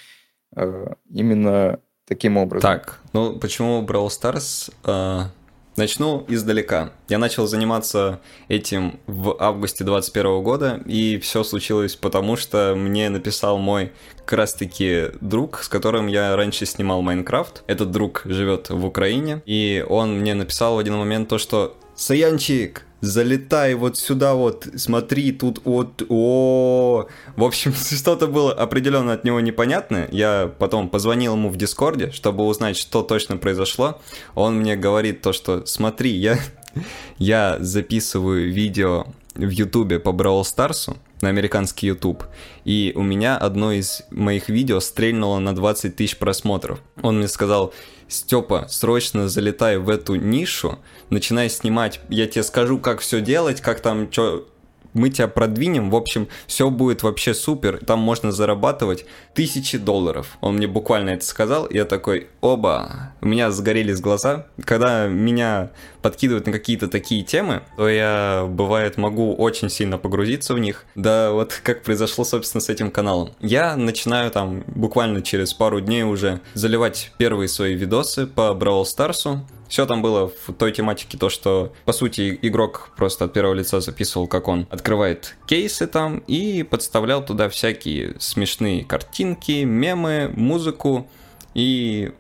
э, 0.56 0.88
именно 1.10 1.80
таким 2.06 2.38
образом. 2.38 2.62
Так, 2.62 3.00
ну 3.14 3.40
почему 3.40 3.84
Brawl 3.84 4.08
Stars? 4.08 4.72
Э, 4.84 5.30
начну 5.76 6.26
издалека. 6.28 6.92
Я 7.10 7.18
начал 7.18 7.48
заниматься 7.48 8.20
этим 8.48 9.00
в 9.08 9.36
августе 9.40 9.84
2021 9.84 10.44
года, 10.44 10.82
и 10.86 11.18
все 11.20 11.44
случилось 11.44 11.96
потому, 11.96 12.36
что 12.36 12.76
мне 12.76 13.10
написал 13.10 13.58
мой 13.58 13.92
как 14.18 14.40
раз-таки 14.40 15.12
друг, 15.22 15.64
с 15.64 15.70
которым 15.70 16.08
я 16.08 16.36
раньше 16.36 16.66
снимал 16.66 17.02
Майнкрафт. 17.02 17.64
Этот 17.68 17.92
друг 17.92 18.22
живет 18.26 18.70
в 18.70 18.86
Украине, 18.86 19.42
и 19.46 19.86
он 19.88 20.20
мне 20.20 20.34
написал 20.34 20.76
в 20.76 20.80
один 20.80 20.96
момент 20.96 21.30
то, 21.30 21.38
что 21.38 21.78
«Саянчик, 21.96 22.86
залетай 23.06 23.74
вот 23.76 23.98
сюда 23.98 24.36
вот, 24.36 24.68
смотри, 24.76 25.32
тут 25.32 25.62
вот, 25.64 26.04
о, 26.10 27.08
В 27.36 27.44
общем, 27.44 27.74
что-то 27.74 28.28
было 28.28 28.54
определенно 28.54 29.14
от 29.14 29.24
него 29.24 29.40
непонятное. 29.40 30.08
Я 30.12 30.52
потом 30.60 30.90
позвонил 30.90 31.34
ему 31.34 31.50
в 31.50 31.58
Дискорде, 31.58 32.12
чтобы 32.12 32.46
узнать, 32.46 32.78
что 32.78 33.04
точно 33.04 33.38
произошло. 33.38 34.02
Он 34.34 34.56
мне 34.56 34.76
говорит 34.76 35.22
то, 35.22 35.34
что 35.34 35.66
смотри, 35.66 36.12
я, 36.12 36.40
я 37.18 37.58
записываю 37.60 38.52
видео 38.52 39.08
в 39.36 39.50
Ютубе 39.50 40.00
по 40.00 40.12
Бравл 40.12 40.44
Старсу, 40.46 40.98
на 41.22 41.30
американский 41.30 41.88
YouTube, 41.88 42.24
и 42.66 42.94
у 42.96 43.02
меня 43.02 43.38
одно 43.38 43.72
из 43.72 44.04
моих 44.12 44.50
видео 44.50 44.80
стрельнуло 44.80 45.40
на 45.40 45.56
20 45.56 45.96
тысяч 45.96 46.18
просмотров. 46.18 46.80
Он 47.02 47.18
мне 47.18 47.28
сказал, 47.28 47.74
Степа, 48.08 48.68
срочно 48.70 49.28
залетай 49.28 49.78
в 49.78 49.90
эту 49.90 50.16
нишу, 50.16 50.80
начинай 51.10 51.50
снимать, 51.50 52.00
я 52.10 52.28
тебе 52.28 52.44
скажу, 52.44 52.80
как 52.80 53.00
все 53.00 53.22
делать, 53.22 53.62
как 53.62 53.80
там, 53.80 54.12
что 54.12 54.48
мы 54.96 55.10
тебя 55.10 55.28
продвинем, 55.28 55.92
в 55.92 55.96
общем, 55.96 56.28
все 56.48 56.70
будет 56.72 57.04
вообще 57.04 57.34
супер, 57.34 57.80
там 57.86 58.00
можно 58.00 58.32
зарабатывать 58.32 59.06
тысячи 59.34 59.78
долларов. 59.78 60.38
Он 60.42 60.56
мне 60.56 60.68
буквально 60.68 61.12
это 61.12 61.26
сказал, 61.26 61.66
и 61.66 61.76
я 61.76 61.86
такой, 61.86 62.28
оба, 62.42 63.14
у 63.22 63.28
меня 63.28 63.52
загорелись 63.52 64.00
глаза. 64.00 64.48
Когда 64.64 65.08
меня 65.08 65.70
подкидывают 66.02 66.48
на 66.48 66.54
какие-то 66.54 66.88
такие 66.88 67.24
темы, 67.24 67.62
то 67.78 67.90
я, 67.90 68.46
бывает, 68.48 68.98
могу 68.98 69.36
очень 69.36 69.70
сильно 69.70 69.98
погрузиться 69.98 70.54
в 70.54 70.60
них. 70.60 70.86
Да, 70.96 71.32
вот 71.32 71.60
как 71.64 71.84
произошло, 71.84 72.24
собственно, 72.24 72.62
с 72.62 72.70
этим 72.70 72.90
каналом. 72.90 73.34
Я 73.42 73.76
начинаю 73.76 74.32
там 74.32 74.64
буквально 74.68 75.22
через 75.22 75.54
пару 75.54 75.82
дней 75.82 76.04
уже 76.04 76.42
заливать 76.54 77.12
первые 77.18 77.50
свои 77.50 77.76
видосы 77.76 78.28
по 78.28 78.54
Brawl 78.54 78.86
Старсу, 78.86 79.46
все 79.68 79.86
там 79.86 80.02
было 80.02 80.28
в 80.28 80.54
той 80.54 80.72
тематике, 80.72 81.18
то, 81.18 81.30
что, 81.30 81.74
по 81.86 81.94
сути, 81.94 82.38
игрок 82.42 82.92
просто 82.96 83.26
от 83.26 83.34
первого 83.34 83.54
лица 83.54 83.82
записывал, 83.82 84.28
как 84.28 84.48
он 84.48 84.68
открывает 84.70 85.36
кейсы 85.48 85.88
там 85.88 86.20
и 86.28 86.64
подставлял 86.64 87.26
туда 87.26 87.50
всякие 87.50 88.16
смешные 88.20 88.84
картинки, 88.84 89.64
мемы, 89.64 90.32
музыку 90.36 91.10
и 91.54 92.12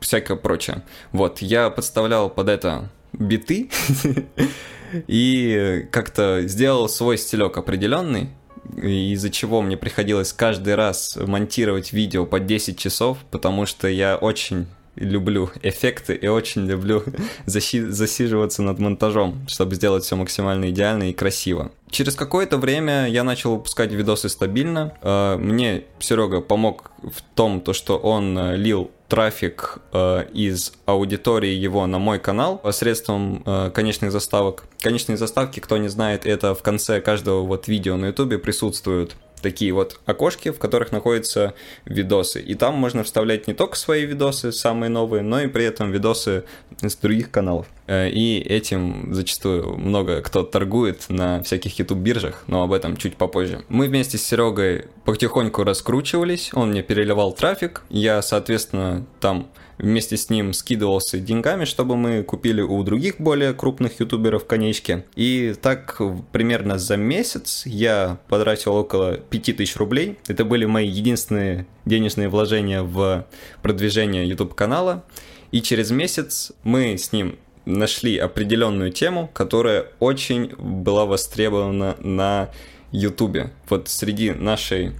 всякое 0.00 0.36
прочее. 0.36 0.82
Вот, 1.12 1.40
я 1.40 1.70
подставлял 1.70 2.28
под 2.30 2.48
это 2.48 2.90
биты 3.12 3.70
и 5.06 5.86
как-то 5.90 6.42
сделал 6.46 6.88
свой 6.88 7.18
стилек 7.18 7.56
определенный, 7.56 8.30
из-за 8.76 9.30
чего 9.30 9.62
мне 9.62 9.76
приходилось 9.76 10.32
каждый 10.32 10.74
раз 10.74 11.16
монтировать 11.16 11.92
видео 11.92 12.26
по 12.26 12.40
10 12.40 12.78
часов, 12.78 13.18
потому 13.30 13.66
что 13.66 13.88
я 13.88 14.16
очень 14.16 14.66
люблю 14.96 15.50
эффекты 15.62 16.14
и 16.14 16.26
очень 16.26 16.66
люблю 16.66 17.04
заси- 17.46 17.88
засиживаться 17.88 18.62
над 18.62 18.78
монтажом, 18.78 19.46
чтобы 19.48 19.74
сделать 19.74 20.04
все 20.04 20.16
максимально 20.16 20.70
идеально 20.70 21.10
и 21.10 21.12
красиво. 21.12 21.70
Через 21.90 22.14
какое-то 22.14 22.58
время 22.58 23.08
я 23.08 23.22
начал 23.22 23.56
выпускать 23.56 23.92
видосы 23.92 24.28
стабильно. 24.28 24.92
Э, 25.02 25.36
мне 25.36 25.84
Серега 26.00 26.40
помог 26.40 26.90
в 27.02 27.22
том, 27.34 27.60
то, 27.60 27.72
что 27.72 27.96
он 27.96 28.36
э, 28.36 28.56
лил 28.56 28.90
трафик 29.08 29.78
э, 29.92 30.26
из 30.32 30.72
аудитории 30.84 31.52
его 31.52 31.86
на 31.86 31.98
мой 31.98 32.18
канал 32.18 32.58
посредством 32.58 33.44
конечных 33.72 34.10
заставок. 34.10 34.64
Конечные 34.80 35.16
заставки, 35.16 35.60
кто 35.60 35.76
не 35.76 35.88
знает, 35.88 36.26
это 36.26 36.54
в 36.54 36.62
конце 36.62 37.00
каждого 37.00 37.42
вот 37.42 37.68
видео 37.68 37.96
на 37.96 38.06
ютубе 38.06 38.38
присутствуют 38.38 39.16
такие 39.46 39.72
вот 39.72 40.00
окошки, 40.06 40.50
в 40.50 40.58
которых 40.58 40.90
находятся 40.90 41.54
видосы. 41.84 42.40
И 42.40 42.56
там 42.56 42.74
можно 42.74 43.04
вставлять 43.04 43.46
не 43.46 43.54
только 43.54 43.76
свои 43.76 44.04
видосы, 44.04 44.50
самые 44.50 44.90
новые, 44.90 45.22
но 45.22 45.40
и 45.40 45.46
при 45.46 45.64
этом 45.64 45.92
видосы 45.92 46.42
с 46.82 46.96
других 46.96 47.30
каналов. 47.30 47.66
Э, 47.86 48.08
и 48.08 48.40
этим 48.40 49.14
зачастую 49.14 49.78
много 49.78 50.20
кто 50.20 50.42
торгует 50.42 51.04
на 51.08 51.44
всяких 51.44 51.78
YouTube-биржах, 51.78 52.42
но 52.48 52.64
об 52.64 52.72
этом 52.72 52.96
чуть 52.96 53.16
попозже. 53.16 53.62
Мы 53.68 53.86
вместе 53.86 54.18
с 54.18 54.24
Серегой 54.24 54.86
потихоньку 55.04 55.62
раскручивались, 55.62 56.50
он 56.52 56.70
мне 56.70 56.82
переливал 56.82 57.32
трафик, 57.32 57.82
я, 57.88 58.22
соответственно, 58.22 59.06
там 59.20 59.46
вместе 59.78 60.16
с 60.16 60.30
ним 60.30 60.52
скидывался 60.52 61.18
деньгами, 61.18 61.64
чтобы 61.64 61.96
мы 61.96 62.22
купили 62.22 62.60
у 62.60 62.82
других 62.82 63.20
более 63.20 63.52
крупных 63.52 64.00
ютуберов 64.00 64.46
конечки. 64.46 65.04
И 65.14 65.54
так 65.60 66.00
примерно 66.32 66.78
за 66.78 66.96
месяц 66.96 67.62
я 67.66 68.18
потратил 68.28 68.74
около 68.74 69.16
5000 69.16 69.76
рублей. 69.76 70.18
Это 70.26 70.44
были 70.44 70.64
мои 70.64 70.88
единственные 70.88 71.66
денежные 71.84 72.28
вложения 72.28 72.82
в 72.82 73.26
продвижение 73.62 74.28
YouTube 74.28 74.54
канала. 74.54 75.04
И 75.52 75.62
через 75.62 75.90
месяц 75.90 76.52
мы 76.64 76.98
с 76.98 77.12
ним 77.12 77.38
нашли 77.64 78.16
определенную 78.16 78.92
тему, 78.92 79.30
которая 79.32 79.86
очень 79.98 80.48
была 80.56 81.04
востребована 81.04 81.96
на 82.00 82.50
YouTube. 82.92 83.50
Вот 83.68 83.88
среди 83.88 84.32
нашей 84.32 84.92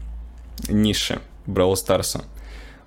ниши 0.69 1.21
Brawl 1.47 1.77
Старса 1.77 2.25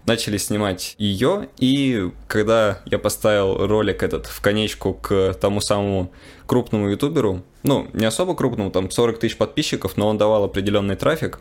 начали 0.05 0.37
снимать 0.37 0.95
ее, 0.97 1.49
и 1.57 2.11
когда 2.27 2.81
я 2.85 2.97
поставил 2.97 3.67
ролик 3.67 4.03
этот 4.03 4.25
в 4.25 4.41
конечку 4.41 4.93
к 4.93 5.33
тому 5.39 5.61
самому 5.61 6.11
крупному 6.45 6.89
ютуберу, 6.89 7.43
ну, 7.63 7.87
не 7.93 8.05
особо 8.05 8.35
крупному, 8.35 8.71
там 8.71 8.89
40 8.89 9.19
тысяч 9.19 9.37
подписчиков, 9.37 9.97
но 9.97 10.07
он 10.07 10.17
давал 10.17 10.43
определенный 10.45 10.95
трафик, 10.95 11.39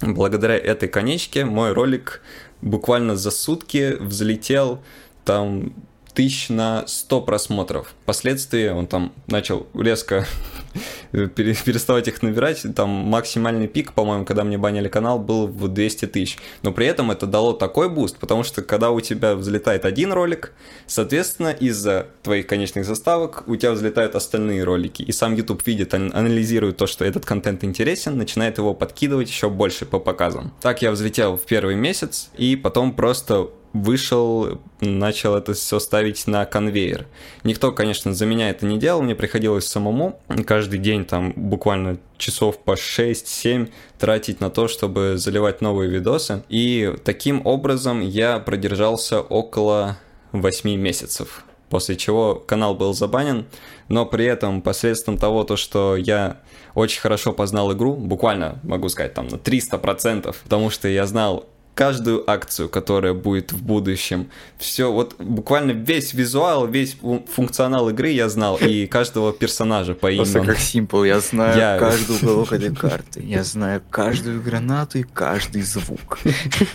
благодаря 0.00 0.56
этой 0.56 0.88
конечке 0.88 1.44
мой 1.44 1.72
ролик 1.72 2.22
буквально 2.60 3.16
за 3.16 3.30
сутки 3.30 3.96
взлетел 4.00 4.82
там 5.24 5.72
тысяч 6.14 6.48
на 6.48 6.86
100 6.86 7.20
просмотров. 7.22 7.94
Впоследствии 8.02 8.68
он 8.68 8.86
там 8.86 9.12
начал 9.26 9.66
резко 9.74 10.26
переставать 11.12 12.08
их 12.08 12.22
набирать. 12.22 12.64
Там 12.74 12.88
максимальный 12.88 13.68
пик, 13.68 13.92
по-моему, 13.92 14.24
когда 14.24 14.44
мне 14.44 14.58
банили 14.58 14.88
канал, 14.88 15.18
был 15.18 15.46
в 15.46 15.68
200 15.68 16.06
тысяч. 16.06 16.38
Но 16.62 16.72
при 16.72 16.86
этом 16.86 17.10
это 17.10 17.26
дало 17.26 17.52
такой 17.52 17.88
буст, 17.88 18.18
потому 18.18 18.42
что 18.42 18.62
когда 18.62 18.90
у 18.90 19.00
тебя 19.00 19.34
взлетает 19.34 19.84
один 19.84 20.12
ролик, 20.12 20.52
соответственно, 20.86 21.48
из-за 21.48 22.08
твоих 22.22 22.46
конечных 22.46 22.84
заставок 22.84 23.44
у 23.46 23.56
тебя 23.56 23.72
взлетают 23.72 24.14
остальные 24.14 24.64
ролики. 24.64 25.02
И 25.02 25.12
сам 25.12 25.34
YouTube 25.34 25.66
видит, 25.66 25.94
анализирует 25.94 26.76
то, 26.76 26.86
что 26.86 27.04
этот 27.04 27.24
контент 27.24 27.64
интересен, 27.64 28.16
начинает 28.16 28.58
его 28.58 28.74
подкидывать 28.74 29.28
еще 29.28 29.50
больше 29.50 29.86
по 29.86 29.98
показам. 29.98 30.52
Так 30.60 30.82
я 30.82 30.90
взлетел 30.90 31.36
в 31.36 31.42
первый 31.42 31.74
месяц, 31.74 32.30
и 32.36 32.56
потом 32.56 32.92
просто 32.92 33.50
вышел, 33.74 34.60
начал 34.80 35.34
это 35.34 35.52
все 35.52 35.78
ставить 35.80 36.26
на 36.26 36.46
конвейер. 36.46 37.06
Никто, 37.42 37.72
конечно, 37.72 38.14
за 38.14 38.24
меня 38.24 38.48
это 38.48 38.64
не 38.64 38.78
делал, 38.78 39.02
мне 39.02 39.14
приходилось 39.14 39.66
самому 39.66 40.20
каждый 40.46 40.63
день 40.68 41.04
там 41.04 41.32
буквально 41.36 41.98
часов 42.18 42.58
по 42.58 42.72
6-7 42.72 43.70
тратить 43.98 44.40
на 44.40 44.50
то, 44.50 44.68
чтобы 44.68 45.14
заливать 45.16 45.60
новые 45.60 45.90
видосы. 45.90 46.42
И 46.48 46.94
таким 47.04 47.46
образом 47.46 48.00
я 48.00 48.38
продержался 48.38 49.20
около 49.20 49.98
8 50.32 50.74
месяцев 50.76 51.44
после 51.74 51.96
чего 51.96 52.36
канал 52.36 52.76
был 52.76 52.94
забанен, 52.94 53.46
но 53.88 54.06
при 54.06 54.26
этом 54.26 54.62
посредством 54.62 55.18
того, 55.18 55.42
то, 55.42 55.56
что 55.56 55.96
я 55.96 56.40
очень 56.76 57.00
хорошо 57.00 57.32
познал 57.32 57.72
игру, 57.72 57.94
буквально 57.94 58.60
могу 58.62 58.88
сказать 58.88 59.14
там 59.14 59.26
на 59.26 59.34
300%, 59.34 60.36
потому 60.44 60.70
что 60.70 60.86
я 60.86 61.04
знал 61.06 61.46
каждую 61.74 62.28
акцию, 62.30 62.68
которая 62.68 63.14
будет 63.14 63.52
в 63.52 63.62
будущем. 63.62 64.30
Все, 64.58 64.92
вот 64.92 65.16
буквально 65.18 65.72
весь 65.72 66.14
визуал, 66.14 66.66
весь 66.66 66.96
функционал 67.34 67.90
игры 67.90 68.10
я 68.10 68.28
знал, 68.28 68.56
и 68.56 68.86
каждого 68.86 69.32
персонажа 69.32 69.94
по 69.94 70.10
имени. 70.10 70.24
Просто 70.24 70.40
как 70.40 70.58
Simple, 70.58 71.06
я 71.06 71.20
знаю 71.20 71.58
я... 71.58 71.78
каждый 71.78 72.16
уголок 72.16 72.52
этой 72.52 72.74
карты, 72.74 73.22
я 73.22 73.42
знаю 73.42 73.82
каждую 73.90 74.42
гранату 74.42 74.98
и 74.98 75.02
каждый 75.02 75.62
звук. 75.62 76.18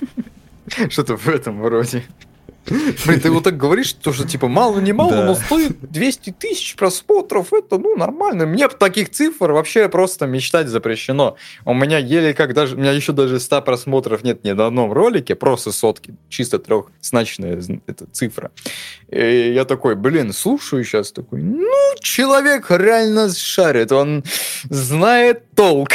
Что-то 0.89 1.15
в 1.15 1.27
этом 1.27 1.65
роде. 1.65 2.03
Блин, 2.69 3.19
ты 3.19 3.31
вот 3.31 3.43
так 3.43 3.57
говоришь, 3.57 3.93
то, 3.93 4.13
что 4.13 4.27
типа 4.27 4.47
мало 4.47 4.79
не 4.79 4.93
мало, 4.93 5.11
Да. 5.11 5.25
но 5.25 5.35
стоит 5.35 5.79
200 5.81 6.31
тысяч 6.31 6.75
просмотров, 6.75 7.51
это 7.53 7.77
ну 7.77 7.95
нормально. 7.95 8.45
Мне 8.45 8.67
таких 8.69 9.09
цифр 9.11 9.51
вообще 9.51 9.89
просто 9.89 10.27
мечтать 10.27 10.67
запрещено. 10.67 11.35
У 11.65 11.73
меня 11.73 11.97
еле 11.97 12.33
как 12.33 12.53
даже, 12.53 12.75
у 12.75 12.79
меня 12.79 12.91
еще 12.91 13.11
даже 13.13 13.39
100 13.39 13.61
просмотров 13.63 14.23
нет 14.23 14.43
ни 14.43 14.51
на 14.51 14.67
одном 14.67 14.91
ролике, 14.93 15.35
просто 15.35 15.71
сотки, 15.71 16.15
чисто 16.29 16.59
трехзначная 16.59 17.57
зн- 17.57 17.81
эта 17.87 18.05
цифра. 18.11 18.51
И 19.11 19.53
я 19.53 19.65
такой, 19.65 19.95
блин, 19.95 20.33
слушаю 20.33 20.83
сейчас 20.83 21.11
такой, 21.11 21.41
ну, 21.41 21.95
человек 21.99 22.69
реально 22.69 23.29
шарит, 23.33 23.91
он 23.91 24.23
знает 24.69 25.49
толк. 25.55 25.89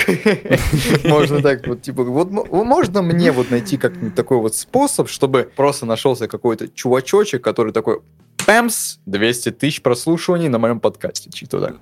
Можно 1.04 1.40
так 1.40 1.66
вот, 1.66 1.82
типа, 1.82 2.02
вот 2.02 2.30
можно 2.30 3.02
мне 3.02 3.30
вот 3.30 3.50
найти 3.50 3.76
как-нибудь 3.76 4.14
такой 4.16 4.38
вот 4.38 4.56
способ, 4.56 5.08
чтобы 5.08 5.48
просто 5.54 5.86
нашелся 5.86 6.26
какой-то 6.26 6.68
чувачочек, 6.68 7.42
который 7.42 7.72
такой, 7.72 8.00
пэмс, 8.44 8.98
200 9.06 9.52
тысяч 9.52 9.82
прослушиваний 9.82 10.48
на 10.48 10.58
моем 10.58 10.80
подкасте. 10.80 11.30
Чисто 11.30 11.60
так. 11.60 11.76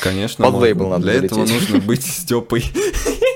Конечно, 0.00 0.44
Под 0.44 0.54
лейбл 0.54 0.88
надо 0.88 1.02
для 1.02 1.14
этого 1.14 1.40
нужно 1.40 1.78
быть 1.78 2.04
Степой. 2.04 2.64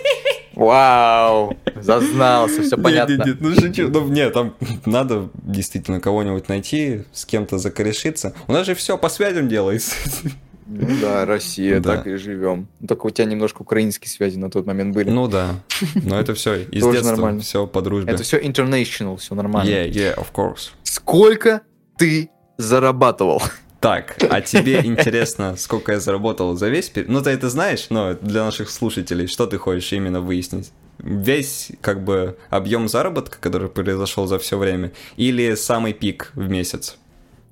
Вау, 0.57 1.55
зазнался, 1.81 2.63
все 2.63 2.77
понятно. 2.79 3.13
Нет, 3.17 3.27
нет, 3.27 3.37
ну 3.41 3.55
шучу. 3.55 3.89
Ну, 3.89 4.09
нет, 4.09 4.33
там 4.33 4.55
надо 4.87 5.29
действительно 5.35 6.01
кого-нибудь 6.01 6.49
найти, 6.49 7.05
с 7.13 7.25
кем-то 7.27 7.59
закорешиться. 7.59 8.35
У 8.49 8.53
нас 8.53 8.67
же 8.67 8.75
все 8.75 8.97
по 8.99 9.09
связям 9.09 9.49
делается. 9.49 9.95
Ну 10.69 10.89
да, 11.01 11.25
Россия, 11.27 11.79
Да. 11.79 11.97
так 11.99 12.09
и 12.09 12.17
живем. 12.17 12.67
Ну, 12.81 12.89
Только 12.89 13.07
у 13.07 13.11
тебя 13.11 13.27
немножко 13.27 13.63
украинские 13.63 14.09
связи 14.09 14.37
на 14.37 14.51
тот 14.51 14.67
момент 14.67 14.95
были. 14.95 15.11
Ну 15.11 15.29
да, 15.29 15.51
но 15.95 16.19
это 16.19 16.35
все 16.35 16.63
из 16.63 16.81
Тоже 16.83 16.99
детства, 16.99 17.11
нормально. 17.15 17.41
все 17.43 17.67
по 17.69 17.83
дружбе. 17.83 18.13
Это 18.13 18.25
все 18.25 18.39
international, 18.41 19.17
все 19.19 19.37
нормально. 19.37 19.69
Yeah, 19.71 19.89
yeah, 19.89 20.17
of 20.17 20.27
course. 20.35 20.71
Сколько 20.83 21.61
ты 21.99 22.31
зарабатывал? 22.59 23.43
Так, 23.81 24.17
а 24.31 24.41
тебе 24.41 24.81
интересно, 24.85 25.57
сколько 25.57 25.93
я 25.93 26.01
заработал 26.01 26.57
за 26.57 26.69
весь 26.69 26.89
период? 26.89 27.11
Ну, 27.11 27.23
ты 27.23 27.31
это 27.31 27.51
знаешь, 27.51 27.87
но 27.91 28.15
для 28.15 28.45
наших 28.45 28.71
слушателей, 28.71 29.27
что 29.27 29.47
ты 29.47 29.59
хочешь 29.59 29.93
именно 29.93 30.21
выяснить? 30.21 30.73
Весь, 30.99 31.73
как 31.83 32.03
бы, 32.03 32.39
объем 32.49 32.89
заработка, 32.89 33.39
который 33.39 33.69
произошел 33.69 34.27
за 34.27 34.39
все 34.39 34.57
время, 34.57 34.93
или 35.17 35.55
самый 35.55 35.93
пик 35.93 36.33
в 36.35 36.49
месяц? 36.49 36.97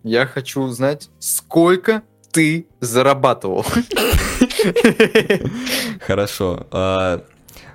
Я 0.02 0.26
хочу 0.26 0.62
узнать, 0.62 1.10
сколько 1.18 2.02
ты 2.30 2.66
зарабатывал. 2.80 3.64
Хорошо. 6.00 6.66
А, 6.70 7.24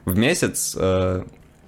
В 0.06 0.18
месяц 0.18 0.76
а, 0.78 1.26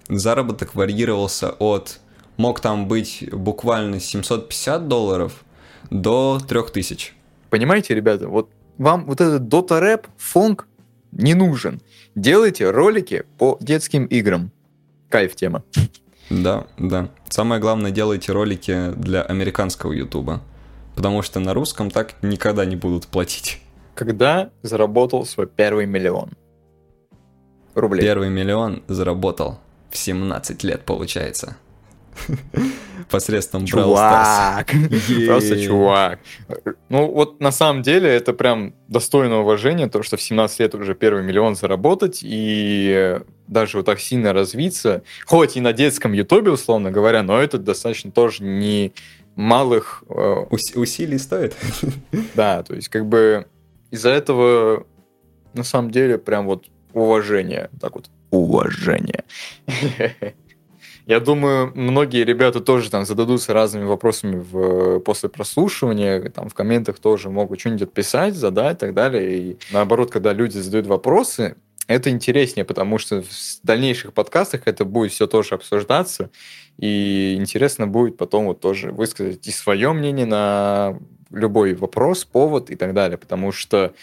заработок 0.09 0.75
варьировался 0.75 1.51
от... 1.51 1.99
Мог 2.37 2.59
там 2.59 2.87
быть 2.87 3.29
буквально 3.31 3.99
750 3.99 4.87
долларов 4.87 5.43
до 5.91 6.39
3000. 6.47 7.13
Понимаете, 7.49 7.93
ребята, 7.93 8.27
вот 8.27 8.49
вам 8.77 9.05
вот 9.05 9.21
этот 9.21 9.47
дота 9.47 9.79
рэп, 9.79 10.07
фонг 10.17 10.67
не 11.11 11.35
нужен. 11.35 11.81
Делайте 12.15 12.71
ролики 12.71 13.25
по 13.37 13.57
детским 13.59 14.05
играм. 14.05 14.51
Кайф 15.09 15.35
тема. 15.35 15.63
Да, 16.29 16.65
да. 16.77 17.09
Самое 17.29 17.61
главное, 17.61 17.91
делайте 17.91 18.31
ролики 18.31 18.91
для 18.95 19.21
американского 19.21 19.91
ютуба. 19.91 20.41
Потому 20.95 21.21
что 21.21 21.39
на 21.39 21.53
русском 21.53 21.91
так 21.91 22.15
никогда 22.23 22.65
не 22.65 22.75
будут 22.75 23.07
платить. 23.07 23.61
Когда 23.95 24.49
заработал 24.61 25.25
свой 25.25 25.47
первый 25.47 25.85
миллион 25.85 26.31
рублей? 27.75 28.01
Первый 28.01 28.29
миллион 28.29 28.83
заработал 28.87 29.59
в 29.89 29.97
17 29.97 30.63
лет, 30.63 30.83
получается. 30.85 31.57
Посредством. 33.09 33.65
Чувак! 33.65 34.71
Просто 35.27 35.61
чувак. 35.61 36.19
Ну, 36.89 37.11
вот 37.11 37.41
на 37.41 37.51
самом 37.51 37.81
деле 37.81 38.09
это 38.09 38.33
прям 38.33 38.73
достойно 38.87 39.39
уважения, 39.41 39.87
то, 39.87 40.01
что 40.03 40.17
в 40.17 40.21
17 40.21 40.59
лет 40.59 40.75
уже 40.75 40.95
первый 40.95 41.23
миллион 41.23 41.55
заработать 41.55 42.19
и 42.23 43.19
даже 43.47 43.77
вот 43.77 43.85
так 43.85 43.99
сильно 43.99 44.31
развиться, 44.33 45.03
хоть 45.25 45.57
и 45.57 45.61
на 45.61 45.73
детском 45.73 46.13
ютубе, 46.13 46.51
условно 46.51 46.89
говоря, 46.89 47.21
но 47.21 47.41
это 47.41 47.57
достаточно 47.57 48.11
тоже 48.11 48.43
не 48.43 48.93
малых, 49.35 50.03
э, 50.09 50.45
Ус- 50.49 50.75
усилий 50.75 51.17
стоит? 51.17 51.55
да, 52.35 52.63
то 52.63 52.75
есть 52.75 52.87
как 52.87 53.07
бы 53.07 53.45
из-за 53.89 54.09
этого 54.09 54.85
на 55.53 55.63
самом 55.63 55.91
деле 55.91 56.17
прям 56.17 56.45
вот 56.45 56.67
уважение, 56.93 57.69
так 57.79 57.95
вот, 57.95 58.09
уважение. 58.29 59.25
Я 61.11 61.19
думаю, 61.19 61.73
многие 61.75 62.23
ребята 62.23 62.61
тоже 62.61 62.89
там 62.89 63.05
зададутся 63.05 63.51
разными 63.51 63.83
вопросами 63.83 64.37
в, 64.37 64.99
после 65.01 65.27
прослушивания, 65.27 66.29
там 66.29 66.47
в 66.47 66.53
комментах 66.53 66.99
тоже 66.99 67.29
могут 67.29 67.59
что-нибудь 67.59 67.81
отписать, 67.81 68.33
задать 68.33 68.77
и 68.77 68.79
так 68.79 68.93
далее. 68.93 69.37
И 69.37 69.57
наоборот, 69.73 70.09
когда 70.09 70.31
люди 70.31 70.57
задают 70.57 70.87
вопросы, 70.87 71.57
это 71.87 72.11
интереснее, 72.11 72.63
потому 72.63 72.97
что 72.97 73.23
в 73.23 73.27
дальнейших 73.61 74.13
подкастах 74.13 74.61
это 74.67 74.85
будет 74.85 75.11
все 75.11 75.27
тоже 75.27 75.55
обсуждаться, 75.55 76.29
и 76.77 77.35
интересно 77.37 77.87
будет 77.87 78.15
потом 78.15 78.45
вот 78.45 78.61
тоже 78.61 78.91
высказать 78.91 79.45
и 79.45 79.51
свое 79.51 79.91
мнение 79.91 80.25
на 80.25 80.97
любой 81.29 81.73
вопрос, 81.73 82.23
повод 82.23 82.71
и 82.71 82.77
так 82.77 82.93
далее, 82.93 83.17
потому 83.17 83.51
что 83.51 83.93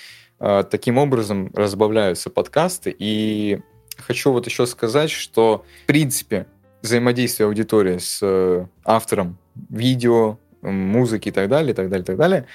э, 0.40 0.64
таким 0.70 0.98
образом 0.98 1.50
разбавляются 1.54 2.28
подкасты, 2.28 2.94
и 2.98 3.60
хочу 3.96 4.30
вот 4.30 4.44
еще 4.44 4.66
сказать, 4.66 5.10
что 5.10 5.64
в 5.84 5.86
принципе 5.86 6.46
взаимодействие 6.82 7.46
аудитории 7.46 7.98
с 7.98 8.20
э, 8.22 8.66
автором 8.84 9.38
видео, 9.70 10.38
музыки 10.62 11.28
и 11.28 11.32
так 11.32 11.48
далее, 11.48 11.72
и 11.72 11.74
так 11.74 11.88
далее, 11.88 12.02
и 12.02 12.06
так 12.06 12.16
далее, 12.16 12.46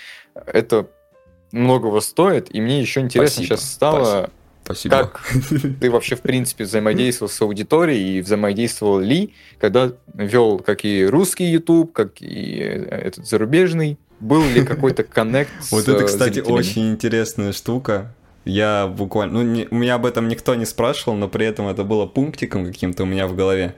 это 0.45 0.87
многого 1.51 1.99
стоит, 1.99 2.53
и 2.53 2.61
мне 2.61 2.81
еще 2.81 3.01
интересно 3.01 3.43
Спасибо, 3.43 3.57
сейчас 3.57 3.71
стало, 3.71 4.29
Спасибо. 4.63 4.97
как 4.97 5.21
ты 5.79 5.91
вообще, 5.91 6.15
в 6.15 6.21
принципе, 6.21 6.63
взаимодействовал 6.63 7.29
с 7.29 7.41
аудиторией 7.41 8.17
и 8.17 8.21
взаимодействовал 8.21 8.99
ли, 8.99 9.33
когда 9.59 9.91
вел 10.13 10.59
как 10.59 10.83
и 10.85 11.05
русский 11.05 11.45
YouTube, 11.45 11.93
как 11.93 12.21
и 12.21 12.59
э, 12.59 12.85
этот 12.85 13.27
зарубежный? 13.27 13.97
Был 14.19 14.43
ли 14.43 14.63
какой-то 14.63 15.03
коннект 15.03 15.51
с 15.61 15.71
Вот 15.71 15.87
это, 15.87 16.03
э, 16.03 16.05
кстати, 16.05 16.35
зрителями? 16.35 16.57
очень 16.57 16.91
интересная 16.91 17.51
штука. 17.51 18.13
Я 18.45 18.87
буквально... 18.87 19.33
Ну, 19.33 19.41
не- 19.43 19.67
у 19.69 19.75
меня 19.75 19.95
об 19.95 20.05
этом 20.05 20.27
никто 20.27 20.55
не 20.55 20.65
спрашивал, 20.65 21.15
но 21.15 21.29
при 21.29 21.45
этом 21.45 21.67
это 21.67 21.83
было 21.83 22.05
пунктиком 22.05 22.65
каким-то 22.65 23.03
у 23.03 23.05
меня 23.05 23.27
в 23.27 23.35
голове. 23.35 23.75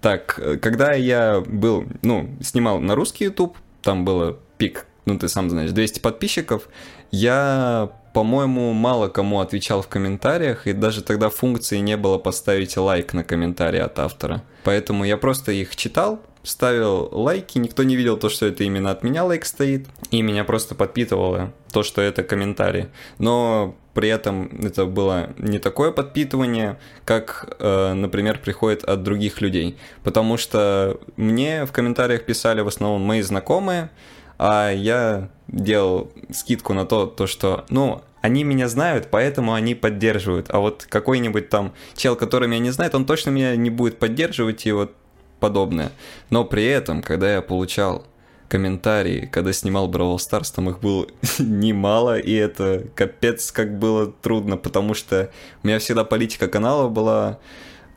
Так, 0.00 0.38
э, 0.38 0.56
когда 0.56 0.92
я 0.92 1.40
был, 1.40 1.84
ну, 2.02 2.28
снимал 2.42 2.80
на 2.80 2.94
русский 2.94 3.24
YouTube, 3.24 3.56
там 3.82 4.04
было 4.04 4.38
пик, 4.58 4.86
ну, 5.04 5.18
ты 5.18 5.28
сам 5.28 5.50
знаешь, 5.50 5.70
200 5.70 6.00
подписчиков, 6.00 6.68
я, 7.10 7.90
по-моему, 8.12 8.72
мало 8.72 9.08
кому 9.08 9.40
отвечал 9.40 9.82
в 9.82 9.88
комментариях, 9.88 10.66
и 10.66 10.72
даже 10.72 11.02
тогда 11.02 11.30
функции 11.30 11.78
не 11.78 11.96
было 11.96 12.18
поставить 12.18 12.76
лайк 12.76 13.14
на 13.14 13.24
комментарий 13.24 13.80
от 13.80 13.98
автора. 13.98 14.42
Поэтому 14.64 15.04
я 15.04 15.16
просто 15.16 15.52
их 15.52 15.76
читал, 15.76 16.20
ставил 16.42 17.08
лайки, 17.12 17.58
никто 17.58 17.82
не 17.82 17.96
видел 17.96 18.16
то, 18.16 18.28
что 18.28 18.46
это 18.46 18.64
именно 18.64 18.90
от 18.90 19.02
меня 19.02 19.24
лайк 19.24 19.44
стоит, 19.44 19.86
и 20.10 20.22
меня 20.22 20.44
просто 20.44 20.74
подпитывало 20.74 21.52
то, 21.76 21.82
что 21.82 22.00
это 22.00 22.22
комментарий. 22.22 22.86
Но 23.18 23.74
при 23.92 24.08
этом 24.08 24.48
это 24.64 24.86
было 24.86 25.28
не 25.36 25.58
такое 25.58 25.90
подпитывание, 25.90 26.78
как, 27.04 27.54
э, 27.58 27.92
например, 27.92 28.38
приходит 28.38 28.82
от 28.82 29.02
других 29.02 29.42
людей. 29.42 29.76
Потому 30.02 30.38
что 30.38 30.98
мне 31.18 31.66
в 31.66 31.72
комментариях 31.72 32.24
писали 32.24 32.62
в 32.62 32.68
основном 32.68 33.02
мои 33.02 33.20
знакомые, 33.20 33.90
а 34.38 34.70
я 34.70 35.28
делал 35.48 36.10
скидку 36.32 36.72
на 36.72 36.86
то, 36.86 37.04
то 37.04 37.26
что, 37.26 37.66
ну, 37.68 38.00
они 38.22 38.42
меня 38.42 38.68
знают, 38.68 39.08
поэтому 39.10 39.52
они 39.52 39.74
поддерживают. 39.74 40.46
А 40.48 40.60
вот 40.60 40.86
какой-нибудь 40.88 41.50
там 41.50 41.74
чел, 41.94 42.16
который 42.16 42.48
меня 42.48 42.60
не 42.60 42.70
знает, 42.70 42.94
он 42.94 43.04
точно 43.04 43.28
меня 43.28 43.54
не 43.54 43.68
будет 43.68 43.98
поддерживать 43.98 44.64
и 44.64 44.72
вот 44.72 44.94
подобное. 45.40 45.90
Но 46.30 46.46
при 46.46 46.64
этом, 46.64 47.02
когда 47.02 47.34
я 47.34 47.42
получал 47.42 48.06
комментарии, 48.48 49.28
когда 49.30 49.52
снимал 49.52 49.88
Бравл 49.88 50.18
Старс, 50.18 50.50
там 50.50 50.70
их 50.70 50.80
было 50.80 51.06
немало, 51.38 52.18
и 52.18 52.32
это 52.32 52.86
капец 52.94 53.52
как 53.52 53.78
было 53.78 54.10
трудно, 54.10 54.56
потому 54.56 54.94
что 54.94 55.30
у 55.62 55.66
меня 55.66 55.78
всегда 55.78 56.04
политика 56.04 56.48
канала 56.48 56.88
была 56.88 57.38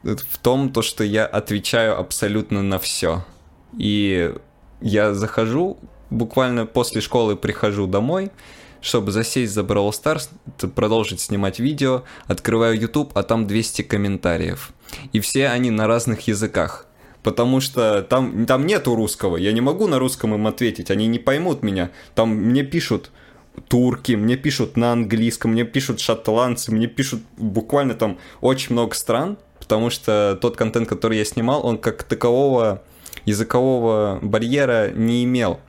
в 0.04 0.38
том, 0.38 0.72
то, 0.72 0.82
что 0.82 1.04
я 1.04 1.26
отвечаю 1.26 2.00
абсолютно 2.00 2.62
на 2.62 2.80
все. 2.80 3.26
И 3.78 4.34
я 4.82 5.14
захожу, 5.14 5.78
буквально 6.10 6.66
после 6.66 7.02
школы 7.02 7.36
прихожу 7.36 7.88
домой, 7.88 8.32
чтобы 8.82 9.12
засесть 9.12 9.54
за 9.54 9.62
Brawl 9.62 9.92
Stars, 9.92 10.30
продолжить 10.70 11.20
снимать 11.20 11.60
видео, 11.60 12.04
открываю 12.28 12.80
YouTube, 12.80 13.12
а 13.16 13.24
там 13.24 13.46
200 13.46 13.82
комментариев. 13.84 14.72
И 15.12 15.20
все 15.20 15.48
они 15.50 15.70
на 15.70 15.88
разных 15.88 16.28
языках. 16.28 16.88
Потому 17.24 17.60
что 17.60 18.02
там, 18.02 18.46
там 18.46 18.66
нету 18.66 18.96
русского, 18.96 19.38
я 19.38 19.52
не 19.52 19.62
могу 19.62 19.88
на 19.88 20.00
русском 20.00 20.34
им 20.34 20.48
ответить, 20.48 20.90
они 20.90 21.08
не 21.08 21.20
поймут 21.20 21.64
меня. 21.64 21.92
Там 22.16 22.30
мне 22.30 22.64
пишут 22.64 23.12
турки, 23.68 24.14
мне 24.14 24.38
пишут 24.38 24.78
на 24.78 24.94
английском, 24.94 25.52
мне 25.52 25.66
пишут 25.66 26.00
шотландцы, 26.00 26.72
мне 26.72 26.88
пишут 26.88 27.22
буквально 27.38 27.94
там 27.94 28.18
очень 28.40 28.74
много 28.74 28.96
стран, 28.96 29.38
потому 29.60 29.90
что 29.90 30.38
тот 30.42 30.56
контент, 30.56 30.88
который 30.88 31.18
я 31.18 31.26
снимал, 31.26 31.66
он 31.66 31.78
как 31.78 32.04
такового 32.04 32.84
языкового 33.26 34.20
барьера 34.22 34.92
не 34.92 35.24
имел. 35.26 35.60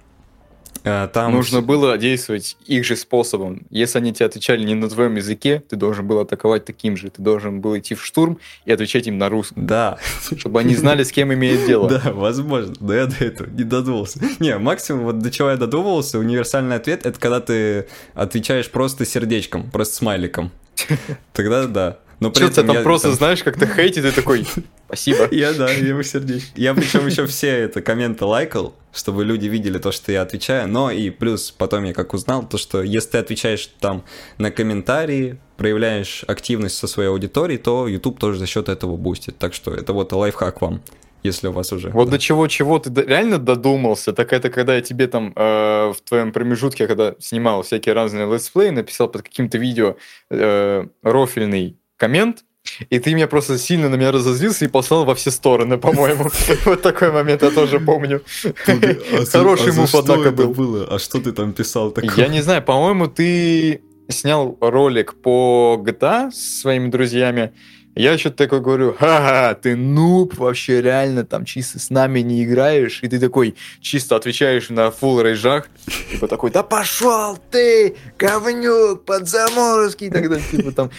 Э, 0.85 1.09
Там 1.13 1.33
Нужно 1.33 1.61
было 1.61 1.97
действовать 1.99 2.57
их 2.67 2.85
же 2.85 2.97
способом. 2.97 3.67
Если 3.71 3.99
они 3.99 4.13
тебе 4.13 4.27
отвечали 4.27 4.65
не 4.65 4.75
на 4.75 4.89
твоем 4.89 5.17
языке, 5.17 5.63
ты 5.69 5.77
должен 5.77 6.07
был 6.07 6.19
атаковать 6.21 6.65
таким 6.65 6.97
же. 6.97 7.11
Ты 7.11 7.23
должен 7.23 7.61
был 7.61 7.77
идти 7.79 7.95
в 7.95 8.05
штурм 8.05 8.39
и 8.65 8.73
отвечать 8.73 9.07
им 9.07 9.19
на 9.19 9.29
русском, 9.29 9.67
Да, 9.67 9.99
чтобы 10.37 10.61
они 10.61 10.75
знали, 10.75 11.03
с 11.03 11.13
кем 11.13 11.33
имеют 11.33 11.67
дело. 11.67 11.89
Да, 11.91 12.13
возможно, 12.13 12.75
но 12.81 12.95
я 12.95 13.07
до 13.07 13.25
этого 13.25 13.49
не 13.51 13.65
додумался. 13.65 14.21
Не, 14.39 14.57
максимум, 14.59 15.05
вот 15.05 15.19
до 15.19 15.31
чего 15.31 15.51
я 15.51 15.57
додумывался, 15.57 16.19
универсальный 16.19 16.77
ответ, 16.77 17.05
это 17.05 17.19
когда 17.19 17.41
ты 17.41 17.87
отвечаешь 18.15 18.71
просто 18.71 19.05
сердечком, 19.05 19.71
просто 19.71 19.97
смайликом. 19.97 20.51
Тогда 21.33 21.67
да. 21.67 21.99
Но 22.21 22.31
при 22.31 22.41
Что 22.41 22.49
ты 22.49 22.53
этом 22.53 22.67
там 22.67 22.77
я 22.77 22.83
просто 22.83 23.13
знаешь, 23.13 23.43
как 23.43 23.59
ты 23.59 23.67
хейтит, 23.67 24.05
и 24.05 24.11
такой, 24.11 24.47
спасибо. 24.87 25.27
Я, 25.35 25.55
да, 25.55 25.71
я 25.71 25.89
ему 25.89 26.03
сердечко. 26.03 26.51
Я 26.55 26.75
причем 26.75 27.07
еще 27.07 27.27
все 27.27 27.49
это 27.49 27.81
комменты 27.81 28.27
лайкал, 28.27 28.75
чтобы 28.93 29.25
люди 29.25 29.47
видели 29.47 29.79
то, 29.79 29.91
что 29.91 30.13
я 30.13 30.21
отвечаю. 30.21 30.69
Но 30.69 30.91
и 30.91 31.09
плюс 31.09 31.51
потом 31.51 31.85
я 31.85 31.95
как 31.95 32.13
узнал, 32.13 32.47
то, 32.47 32.59
что 32.59 32.83
если 32.83 33.13
ты 33.13 33.19
отвечаешь 33.19 33.67
там 33.81 34.05
на 34.37 34.51
комментарии, 34.51 35.39
проявляешь 35.57 36.25
активность 36.27 36.77
со 36.77 36.87
своей 36.87 37.09
аудиторией, 37.09 37.59
то 37.59 37.89
YouTube 37.89 38.19
тоже 38.19 38.39
за 38.39 38.47
счет 38.47 38.69
этого 38.69 38.97
бустит. 38.99 39.39
Так 39.39 39.55
что 39.55 39.73
это 39.73 39.95
вот 39.95 40.13
лайфхак 40.13 40.61
вам, 40.61 40.83
если 41.23 41.49
у 41.49 41.53
вас 41.53 41.73
уже... 41.73 41.89
Вот 41.89 42.07
да. 42.07 42.13
до 42.13 42.19
чего-чего 42.19 42.79
ты 42.79 42.91
реально 43.03 43.39
додумался, 43.39 44.13
так 44.13 44.35
это 44.35 44.51
когда 44.51 44.75
я 44.75 44.83
тебе 44.83 45.07
там 45.07 45.33
э, 45.35 45.93
в 45.97 46.01
твоем 46.07 46.33
промежутке, 46.33 46.87
когда 46.87 47.15
снимал 47.19 47.63
всякие 47.63 47.95
разные 47.95 48.31
летсплеи, 48.31 48.71
написал 48.71 49.09
под 49.09 49.23
каким-то 49.23 49.57
видео 49.57 49.97
э, 50.31 50.87
рофельный 51.03 51.80
коммент, 52.01 52.45
и 52.89 52.99
ты 52.99 53.15
меня 53.15 53.29
просто 53.29 53.59
сильно 53.59 53.89
на 53.89 53.97
меня 53.97 54.11
разозлился 54.11 54.65
и 54.65 54.69
послал 54.69 55.05
во 55.05 55.15
все 55.15 55.31
стороны, 55.31 55.77
по-моему. 55.79 56.31
Вот 56.65 56.83
такой 56.83 57.13
момент 57.13 57.43
я 57.43 57.51
тоже 57.51 57.79
помню. 57.79 58.23
А 58.45 59.25
Хороший 59.27 59.73
мув, 59.73 59.95
однако, 59.95 60.31
был. 60.31 60.55
было? 60.55 60.87
А 60.91 60.99
что 60.99 61.21
ты 61.21 61.33
там 61.33 61.53
писал 61.53 61.91
такое? 61.91 62.13
Я 62.17 62.29
не 62.29 62.41
знаю, 62.43 62.63
по-моему, 62.63 63.07
ты 63.07 63.83
снял 64.09 64.57
ролик 64.61 65.15
по 65.15 65.81
GTA 65.85 66.31
с 66.33 66.61
своими 66.61 66.89
друзьями. 66.89 67.53
Я 67.97 68.17
что-то 68.17 68.37
такое 68.37 68.61
говорю, 68.61 68.95
ха-ха, 68.99 69.55
ты 69.55 69.75
нуб, 69.75 70.39
вообще 70.39 70.81
реально 70.81 71.25
там 71.25 71.45
чисто 71.45 71.79
с 71.81 71.91
нами 71.91 72.21
не 72.21 72.45
играешь. 72.45 73.01
И 73.03 73.09
ты 73.09 73.19
такой 73.19 73.57
чисто 73.81 74.17
отвечаешь 74.17 74.71
на 74.71 74.91
фул 74.91 75.21
рейжах. 75.21 75.69
Типа 76.11 76.29
такой, 76.29 76.51
да 76.51 76.63
пошел 76.63 77.37
ты, 77.51 77.97
говнюк, 78.17 79.05
подзаморозкий. 79.05 80.07
И 80.07 80.11
так 80.11 80.29
далее, 80.29 80.47
типа 80.51 80.73
там, 80.73 80.91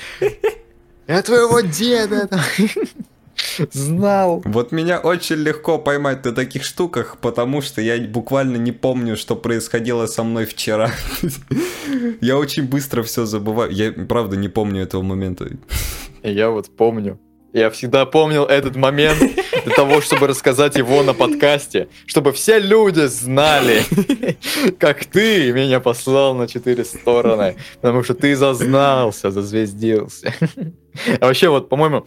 я 1.12 1.22
твоего 1.22 1.59
деда 1.59 2.30
знал. 3.74 4.41
Вот 4.45 4.72
меня 4.72 4.99
очень 4.99 5.36
легко 5.36 5.78
поймать 5.78 6.24
на 6.24 6.32
таких 6.32 6.64
штуках, 6.64 7.18
потому 7.20 7.62
что 7.62 7.82
я 7.82 7.97
буквально 8.07 8.55
не 8.55 8.72
помню, 8.72 9.18
что 9.18 9.36
происходило 9.36 10.05
со 10.05 10.24
мной 10.24 10.45
вчера. 10.45 10.91
Я 12.22 12.38
очень 12.38 12.64
быстро 12.64 13.03
все 13.03 13.26
забываю. 13.26 13.72
Я 13.72 13.91
правда 13.91 14.38
не 14.38 14.47
помню 14.47 14.84
этого 14.84 15.01
момента. 15.01 15.49
Я 16.24 16.49
вот 16.49 16.76
помню. 16.76 17.20
Я 17.51 17.70
всегда 17.70 18.05
помнил 18.05 18.45
этот 18.45 18.78
момент 18.78 19.18
для 19.66 19.76
того, 19.76 20.01
чтобы 20.01 20.28
рассказать 20.28 20.76
его 20.76 21.03
на 21.03 21.14
подкасте, 21.14 21.88
чтобы 22.05 22.32
все 22.32 22.59
люди 22.59 23.05
знали, 23.07 23.84
как 24.80 25.05
ты 25.05 25.51
меня 25.51 25.80
послал 25.80 26.34
на 26.36 26.47
четыре 26.47 26.84
стороны, 26.86 27.55
потому 27.82 28.03
что 28.03 28.14
ты 28.14 28.36
зазнался, 28.36 29.32
зазвездился. 29.32 30.34
А 31.20 31.26
вообще, 31.26 31.49
вот, 31.49 31.70
по-моему, 31.70 32.05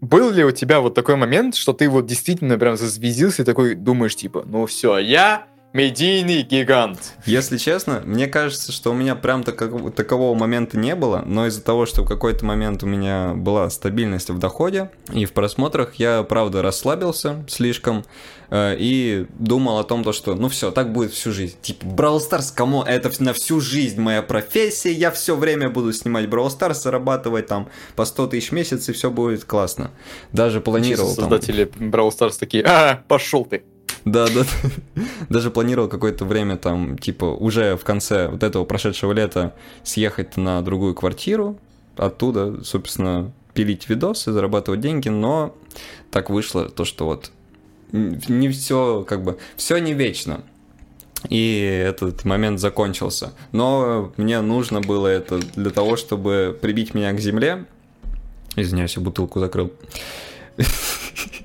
был 0.00 0.30
ли 0.30 0.44
у 0.44 0.50
тебя 0.50 0.80
вот 0.80 0.94
такой 0.94 1.16
момент, 1.16 1.56
что 1.56 1.72
ты 1.72 1.88
вот 1.88 2.06
действительно 2.06 2.58
прям 2.58 2.76
зазвездился 2.76 3.42
и 3.42 3.44
такой 3.44 3.74
думаешь, 3.74 4.16
типа, 4.16 4.44
ну 4.46 4.66
все, 4.66 4.98
я 4.98 5.46
медийный 5.74 6.42
гигант. 6.42 7.14
Если 7.26 7.58
честно, 7.58 8.00
мне 8.06 8.28
кажется, 8.28 8.70
что 8.70 8.92
у 8.92 8.94
меня 8.94 9.16
прям 9.16 9.42
такого, 9.42 9.90
такового 9.90 10.34
момента 10.34 10.78
не 10.78 10.94
было, 10.94 11.24
но 11.26 11.48
из-за 11.48 11.62
того, 11.62 11.84
что 11.84 12.04
в 12.04 12.06
какой-то 12.06 12.44
момент 12.44 12.84
у 12.84 12.86
меня 12.86 13.34
была 13.34 13.68
стабильность 13.70 14.30
в 14.30 14.38
доходе 14.38 14.90
и 15.12 15.24
в 15.24 15.32
просмотрах, 15.32 15.96
я 15.96 16.22
правда 16.22 16.62
расслабился 16.62 17.44
слишком 17.48 18.04
э, 18.50 18.76
и 18.78 19.26
думал 19.40 19.80
о 19.80 19.84
том, 19.84 20.04
то, 20.04 20.12
что 20.12 20.36
ну 20.36 20.48
все, 20.48 20.70
так 20.70 20.92
будет 20.92 21.12
всю 21.12 21.32
жизнь. 21.32 21.56
Типа, 21.60 21.84
Brawl 21.84 22.20
Stars, 22.20 22.52
кому 22.54 22.84
это 22.84 23.10
на 23.18 23.32
всю 23.32 23.60
жизнь 23.60 24.00
моя 24.00 24.22
профессия, 24.22 24.92
я 24.92 25.10
все 25.10 25.34
время 25.34 25.70
буду 25.70 25.92
снимать 25.92 26.26
Brawl 26.26 26.56
Stars, 26.56 26.74
зарабатывать 26.74 27.48
там 27.48 27.68
по 27.96 28.04
100 28.04 28.28
тысяч 28.28 28.50
в 28.50 28.52
месяц, 28.52 28.88
и 28.88 28.92
все 28.92 29.10
будет 29.10 29.44
классно. 29.44 29.90
Даже 30.30 30.60
планировал 30.60 31.08
Чисто 31.08 31.22
там. 31.22 31.30
Создатели 31.30 31.66
Brawl 31.66 32.10
Stars 32.10 32.38
такие, 32.38 32.62
а, 32.64 33.02
пошел 33.08 33.44
ты. 33.44 33.64
Да, 34.04 34.26
да. 34.28 34.44
Даже 35.28 35.50
планировал 35.50 35.88
какое-то 35.88 36.24
время 36.24 36.56
там, 36.56 36.98
типа, 36.98 37.24
уже 37.24 37.76
в 37.76 37.84
конце 37.84 38.28
вот 38.28 38.42
этого 38.42 38.64
прошедшего 38.64 39.12
лета 39.12 39.54
съехать 39.82 40.36
на 40.36 40.60
другую 40.62 40.94
квартиру, 40.94 41.58
оттуда, 41.96 42.62
собственно, 42.64 43.32
пилить 43.54 43.88
видосы, 43.88 44.32
зарабатывать 44.32 44.80
деньги, 44.80 45.08
но 45.08 45.54
так 46.10 46.28
вышло 46.28 46.68
то, 46.68 46.84
что 46.84 47.06
вот 47.06 47.30
не 47.92 48.48
все, 48.50 49.04
как 49.08 49.22
бы, 49.22 49.38
все 49.56 49.78
не 49.78 49.94
вечно. 49.94 50.42
И 51.30 51.82
этот 51.86 52.24
момент 52.24 52.60
закончился. 52.60 53.32
Но 53.52 54.12
мне 54.16 54.40
нужно 54.42 54.80
было 54.80 55.06
это 55.06 55.38
для 55.38 55.70
того, 55.70 55.96
чтобы 55.96 56.58
прибить 56.60 56.92
меня 56.92 57.12
к 57.12 57.20
земле. 57.20 57.64
Извиняюсь, 58.56 58.96
я 58.96 59.02
бутылку 59.02 59.40
закрыл. 59.40 59.72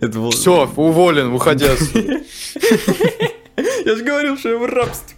Это 0.00 0.18
было... 0.18 0.30
Все, 0.30 0.70
уволен, 0.76 1.32
уходи 1.32 1.64
отсюда. 1.66 2.20
Я 3.84 3.96
же 3.96 4.04
говорил, 4.04 4.36
что 4.38 4.48
я 4.50 4.58
в 4.58 4.64
рабстве. 4.64 5.16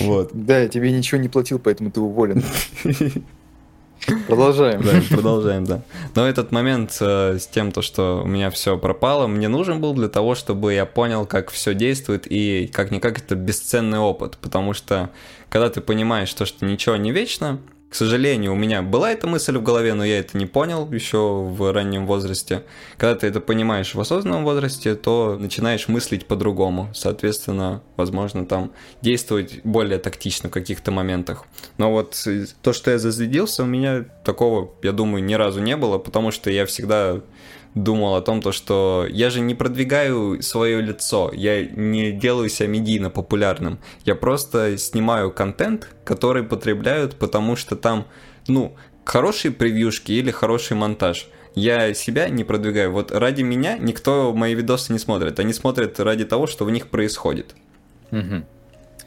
Вот. 0.00 0.30
Да, 0.32 0.58
я 0.58 0.68
тебе 0.68 0.92
ничего 0.92 1.20
не 1.20 1.28
платил, 1.28 1.58
поэтому 1.58 1.90
ты 1.90 2.00
уволен. 2.00 2.44
Продолжаем. 4.26 4.82
Да, 4.82 5.00
продолжаем, 5.08 5.64
да. 5.64 5.82
Но 6.14 6.28
этот 6.28 6.52
момент 6.52 6.96
э, 7.00 7.38
с 7.38 7.46
тем, 7.46 7.72
то, 7.72 7.80
что 7.80 8.22
у 8.22 8.26
меня 8.26 8.50
все 8.50 8.76
пропало, 8.76 9.26
мне 9.26 9.48
нужен 9.48 9.80
был 9.80 9.94
для 9.94 10.08
того, 10.08 10.34
чтобы 10.34 10.74
я 10.74 10.84
понял, 10.84 11.24
как 11.24 11.50
все 11.50 11.74
действует, 11.74 12.26
и 12.28 12.68
как-никак 12.72 13.18
это 13.18 13.34
бесценный 13.34 13.98
опыт, 13.98 14.36
потому 14.42 14.74
что 14.74 15.10
когда 15.48 15.70
ты 15.70 15.80
понимаешь 15.80 16.32
то, 16.34 16.44
что 16.44 16.66
ничего 16.66 16.96
не 16.96 17.12
вечно, 17.12 17.60
к 17.94 17.96
сожалению, 17.96 18.54
у 18.54 18.56
меня 18.56 18.82
была 18.82 19.12
эта 19.12 19.28
мысль 19.28 19.56
в 19.56 19.62
голове, 19.62 19.94
но 19.94 20.04
я 20.04 20.18
это 20.18 20.36
не 20.36 20.46
понял 20.46 20.90
еще 20.90 21.44
в 21.44 21.72
раннем 21.72 22.08
возрасте. 22.08 22.64
Когда 22.96 23.14
ты 23.14 23.28
это 23.28 23.40
понимаешь 23.40 23.94
в 23.94 24.00
осознанном 24.00 24.42
возрасте, 24.42 24.96
то 24.96 25.36
начинаешь 25.38 25.86
мыслить 25.86 26.26
по-другому. 26.26 26.90
Соответственно, 26.92 27.84
возможно, 27.96 28.46
там 28.46 28.72
действовать 29.00 29.60
более 29.62 30.00
тактично 30.00 30.48
в 30.48 30.52
каких-то 30.52 30.90
моментах. 30.90 31.44
Но 31.78 31.92
вот 31.92 32.20
то, 32.62 32.72
что 32.72 32.90
я 32.90 32.98
зазведился, 32.98 33.62
у 33.62 33.66
меня 33.66 34.04
такого, 34.24 34.72
я 34.82 34.90
думаю, 34.90 35.22
ни 35.22 35.34
разу 35.34 35.60
не 35.60 35.76
было, 35.76 35.98
потому 35.98 36.32
что 36.32 36.50
я 36.50 36.66
всегда 36.66 37.20
думал 37.74 38.14
о 38.14 38.22
том, 38.22 38.40
то, 38.40 38.52
что 38.52 39.06
я 39.10 39.30
же 39.30 39.40
не 39.40 39.54
продвигаю 39.54 40.42
свое 40.42 40.80
лицо, 40.80 41.30
я 41.34 41.64
не 41.64 42.12
делаю 42.12 42.48
себя 42.48 42.68
медийно 42.68 43.10
популярным, 43.10 43.78
я 44.04 44.14
просто 44.14 44.78
снимаю 44.78 45.30
контент, 45.32 45.88
который 46.04 46.42
потребляют, 46.42 47.16
потому 47.16 47.56
что 47.56 47.76
там, 47.76 48.06
ну, 48.46 48.76
хорошие 49.04 49.52
превьюшки 49.52 50.12
или 50.12 50.30
хороший 50.30 50.76
монтаж. 50.76 51.28
Я 51.54 51.94
себя 51.94 52.28
не 52.28 52.42
продвигаю. 52.42 52.90
Вот 52.90 53.12
ради 53.12 53.42
меня 53.42 53.78
никто 53.78 54.32
мои 54.34 54.54
видосы 54.54 54.92
не 54.92 54.98
смотрит. 54.98 55.38
Они 55.38 55.52
смотрят 55.52 56.00
ради 56.00 56.24
того, 56.24 56.48
что 56.48 56.64
в 56.64 56.70
них 56.70 56.88
происходит. 56.88 57.54
Мгм. 58.10 58.44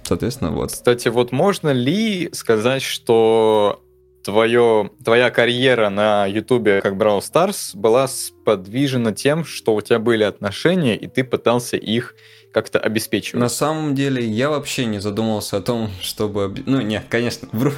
Соответственно, 0.03 0.51
вот. 0.51 0.71
Кстати, 0.71 1.09
вот 1.09 1.33
можно 1.33 1.73
ли 1.73 2.29
сказать, 2.31 2.81
что 2.81 3.83
твое, 4.27 4.91
твоя 5.05 5.29
карьера 5.31 5.87
на 5.89 6.25
Ютубе 6.25 6.81
как 6.81 6.95
Brawl 6.95 7.19
Stars 7.21 7.71
была 7.73 8.09
сподвижена 8.09 9.13
тем, 9.13 9.45
что 9.45 9.73
у 9.73 9.79
тебя 9.81 9.99
были 9.99 10.23
отношения, 10.25 10.97
и 10.97 11.07
ты 11.07 11.23
пытался 11.23 11.77
их 11.77 12.13
как-то 12.51 12.77
обеспечивать? 12.77 13.39
На 13.39 13.47
самом 13.47 13.95
деле, 13.95 14.21
я 14.25 14.49
вообще 14.49 14.85
не 14.85 14.99
задумывался 14.99 15.57
о 15.57 15.61
том, 15.61 15.89
чтобы... 16.01 16.43
об- 16.45 16.59
Ну, 16.65 16.81
нет, 16.81 17.05
конечно, 17.09 17.47
вру. 17.53 17.71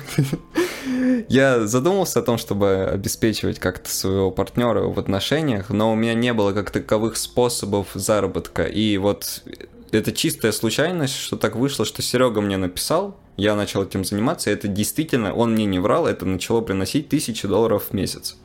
Я 1.28 1.68
задумался 1.68 2.20
о 2.20 2.24
том, 2.24 2.40
чтобы 2.40 2.90
обеспечивать 2.92 3.60
как-то 3.60 3.90
своего 3.90 4.32
партнера 4.32 4.82
в 4.82 4.98
отношениях, 4.98 5.70
но 5.70 5.92
у 5.92 5.96
меня 5.96 6.16
не 6.16 6.34
было 6.34 6.52
как 6.52 6.72
таковых 6.72 7.16
способов 7.18 7.90
заработка. 7.94 8.64
И 8.64 8.98
вот 8.98 9.44
это 9.92 10.12
чистая 10.12 10.52
случайность, 10.52 11.16
что 11.16 11.38
так 11.38 11.56
вышло, 11.56 11.86
что 11.86 12.02
Серега 12.02 12.42
мне 12.42 12.58
написал, 12.58 13.18
я 13.38 13.56
начал 13.56 13.84
этим 13.84 14.04
заниматься, 14.06 14.50
и 14.50 14.54
это 14.54 14.68
действительно, 14.68 15.34
он 15.34 15.54
мне 15.54 15.66
не 15.66 15.80
врал, 15.80 16.08
это 16.08 16.26
начало 16.26 16.62
приносить 16.62 17.10
тысячи 17.10 17.48
долларов 17.48 17.86
в 17.90 17.94
месяц. 17.94 18.38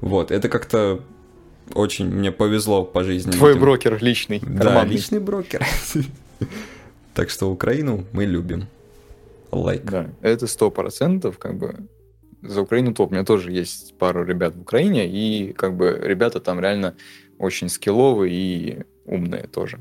Вот, 0.00 0.30
это 0.30 0.48
как-то 0.48 1.02
очень 1.74 2.06
мне 2.06 2.32
повезло 2.32 2.84
по 2.84 3.04
жизни. 3.04 3.30
Твой 3.30 3.50
видимо. 3.52 3.66
брокер 3.66 4.02
личный, 4.02 4.40
Да, 4.40 4.64
карманный. 4.64 4.92
личный 4.92 5.20
брокер. 5.20 5.64
Так 7.14 7.28
что 7.28 7.50
Украину 7.52 8.06
мы 8.12 8.24
любим. 8.24 8.66
Лайк. 9.50 9.84
Да, 9.84 10.10
это 10.22 10.46
сто 10.46 10.70
процентов, 10.70 11.36
как 11.38 11.58
бы, 11.58 11.76
за 12.40 12.62
Украину 12.62 12.94
топ. 12.94 13.10
У 13.10 13.14
меня 13.14 13.22
тоже 13.24 13.52
есть 13.52 13.94
пару 13.98 14.24
ребят 14.24 14.56
в 14.56 14.62
Украине, 14.62 15.06
и, 15.06 15.52
как 15.52 15.76
бы, 15.76 15.98
ребята 16.02 16.40
там 16.40 16.58
реально 16.58 16.96
очень 17.38 17.68
скилловые 17.68 18.32
и 18.34 18.82
умные 19.04 19.46
тоже 19.46 19.80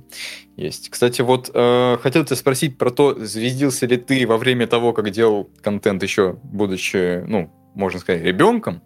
есть. 0.57 0.89
Кстати, 0.89 1.22
вот 1.22 1.49
э, 1.53 1.97
хотел 2.01 2.26
тебя 2.26 2.36
спросить 2.36 2.78
про 2.78 2.91
то, 2.91 3.15
звездился 3.19 3.86
ли 3.86 3.97
ты 3.97 4.26
во 4.28 4.38
время 4.38 4.67
того, 4.67 4.93
как 4.93 5.09
делал 5.11 5.49
контент 5.61 6.03
еще, 6.03 6.38
будучи, 6.43 7.24
ну, 7.28 7.51
можно 7.74 7.99
сказать, 7.99 8.24
ребенком, 8.24 8.82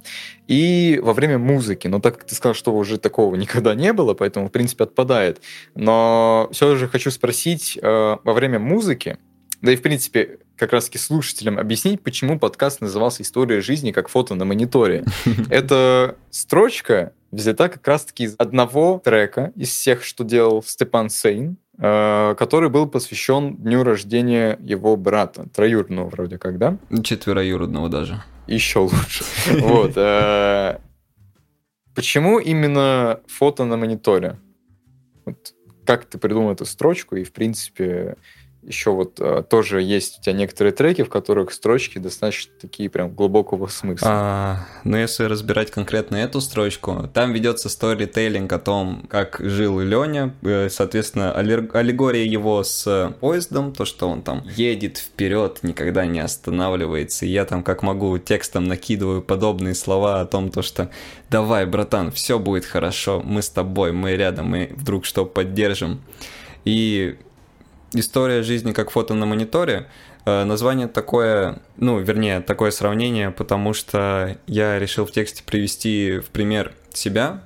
и 0.48 1.00
во 1.02 1.14
время 1.14 1.38
музыки. 1.38 1.88
Но 1.88 2.00
так 2.00 2.18
как 2.18 2.28
ты 2.28 2.36
сказал, 2.36 2.54
что 2.54 2.76
уже 2.76 2.98
такого 2.98 3.36
никогда 3.36 3.76
не 3.76 3.94
было, 3.94 4.14
поэтому, 4.14 4.48
в 4.48 4.52
принципе, 4.52 4.84
отпадает. 4.84 5.42
Но 5.74 6.50
все 6.52 6.76
же 6.76 6.88
хочу 6.88 7.12
спросить, 7.12 7.78
э, 7.82 8.18
во 8.24 8.34
время 8.34 8.60
музыки, 8.60 9.18
да 9.62 9.72
и, 9.72 9.76
в 9.76 9.82
принципе, 9.82 10.40
как 10.58 10.72
раз-таки 10.72 10.98
слушателям 10.98 11.60
объяснить, 11.60 12.02
почему 12.02 12.40
подкаст 12.40 12.82
назывался 12.82 13.24
«История 13.24 13.62
жизни 13.62 13.92
как 13.92 14.08
фото 14.08 14.36
на 14.36 14.46
мониторе». 14.46 15.04
Эта 15.50 16.16
строчка 16.32 17.14
взята 17.32 17.70
как 17.70 17.86
раз-таки 17.88 18.24
из 18.26 18.36
одного 18.38 19.02
трека, 19.04 19.52
из 19.56 19.70
всех, 19.70 20.04
что 20.04 20.24
делал 20.24 20.64
Степан 20.64 21.10
Сейн, 21.10 21.58
э, 21.78 22.36
который 22.38 22.70
был 22.70 22.88
посвящен 22.88 23.58
дню 23.58 23.84
рождения 23.84 24.58
его 24.62 24.96
брата, 24.96 25.48
троюродного 25.54 26.10
вроде 26.10 26.38
как, 26.38 26.58
да? 26.58 26.78
Четвероюродного 27.04 27.90
даже. 27.90 28.24
Еще 28.48 28.80
лучше. 28.80 29.24
Вот. 29.60 29.94
э, 29.96 30.78
Почему 31.94 32.40
именно 32.40 33.22
фото 33.28 33.64
на 33.66 33.78
мониторе? 33.78 34.38
Вот 35.26 35.54
Как 35.86 36.06
ты 36.06 36.18
придумал 36.18 36.52
эту 36.52 36.66
строчку? 36.66 37.16
И, 37.16 37.24
в 37.24 37.32
принципе, 37.32 38.18
еще 38.66 38.92
вот 38.92 39.20
э, 39.20 39.44
тоже 39.48 39.82
есть 39.82 40.20
у 40.20 40.22
тебя 40.24 40.34
некоторые 40.34 40.74
треки, 40.74 41.04
в 41.04 41.10
которых 41.10 41.54
строчки 41.54 42.00
достаточно 42.00 42.52
такие 42.60 42.90
прям 42.90 43.14
глубокого 43.14 43.68
смысла. 43.68 44.08
А, 44.12 44.68
ну, 44.84 44.98
если 44.98 45.26
разбирать 45.26 45.72
конкретно 45.72 46.16
эту 46.18 46.42
строчку, 46.42 47.10
там 47.14 47.32
ведется 47.34 47.70
сторителлинг 47.70 48.52
о 48.52 48.60
том, 48.60 49.06
как 49.08 49.38
жил 49.40 49.80
Леня, 49.80 50.36
э, 50.42 50.70
соответственно, 50.70 51.32
аллегория 51.32 52.26
его 52.26 52.64
с 52.64 53.16
поездом, 53.20 53.72
то, 53.72 53.86
что 53.86 54.10
он 54.10 54.24
там 54.24 54.44
едет 54.56 54.98
вперед, 54.98 55.60
никогда 55.62 56.06
не 56.06 56.20
останавливается, 56.20 57.26
и 57.26 57.30
я 57.30 57.46
там 57.46 57.64
как 57.64 57.84
могу 57.84 58.18
текстом 58.18 58.66
накидываю 58.66 59.22
подобные 59.22 59.76
слова 59.76 60.22
о 60.22 60.26
том, 60.26 60.50
то, 60.50 60.62
что 60.62 60.90
давай, 61.30 61.66
братан, 61.66 62.12
все 62.12 62.40
будет 62.40 62.66
хорошо, 62.66 63.22
мы 63.24 63.42
с 63.42 63.50
тобой, 63.50 63.92
мы 63.92 64.16
рядом, 64.16 64.48
мы 64.48 64.72
вдруг 64.76 65.06
что 65.06 65.26
поддержим. 65.26 66.02
И 66.64 67.18
история 68.00 68.44
жизни 68.44 68.72
как 68.72 68.92
фото 68.92 69.14
на 69.14 69.26
мониторе. 69.26 69.88
Э, 70.26 70.44
Название 70.44 70.88
такое, 70.88 71.60
ну, 71.78 72.00
вернее, 72.00 72.42
такое 72.42 72.72
сравнение, 72.72 73.32
потому 73.32 73.74
что 73.74 74.38
я 74.48 74.80
решил 74.80 75.06
в 75.06 75.12
тексте 75.12 75.44
привести 75.44 76.20
в 76.20 76.30
пример 76.30 76.74
себя, 76.92 77.42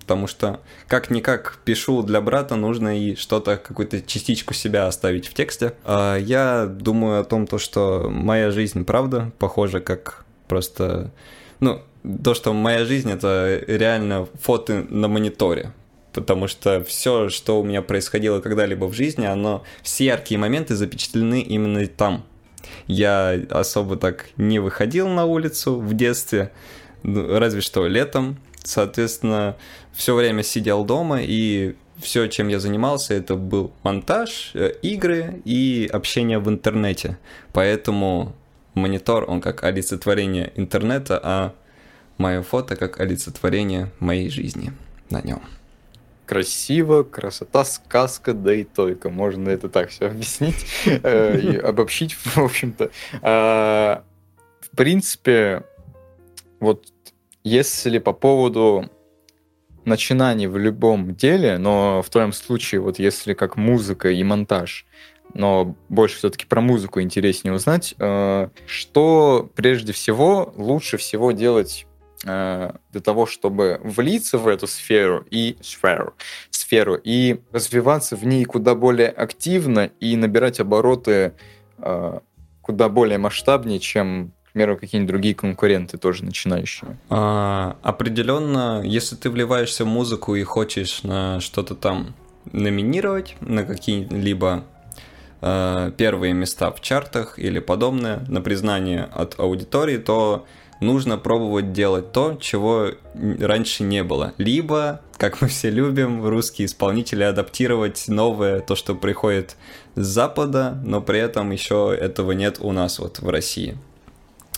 потому 0.00 0.26
что 0.26 0.60
как-никак 0.88 1.58
пишу 1.64 2.02
для 2.02 2.20
брата, 2.20 2.56
нужно 2.56 2.98
и 2.98 3.14
что-то, 3.14 3.56
какую-то 3.56 4.02
частичку 4.02 4.54
себя 4.54 4.86
оставить 4.86 5.28
в 5.28 5.34
тексте. 5.34 5.74
А 5.84 6.16
Я 6.16 6.66
думаю 6.66 7.20
о 7.20 7.24
том, 7.24 7.46
то, 7.46 7.58
что 7.58 8.08
моя 8.10 8.50
жизнь, 8.50 8.84
правда, 8.84 9.32
похожа 9.38 9.80
как 9.80 10.24
просто... 10.48 11.12
Ну, 11.60 11.80
то, 12.24 12.34
что 12.34 12.52
моя 12.52 12.84
жизнь— 12.84 13.10
это 13.12 13.62
реально 13.66 14.26
фото 14.40 14.84
на 14.88 15.06
мониторе, 15.06 15.72
потому 16.12 16.48
что 16.48 16.82
все, 16.84 17.28
что 17.28 17.60
у 17.60 17.64
меня 17.64 17.82
происходило 17.82 18.40
когда-либо 18.40 18.86
в 18.86 18.92
жизни, 18.92 19.26
оно, 19.26 19.62
все 19.82 20.06
яркие 20.06 20.38
моменты 20.38 20.74
запечатлены 20.74 21.40
именно 21.42 21.86
там. 21.86 22.24
Я 22.86 23.40
особо 23.50 23.96
так 23.96 24.28
не 24.36 24.58
выходил 24.58 25.08
на 25.08 25.24
улицу 25.24 25.78
в 25.78 25.94
детстве, 25.94 26.52
ну, 27.02 27.38
разве 27.38 27.60
что 27.60 27.86
летом. 27.86 28.38
Соответственно, 28.64 29.56
все 29.92 30.14
время 30.14 30.42
сидел 30.42 30.84
дома, 30.84 31.20
и 31.20 31.74
все, 31.98 32.26
чем 32.28 32.48
я 32.48 32.60
занимался, 32.60 33.14
это 33.14 33.34
был 33.34 33.72
монтаж, 33.82 34.52
э, 34.54 34.74
игры 34.82 35.42
и 35.44 35.88
общение 35.92 36.38
в 36.38 36.48
интернете. 36.48 37.18
Поэтому 37.52 38.34
монитор, 38.74 39.28
он 39.28 39.40
как 39.40 39.64
олицетворение 39.64 40.52
интернета, 40.54 41.20
а 41.22 41.54
мое 42.18 42.42
фото 42.42 42.76
как 42.76 43.00
олицетворение 43.00 43.90
моей 43.98 44.30
жизни 44.30 44.72
на 45.10 45.20
нем. 45.22 45.42
Красиво, 46.32 47.02
красота, 47.02 47.62
сказка, 47.62 48.32
да 48.32 48.54
и 48.54 48.64
только. 48.64 49.10
Можно 49.10 49.50
это 49.50 49.68
так 49.68 49.90
все 49.90 50.06
объяснить 50.06 50.64
э, 50.86 51.38
и 51.38 51.56
обобщить, 51.58 52.14
в 52.14 52.38
общем-то. 52.38 52.90
А, 53.20 54.02
В 54.62 54.74
принципе, 54.74 55.64
вот 56.58 56.86
если 57.44 57.98
по 57.98 58.14
поводу 58.14 58.88
начинаний 59.84 60.46
в 60.46 60.56
любом 60.56 61.14
деле, 61.14 61.58
но 61.58 62.00
в 62.00 62.08
твоем 62.08 62.32
случае, 62.32 62.80
вот 62.80 62.98
если 62.98 63.34
как 63.34 63.58
музыка 63.58 64.08
и 64.10 64.24
монтаж, 64.24 64.86
но 65.34 65.76
больше 65.90 66.16
все-таки 66.16 66.46
про 66.46 66.62
музыку 66.62 67.02
интереснее 67.02 67.52
узнать, 67.52 67.94
э, 67.98 68.48
что 68.64 69.50
прежде 69.54 69.92
всего 69.92 70.54
лучше 70.56 70.96
всего 70.96 71.32
делать 71.32 71.86
для 72.24 73.00
того, 73.02 73.26
чтобы 73.26 73.80
влиться 73.82 74.38
в 74.38 74.46
эту 74.46 74.66
сферу 74.66 75.24
и 75.30 75.56
сферу, 75.60 76.14
сферу 76.50 76.94
и 77.02 77.40
развиваться 77.50 78.16
в 78.16 78.24
ней 78.24 78.44
куда 78.44 78.74
более 78.74 79.08
активно 79.08 79.90
и 80.00 80.16
набирать 80.16 80.60
обороты 80.60 81.34
э, 81.78 82.20
куда 82.62 82.88
более 82.88 83.18
масштабнее, 83.18 83.78
чем, 83.80 84.32
к 84.48 84.52
примеру, 84.52 84.78
какие-нибудь 84.78 85.08
другие 85.08 85.34
конкуренты 85.34 85.98
тоже 85.98 86.24
начинающие. 86.24 86.96
А, 87.10 87.76
определенно, 87.82 88.82
если 88.84 89.16
ты 89.16 89.28
вливаешься 89.28 89.84
в 89.84 89.88
музыку 89.88 90.34
и 90.34 90.42
хочешь 90.44 91.02
на 91.02 91.40
что-то 91.40 91.74
там 91.74 92.14
номинировать, 92.52 93.36
на 93.40 93.64
какие-либо 93.64 94.64
э, 95.40 95.92
первые 95.96 96.32
места 96.32 96.70
в 96.70 96.80
чартах 96.80 97.38
или 97.38 97.58
подобное, 97.58 98.24
на 98.28 98.40
признание 98.40 99.04
от 99.04 99.38
аудитории, 99.38 99.98
то 99.98 100.46
нужно 100.82 101.16
пробовать 101.16 101.72
делать 101.72 102.12
то, 102.12 102.36
чего 102.40 102.90
раньше 103.14 103.84
не 103.84 104.02
было. 104.02 104.34
Либо, 104.36 105.00
как 105.16 105.40
мы 105.40 105.48
все 105.48 105.70
любим, 105.70 106.26
русские 106.26 106.66
исполнители 106.66 107.22
адаптировать 107.22 108.08
новое, 108.08 108.60
то, 108.60 108.76
что 108.76 108.94
приходит 108.94 109.56
с 109.94 110.06
Запада, 110.06 110.78
но 110.84 111.00
при 111.00 111.18
этом 111.20 111.50
еще 111.50 111.96
этого 111.98 112.32
нет 112.32 112.58
у 112.60 112.72
нас 112.72 112.98
вот 112.98 113.20
в 113.20 113.28
России. 113.28 113.78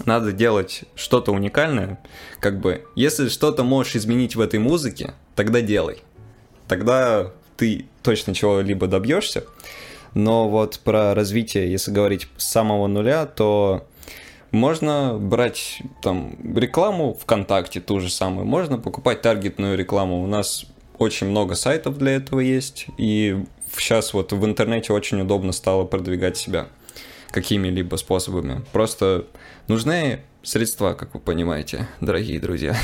Надо 0.04 0.32
делать 0.32 0.84
что-то 0.96 1.32
уникальное. 1.32 2.00
Как 2.40 2.60
бы, 2.60 2.84
если 2.96 3.28
что-то 3.28 3.62
можешь 3.62 3.94
изменить 3.94 4.34
в 4.34 4.40
этой 4.40 4.58
музыке, 4.58 5.14
тогда 5.36 5.60
делай. 5.60 6.02
Тогда 6.66 7.30
ты 7.56 7.86
точно 8.02 8.34
чего-либо 8.34 8.86
добьешься. 8.86 9.44
Но 10.14 10.48
вот 10.48 10.80
про 10.82 11.14
развитие, 11.14 11.70
если 11.70 11.90
говорить 11.90 12.28
с 12.36 12.44
самого 12.44 12.86
нуля, 12.86 13.26
то 13.26 13.86
можно 14.54 15.18
брать 15.18 15.82
там 16.00 16.36
рекламу 16.56 17.14
ВКонтакте 17.14 17.80
ту 17.80 18.00
же 18.00 18.08
самую, 18.08 18.46
можно 18.46 18.78
покупать 18.78 19.20
таргетную 19.20 19.76
рекламу. 19.76 20.22
У 20.22 20.26
нас 20.26 20.64
очень 20.98 21.26
много 21.26 21.54
сайтов 21.54 21.98
для 21.98 22.12
этого 22.12 22.40
есть, 22.40 22.86
и 22.96 23.44
сейчас 23.76 24.14
вот 24.14 24.32
в 24.32 24.44
интернете 24.44 24.92
очень 24.92 25.20
удобно 25.20 25.52
стало 25.52 25.84
продвигать 25.84 26.36
себя 26.36 26.68
какими-либо 27.30 27.96
способами. 27.96 28.64
Просто 28.72 29.26
нужны 29.66 30.20
средства, 30.44 30.94
как 30.94 31.14
вы 31.14 31.20
понимаете, 31.20 31.88
дорогие 32.00 32.38
друзья. 32.38 32.76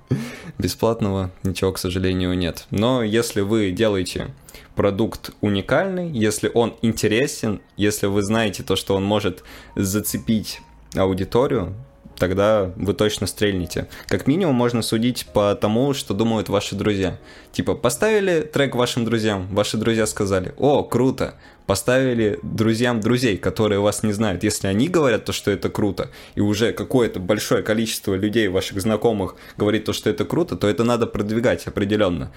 Бесплатного 0.58 1.30
ничего, 1.44 1.72
к 1.72 1.78
сожалению, 1.78 2.36
нет. 2.36 2.66
Но 2.70 3.02
если 3.02 3.42
вы 3.42 3.70
делаете 3.70 4.34
продукт 4.74 5.30
уникальный, 5.40 6.10
если 6.10 6.50
он 6.52 6.76
интересен, 6.82 7.60
если 7.76 8.06
вы 8.06 8.22
знаете 8.22 8.62
то, 8.62 8.74
что 8.74 8.96
он 8.96 9.04
может 9.04 9.44
зацепить 9.76 10.60
аудиторию, 10.96 11.74
тогда 12.18 12.72
вы 12.76 12.94
точно 12.94 13.26
стрельнете. 13.26 13.88
Как 14.06 14.26
минимум 14.26 14.54
можно 14.54 14.82
судить 14.82 15.26
по 15.32 15.54
тому, 15.54 15.94
что 15.94 16.14
думают 16.14 16.48
ваши 16.48 16.74
друзья. 16.74 17.18
Типа, 17.52 17.74
поставили 17.74 18.40
трек 18.40 18.74
вашим 18.74 19.04
друзьям, 19.04 19.48
ваши 19.54 19.76
друзья 19.76 20.06
сказали, 20.06 20.54
о, 20.56 20.82
круто, 20.82 21.34
поставили 21.66 22.38
друзьям 22.42 23.00
друзей, 23.00 23.36
которые 23.36 23.80
вас 23.80 24.02
не 24.02 24.12
знают. 24.12 24.42
Если 24.42 24.66
они 24.66 24.88
говорят 24.88 25.24
то, 25.24 25.32
что 25.32 25.50
это 25.50 25.68
круто, 25.68 26.10
и 26.34 26.40
уже 26.40 26.72
какое-то 26.72 27.20
большое 27.20 27.62
количество 27.62 28.14
людей, 28.14 28.48
ваших 28.48 28.80
знакомых, 28.80 29.36
говорит 29.56 29.84
то, 29.84 29.92
что 29.92 30.10
это 30.10 30.24
круто, 30.24 30.56
то 30.56 30.68
это 30.68 30.84
надо 30.84 31.06
продвигать 31.06 31.66
определенно. 31.66 32.32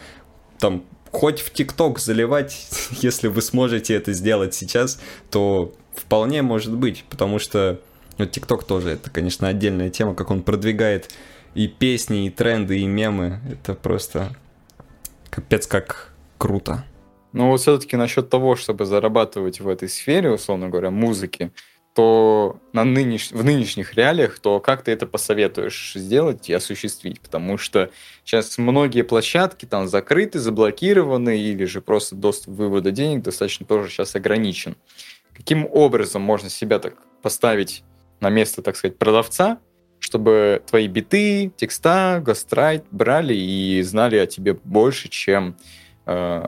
Там 0.57 0.83
хоть 1.11 1.39
в 1.41 1.51
ТикТок 1.51 1.99
заливать, 1.99 2.67
если 3.01 3.27
вы 3.27 3.41
сможете 3.41 3.95
это 3.95 4.13
сделать 4.13 4.53
сейчас, 4.53 4.99
то 5.29 5.73
вполне 5.95 6.41
может 6.41 6.73
быть, 6.73 7.03
потому 7.09 7.39
что 7.39 7.79
ну, 8.19 8.25
ТикТок 8.25 8.65
тоже, 8.65 8.91
это, 8.91 9.09
конечно, 9.09 9.47
отдельная 9.47 9.89
тема, 9.89 10.13
как 10.13 10.29
он 10.29 10.43
продвигает 10.43 11.09
и 11.55 11.67
песни, 11.67 12.27
и 12.27 12.29
тренды, 12.29 12.79
и 12.79 12.85
мемы. 12.85 13.39
Это 13.49 13.73
просто 13.73 14.35
капец 15.29 15.67
как 15.67 16.13
круто. 16.37 16.83
Но 17.31 17.49
вот 17.49 17.61
все-таки 17.61 17.95
насчет 17.95 18.29
того, 18.29 18.55
чтобы 18.55 18.85
зарабатывать 18.85 19.59
в 19.59 19.67
этой 19.67 19.87
сфере, 19.87 20.31
условно 20.31 20.69
говоря, 20.69 20.91
музыки, 20.91 21.51
то 21.93 22.59
на 22.73 22.83
нынеш... 22.83 23.31
в 23.31 23.43
нынешних 23.43 23.95
реалиях, 23.95 24.39
то 24.39 24.59
как 24.59 24.83
ты 24.83 24.91
это 24.91 25.05
посоветуешь 25.07 25.93
сделать 25.95 26.49
и 26.49 26.53
осуществить? 26.53 27.19
Потому 27.19 27.57
что 27.57 27.89
сейчас 28.23 28.57
многие 28.57 29.03
площадки 29.03 29.65
там 29.65 29.87
закрыты, 29.87 30.39
заблокированы, 30.39 31.39
или 31.39 31.65
же 31.65 31.81
просто 31.81 32.15
доступ 32.15 32.55
вывода 32.55 32.91
денег 32.91 33.23
достаточно 33.23 33.65
тоже 33.65 33.89
сейчас 33.89 34.15
ограничен. 34.15 34.75
Каким 35.33 35.65
образом 35.71 36.21
можно 36.21 36.49
себя 36.49 36.79
так 36.79 36.95
поставить 37.21 37.83
на 38.19 38.29
место, 38.29 38.61
так 38.61 38.75
сказать, 38.75 38.97
продавца, 38.97 39.59
чтобы 39.99 40.61
твои 40.65 40.87
биты, 40.87 41.51
текста, 41.55 42.21
гастрайт 42.25 42.85
брали 42.91 43.33
и 43.33 43.81
знали 43.83 44.17
о 44.17 44.25
тебе 44.25 44.53
больше, 44.53 45.09
чем 45.09 45.57
э, 46.05 46.45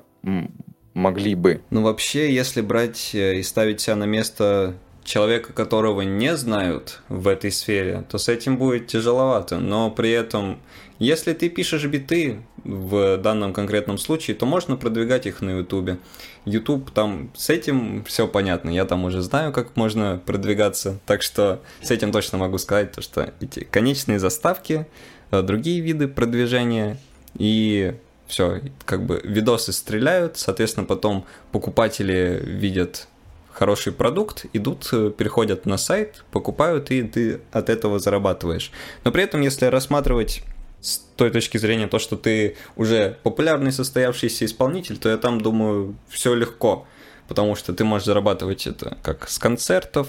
могли 0.93 1.36
бы. 1.36 1.61
Ну, 1.69 1.84
вообще, 1.84 2.34
если 2.34 2.61
брать 2.61 3.11
э, 3.13 3.36
и 3.36 3.43
ставить 3.43 3.82
себя 3.82 3.95
на 3.95 4.05
место 4.05 4.76
человека, 5.12 5.51
которого 5.51 6.01
не 6.01 6.38
знают 6.38 7.01
в 7.09 7.28
этой 7.28 7.51
сфере, 7.51 8.05
то 8.09 8.18
с 8.18 8.30
этим 8.30 8.57
будет 8.57 8.88
тяжеловато. 8.88 9.57
Но 9.57 9.91
при 9.91 10.09
этом, 10.09 10.62
если 10.99 11.34
ты 11.34 11.49
пишешь 11.49 11.86
биты 11.86 12.39
в 12.64 13.18
данном 13.18 13.51
конкретном 13.51 13.97
случае, 13.97 14.38
то 14.38 14.45
можно 14.45 14.78
продвигать 14.78 15.26
их 15.26 15.41
на 15.41 15.49
YouTube. 15.57 15.99
YouTube 16.45 16.91
там 16.91 17.30
с 17.36 17.49
этим 17.49 18.05
все 18.05 18.26
понятно. 18.26 18.70
Я 18.70 18.86
там 18.86 19.03
уже 19.03 19.22
знаю, 19.22 19.51
как 19.51 19.76
можно 19.76 20.22
продвигаться. 20.26 20.97
Так 21.05 21.24
что 21.24 21.62
с 21.82 21.91
этим 21.91 22.14
точно 22.14 22.38
могу 22.38 22.57
сказать, 22.57 22.93
то, 22.93 23.01
что 23.01 23.34
эти 23.41 23.66
конечные 23.66 24.18
заставки, 24.18 24.88
э, 25.32 25.41
другие 25.41 25.82
виды 25.82 26.07
продвижения 26.07 26.97
и 27.38 27.95
все, 28.28 28.62
как 28.86 29.05
бы 29.05 29.20
видосы 29.26 29.74
стреляют, 29.74 30.38
соответственно, 30.38 30.86
потом 30.86 31.26
покупатели 31.51 32.41
видят 32.41 33.09
хороший 33.54 33.93
продукт, 33.93 34.45
идут, 34.54 34.89
э, 34.91 35.12
переходят 35.16 35.66
на 35.66 35.78
сайт, 35.78 36.24
покупают, 36.32 36.91
и 36.91 37.04
ты 37.04 37.41
от 37.52 37.70
этого 37.70 37.99
зарабатываешь. 37.99 38.72
Но 39.04 39.12
при 39.12 39.24
этом, 39.24 39.41
если 39.41 39.66
рассматривать 39.66 40.43
с 40.82 40.97
той 41.16 41.30
точки 41.30 41.58
зрения 41.58 41.88
то, 41.88 41.99
что 41.99 42.18
ты 42.18 42.58
уже 42.76 43.18
популярный 43.24 43.72
состоявшийся 43.72 44.45
исполнитель, 44.45 44.97
то 44.97 45.10
я 45.10 45.18
там 45.18 45.39
думаю, 45.39 45.95
все 46.10 46.34
легко, 46.34 46.88
потому 47.28 47.56
что 47.56 47.74
ты 47.74 47.84
можешь 47.84 48.08
зарабатывать 48.08 48.68
это 48.68 48.97
как 49.04 49.30
с 49.30 49.38
концертов, 49.38 50.08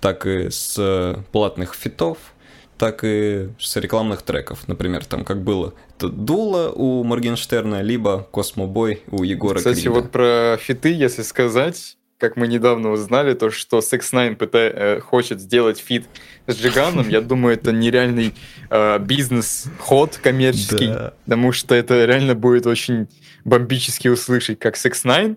так 0.00 0.26
и 0.26 0.50
с 0.50 0.76
э, 0.78 1.16
платных 1.32 1.74
фитов, 1.74 2.18
так 2.80 3.04
и 3.04 3.50
с 3.58 3.76
рекламных 3.76 4.22
треков, 4.22 4.66
например, 4.66 5.04
там 5.04 5.24
как 5.24 5.42
было. 5.42 5.74
Это 5.96 6.08
Дула 6.08 6.70
у 6.70 7.04
Моргенштерна, 7.04 7.82
либо 7.82 8.26
Космобой 8.30 9.02
у 9.10 9.22
Егора 9.22 9.58
Кстати, 9.58 9.80
Крида. 9.80 9.90
вот 9.90 10.10
про 10.10 10.56
фиты, 10.58 10.90
если 10.90 11.22
сказать, 11.22 11.98
как 12.20 12.36
мы 12.36 12.46
недавно 12.46 12.90
узнали, 12.90 13.34
то, 13.34 13.50
что 13.50 13.78
Sex 13.78 14.12
Nine 14.12 14.36
пыта... 14.36 14.58
э, 14.58 15.00
хочет 15.00 15.40
сделать 15.40 15.78
фит 15.78 16.06
с 16.46 16.54
Джиганом, 16.54 17.08
я 17.08 17.20
думаю, 17.20 17.54
это 17.54 17.72
нереальный 17.72 18.34
э, 18.68 18.98
бизнес-ход 18.98 20.18
коммерческий, 20.22 20.88
Да. 20.88 21.14
потому 21.24 21.52
что 21.52 21.74
это 21.74 22.04
реально 22.04 22.34
будет 22.34 22.66
очень 22.66 23.08
бомбически 23.44 24.08
услышать, 24.08 24.58
как 24.58 24.76
Sex 24.76 25.04
Nine 25.04 25.36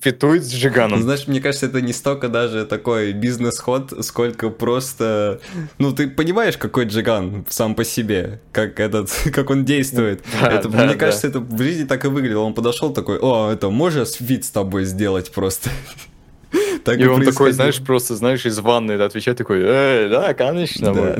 фитует 0.00 0.44
с 0.44 0.52
Джиганом. 0.52 1.02
Знаешь, 1.02 1.26
мне 1.26 1.40
кажется, 1.40 1.66
это 1.66 1.80
не 1.80 1.92
столько 1.94 2.28
даже 2.28 2.66
такой 2.66 3.12
бизнес-ход, 3.12 4.04
сколько 4.04 4.50
просто... 4.50 5.40
Ну, 5.78 5.92
ты 5.92 6.08
понимаешь, 6.08 6.58
какой 6.58 6.84
Джиган 6.84 7.46
сам 7.48 7.74
по 7.74 7.84
себе, 7.84 8.40
как 8.52 8.80
этот, 8.80 9.10
как 9.34 9.50
он 9.50 9.64
действует. 9.64 10.22
Да, 10.40 10.48
это, 10.48 10.68
да, 10.68 10.78
мне 10.84 10.92
да. 10.92 10.98
кажется, 10.98 11.26
это 11.26 11.40
в 11.40 11.58
жизни 11.58 11.84
так 11.84 12.04
и 12.04 12.08
выглядело. 12.08 12.42
Он 12.42 12.54
подошел 12.54 12.92
такой, 12.92 13.18
о, 13.18 13.50
это 13.50 13.70
можешь 13.70 14.20
вид 14.20 14.44
с 14.44 14.50
тобой 14.50 14.84
сделать 14.84 15.32
просто? 15.32 15.70
Так 16.84 16.98
И 17.00 17.06
он 17.06 17.24
такой, 17.24 17.52
знаешь, 17.52 17.80
просто, 17.82 18.14
знаешь, 18.16 18.44
из 18.44 18.58
ванны 18.58 18.92
отвечает 18.92 19.38
такой, 19.38 19.60
э, 19.62 20.08
да, 20.10 20.34
конечно, 20.34 20.92
Да. 20.92 21.16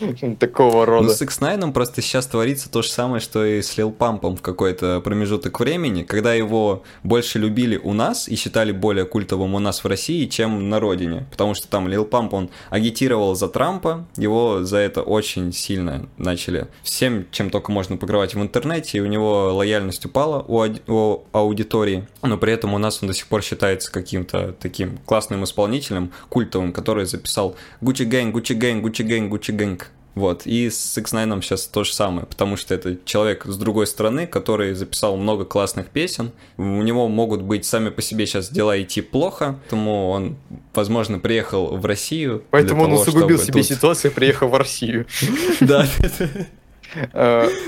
мы». 0.00 0.36
такого 0.38 0.80
Ну, 0.80 0.84
рода. 0.86 1.08
с 1.10 1.22
X9 1.22 1.72
просто 1.72 2.02
сейчас 2.02 2.26
творится 2.26 2.70
то 2.70 2.82
же 2.82 2.88
самое, 2.88 3.20
что 3.20 3.44
и 3.44 3.62
с 3.62 3.76
Лил 3.76 3.90
Пампом 3.90 4.36
в 4.36 4.42
какой-то 4.42 5.00
промежуток 5.00 5.60
времени, 5.60 6.02
когда 6.02 6.34
его 6.34 6.82
больше 7.02 7.38
любили 7.38 7.76
у 7.76 7.92
нас 7.92 8.28
и 8.28 8.36
считали 8.36 8.72
более 8.72 9.04
культовым 9.04 9.54
у 9.54 9.58
нас 9.58 9.84
в 9.84 9.86
России, 9.86 10.26
чем 10.26 10.68
на 10.68 10.80
родине. 10.80 11.26
Потому 11.30 11.54
что 11.54 11.68
там 11.68 11.88
Лил 11.88 12.04
Памп, 12.04 12.34
он 12.34 12.50
агитировал 12.70 13.34
за 13.34 13.48
Трампа, 13.48 14.06
его 14.16 14.64
за 14.64 14.78
это 14.78 15.02
очень 15.02 15.52
сильно 15.52 16.08
начали 16.18 16.66
всем, 16.82 17.26
чем 17.30 17.50
только 17.50 17.72
можно 17.72 17.96
покрывать 17.96 18.34
в 18.34 18.42
интернете, 18.42 18.98
и 18.98 19.00
у 19.00 19.06
него 19.06 19.54
лояльность 19.54 20.04
упала 20.04 20.44
у, 20.46 20.58
ауди- 20.64 20.82
у 20.88 21.20
аудитории, 21.32 22.06
но 22.22 22.36
при 22.38 22.52
этом 22.52 22.74
у 22.74 22.78
нас 22.78 22.98
он 23.02 23.08
до 23.08 23.14
сих 23.14 23.26
пор 23.26 23.42
считается 23.42 23.90
каким-то 23.92 24.39
таким 24.60 24.98
классным 25.04 25.44
исполнителем, 25.44 26.10
культовым, 26.28 26.72
который 26.72 27.06
записал 27.06 27.56
Gucci 27.80 28.08
Gang, 28.08 28.32
Gucci 28.32 28.58
Gang, 28.58 28.82
Gucci 28.82 29.06
Gang, 29.06 29.28
Gucci 29.28 29.56
Gang. 29.56 29.82
Вот, 30.16 30.44
и 30.44 30.68
с 30.68 30.98
X9 30.98 31.40
сейчас 31.40 31.66
то 31.66 31.84
же 31.84 31.94
самое, 31.94 32.26
потому 32.26 32.56
что 32.56 32.74
это 32.74 32.96
человек 33.04 33.44
с 33.46 33.56
другой 33.56 33.86
стороны, 33.86 34.26
который 34.26 34.74
записал 34.74 35.16
много 35.16 35.44
классных 35.44 35.86
песен. 35.86 36.32
У 36.56 36.82
него 36.82 37.08
могут 37.08 37.42
быть 37.42 37.64
сами 37.64 37.90
по 37.90 38.02
себе 38.02 38.26
сейчас 38.26 38.50
дела 38.50 38.82
идти 38.82 39.02
плохо, 39.02 39.60
поэтому 39.60 40.08
он, 40.10 40.36
возможно, 40.74 41.20
приехал 41.20 41.76
в 41.76 41.86
Россию. 41.86 42.42
Поэтому 42.50 42.82
он 42.82 42.90
того, 42.90 43.02
усугубил 43.02 43.38
чтобы 43.38 43.44
себе 43.44 43.62
тут- 43.62 43.66
ситуацию, 43.76 44.10
приехав 44.12 44.50
в 44.50 44.54
Россию. 44.54 45.06
Да, 45.60 45.86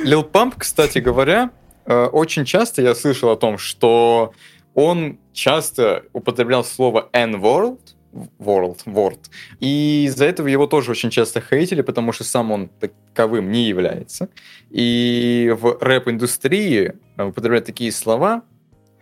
Лил 0.04 0.24
Памп, 0.24 0.56
кстати 0.58 0.98
говоря, 0.98 1.50
э, 1.86 2.06
очень 2.06 2.44
часто 2.44 2.82
я 2.82 2.94
слышал 2.94 3.30
о 3.30 3.36
том, 3.36 3.56
что 3.56 4.32
он 4.74 5.18
часто 5.32 6.04
употреблял 6.12 6.64
слово 6.64 7.08
N-word, 7.12 7.78
world, 8.38 8.80
word, 8.86 9.18
и 9.60 10.04
из-за 10.06 10.26
этого 10.26 10.46
его 10.48 10.66
тоже 10.66 10.90
очень 10.90 11.10
часто 11.10 11.40
хейтили, 11.40 11.82
потому 11.82 12.12
что 12.12 12.24
сам 12.24 12.50
он 12.50 12.68
таковым 12.68 13.50
не 13.50 13.68
является. 13.68 14.28
И 14.70 15.54
в 15.58 15.78
рэп-индустрии 15.80 16.92
э, 17.16 17.24
употреблять 17.24 17.64
такие 17.64 17.90
слова 17.90 18.42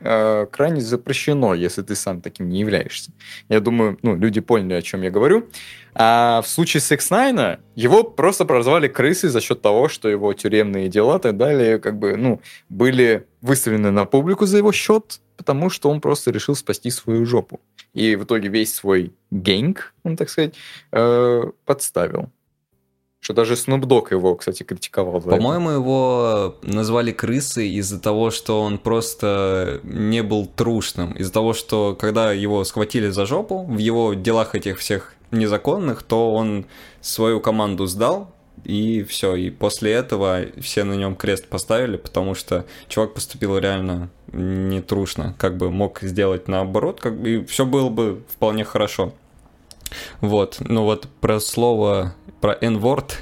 э, 0.01 0.47
крайне 0.51 0.81
запрещено, 0.81 1.55
если 1.55 1.83
ты 1.83 1.95
сам 1.95 2.21
таким 2.21 2.49
не 2.49 2.61
являешься. 2.61 3.13
Я 3.49 3.61
думаю, 3.61 3.99
ну, 4.03 4.17
люди 4.17 4.41
поняли, 4.41 4.75
о 4.75 4.83
чем 4.83 5.03
я 5.03 5.11
говорю. 5.11 5.49
А 5.95 6.41
в 6.43 6.49
случае 6.49 6.81
с 6.81 6.93
X9 6.93 7.59
его 7.75 8.05
просто 8.05 8.45
прозвали 8.45 8.89
крысой 8.89 9.31
за 9.31 9.41
счет 9.41 9.61
того, 9.61 9.89
что 9.89 10.09
его 10.09 10.33
тюремные 10.35 10.89
дела 10.89 11.19
и 11.19 11.21
так 11.21 11.37
далее 11.37 11.79
как 11.79 11.99
бы, 11.99 12.17
ну, 12.17 12.41
были 12.69 13.27
выставлены 13.41 13.91
на 13.91 14.05
публику 14.05 14.47
за 14.47 14.59
его 14.59 14.73
счет, 14.73 15.21
потому 15.37 15.71
что 15.71 15.91
он 15.91 16.01
просто 16.01 16.31
решил 16.31 16.55
спасти 16.55 16.91
свою 16.91 17.27
жопу. 17.27 17.61
И 17.93 18.15
в 18.17 18.25
итоге 18.25 18.49
весь 18.49 18.75
свой 18.75 19.13
генг, 19.31 19.95
он 20.05 20.17
так 20.17 20.29
сказать, 20.29 20.55
э, 20.93 21.43
подставил. 21.65 22.31
Что 23.21 23.35
даже 23.35 23.55
Dogg 23.55 24.09
его, 24.13 24.35
кстати, 24.35 24.63
критиковал. 24.63 25.21
По-моему, 25.21 25.71
его 25.71 26.57
назвали 26.63 27.13
крысой 27.13 27.69
из-за 27.69 28.01
того, 28.01 28.31
что 28.31 28.63
он 28.63 28.79
просто 28.79 29.81
не 29.83 30.23
был 30.23 30.47
трушным. 30.47 31.13
Из-за 31.13 31.33
того, 31.33 31.53
что 31.53 31.95
когда 31.99 32.33
его 32.33 32.65
схватили 32.65 33.09
за 33.11 33.27
жопу 33.27 33.65
в 33.65 33.77
его 33.77 34.15
делах 34.15 34.55
этих 34.55 34.79
всех 34.79 35.15
незаконных, 35.31 36.03
то 36.03 36.33
он 36.33 36.67
свою 37.03 37.41
команду 37.41 37.87
сдал, 37.87 38.33
и 38.65 39.03
все. 39.03 39.35
И 39.37 39.51
после 39.51 39.93
этого 39.93 40.41
все 40.61 40.85
на 40.85 40.95
нем 40.95 41.17
крест 41.17 41.47
поставили, 41.47 41.97
потому 41.97 42.35
что 42.35 42.67
чувак 42.89 43.15
поступил 43.15 43.59
реально 43.59 44.11
не 44.33 44.81
трушно. 44.81 45.35
Как 45.39 45.57
бы 45.57 45.71
мог 45.71 46.01
сделать 46.03 46.49
наоборот, 46.49 47.01
как 47.01 47.21
бы 47.21 47.31
и 47.31 47.45
все 47.45 47.65
было 47.67 47.89
бы 47.89 48.23
вполне 48.29 48.65
хорошо. 48.65 49.13
Вот. 50.21 50.59
Ну 50.61 50.85
вот 50.85 51.09
про 51.21 51.41
слово, 51.41 52.15
про 52.41 52.57
N-word, 52.61 53.13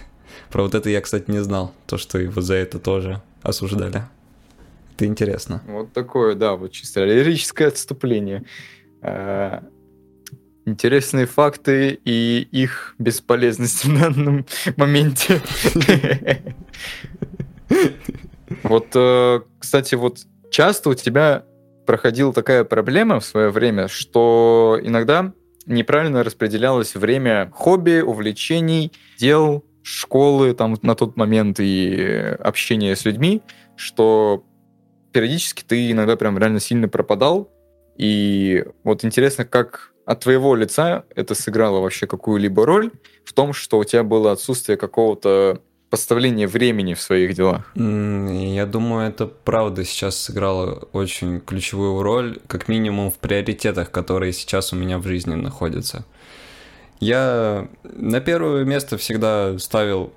про 0.50 0.62
вот 0.62 0.74
это 0.74 0.88
я, 0.90 1.00
кстати, 1.00 1.30
не 1.30 1.42
знал. 1.42 1.72
То, 1.86 1.98
что 1.98 2.18
его 2.18 2.40
за 2.40 2.54
это 2.54 2.78
тоже 2.78 3.22
осуждали. 3.42 4.02
Это 4.94 5.06
интересно. 5.06 5.62
Вот 5.66 5.92
такое, 5.92 6.34
да, 6.34 6.54
вот 6.56 6.72
чисто 6.72 7.04
лирическое 7.04 7.68
отступление. 7.68 8.44
Э, 9.02 9.60
Интересные 10.68 11.24
факты 11.24 11.98
и 12.04 12.46
их 12.52 12.94
бесполезность 12.98 13.84
в 13.86 13.98
данном 13.98 14.44
моменте. 14.76 15.40
Вот, 18.62 18.88
э, 18.94 19.40
кстати, 19.58 19.94
вот 19.94 20.18
часто 20.50 20.90
у 20.90 20.94
тебя 20.94 21.44
проходила 21.86 22.34
такая 22.34 22.64
проблема 22.64 23.18
в 23.20 23.24
свое 23.24 23.48
время, 23.48 23.88
что 23.88 24.78
иногда 24.82 25.32
неправильно 25.68 26.24
распределялось 26.24 26.94
время 26.94 27.50
хобби, 27.52 28.00
увлечений, 28.00 28.92
дел, 29.18 29.64
школы 29.82 30.54
там 30.54 30.76
на 30.82 30.94
тот 30.94 31.16
момент 31.16 31.60
и 31.60 32.36
общения 32.40 32.94
с 32.96 33.04
людьми, 33.04 33.42
что 33.76 34.44
периодически 35.12 35.62
ты 35.62 35.90
иногда 35.90 36.16
прям 36.16 36.38
реально 36.38 36.60
сильно 36.60 36.88
пропадал. 36.88 37.50
И 37.96 38.64
вот 38.84 39.04
интересно, 39.04 39.44
как 39.44 39.92
от 40.04 40.20
твоего 40.20 40.54
лица 40.54 41.04
это 41.14 41.34
сыграло 41.34 41.80
вообще 41.80 42.06
какую-либо 42.06 42.64
роль 42.64 42.90
в 43.24 43.32
том, 43.32 43.52
что 43.52 43.78
у 43.78 43.84
тебя 43.84 44.02
было 44.02 44.32
отсутствие 44.32 44.78
какого-то 44.78 45.62
поставления 45.90 46.46
времени 46.46 46.94
в 46.94 47.00
своих 47.00 47.34
делах. 47.34 47.70
Я 47.74 48.66
думаю, 48.66 49.08
это 49.08 49.26
правда 49.26 49.84
сейчас 49.84 50.16
сыграло 50.18 50.88
очень 50.92 51.40
ключевую 51.40 52.02
роль, 52.02 52.38
как 52.46 52.68
минимум 52.68 53.10
в 53.10 53.18
приоритетах, 53.18 53.90
которые 53.90 54.32
сейчас 54.32 54.72
у 54.72 54.76
меня 54.76 54.98
в 54.98 55.06
жизни 55.06 55.34
находятся. 55.34 56.04
Я 57.00 57.68
на 57.84 58.20
первое 58.20 58.64
место 58.64 58.98
всегда 58.98 59.58
ставил 59.58 60.12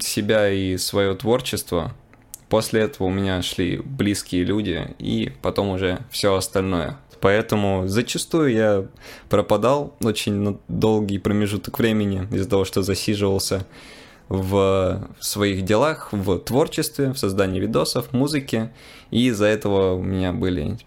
себя 0.00 0.50
и 0.50 0.76
свое 0.76 1.14
творчество. 1.14 1.92
После 2.48 2.82
этого 2.82 3.08
у 3.08 3.10
меня 3.10 3.42
шли 3.42 3.78
близкие 3.78 4.44
люди, 4.44 4.94
и 4.98 5.32
потом 5.42 5.70
уже 5.70 5.98
все 6.10 6.34
остальное. 6.34 6.98
Поэтому 7.20 7.88
зачастую 7.88 8.52
я 8.52 8.86
пропадал 9.28 9.96
очень 10.00 10.58
долгий 10.68 11.18
промежуток 11.18 11.78
времени 11.78 12.28
из-за 12.30 12.48
того, 12.48 12.64
что 12.64 12.82
засиживался 12.82 13.66
в 14.28 15.08
своих 15.20 15.64
делах, 15.64 16.08
в 16.12 16.38
творчестве, 16.38 17.12
в 17.12 17.18
создании 17.18 17.60
видосов, 17.60 18.12
музыке. 18.12 18.72
И 19.10 19.28
из-за 19.28 19.46
этого 19.46 19.94
у 19.94 20.02
меня 20.02 20.32
были 20.32 20.78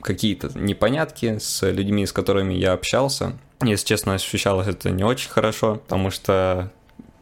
какие-то 0.00 0.50
непонятки 0.58 1.38
с 1.38 1.68
людьми, 1.70 2.06
с 2.06 2.12
которыми 2.12 2.54
я 2.54 2.72
общался. 2.72 3.38
Если 3.62 3.86
честно, 3.86 4.14
ощущалось 4.14 4.68
это 4.68 4.90
не 4.90 5.04
очень 5.04 5.28
хорошо, 5.28 5.76
потому 5.76 6.10
что 6.10 6.72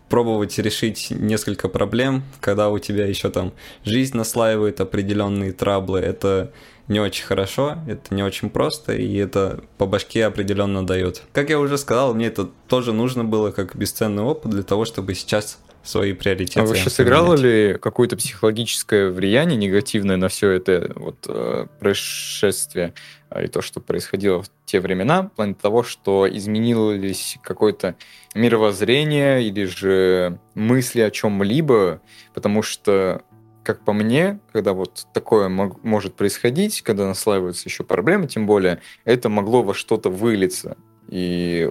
пробовать 0.09 0.59
решить 0.59 1.09
несколько 1.11 1.69
проблем, 1.69 2.23
когда 2.41 2.71
у 2.71 2.79
тебя 2.79 3.07
еще 3.07 3.31
там 3.31 3.53
жизнь 3.85 4.17
наслаивает 4.17 4.81
определенные 4.81 5.53
траблы, 5.53 6.01
это 6.01 6.53
не 6.89 7.01
очень 7.01 7.25
хорошо, 7.25 7.79
это 7.87 8.15
не 8.15 8.23
очень 8.23 8.49
просто, 8.49 8.95
и 8.95 9.15
это 9.17 9.63
по 9.77 9.87
башке 9.87 10.25
определенно 10.25 10.87
дает. 10.87 11.23
Как 11.33 11.51
я 11.51 11.61
уже 11.61 11.77
сказал, 11.77 12.15
мне 12.15 12.27
это 12.27 12.49
тоже 12.67 12.93
нужно 12.93 13.25
было 13.25 13.51
как 13.51 13.77
бесценный 13.77 14.23
опыт 14.23 14.51
для 14.51 14.63
того, 14.63 14.87
чтобы 14.87 15.15
сейчас 15.15 15.59
свои 15.83 16.13
приоритеты. 16.13 16.61
А 16.61 16.65
вообще 16.65 16.91
сыграло 16.91 17.35
ли 17.35 17.77
какое-то 17.81 18.17
психологическое 18.17 19.11
влияние 19.11 19.57
негативное 19.57 20.17
на 20.17 20.29
все 20.29 20.51
это 20.51 20.93
вот, 20.95 21.17
э, 21.29 21.67
происшествие 21.79 22.95
э, 23.31 23.45
и 23.45 23.49
то, 23.49 23.63
что 23.63 23.81
происходило 23.81 24.43
в 24.43 24.51
те 24.67 24.81
времена, 24.81 25.23
в 25.23 25.29
плане 25.31 25.55
того, 25.55 25.83
что 25.83 26.29
изменилось 26.31 27.39
какое-то 27.43 27.97
мировоззрение 28.35 29.43
или 29.43 29.65
же 29.65 30.39
мысли 30.55 31.01
о 31.01 31.11
чем-либо, 31.11 32.01
потому 32.35 32.63
что 32.63 33.23
как 33.69 33.85
по 33.85 33.93
мне, 33.93 34.41
когда 34.53 34.73
вот 34.73 35.07
такое 35.13 35.51
мог, 35.51 35.85
может 35.85 36.15
происходить, 36.15 36.81
когда 36.81 37.07
наслаиваются 37.07 37.69
еще 37.69 37.85
проблемы, 37.85 38.27
тем 38.27 38.47
более, 38.47 38.81
это 39.05 39.29
могло 39.29 39.63
во 39.63 39.75
что-то 39.75 40.09
вылиться. 40.09 40.79
И 41.09 41.71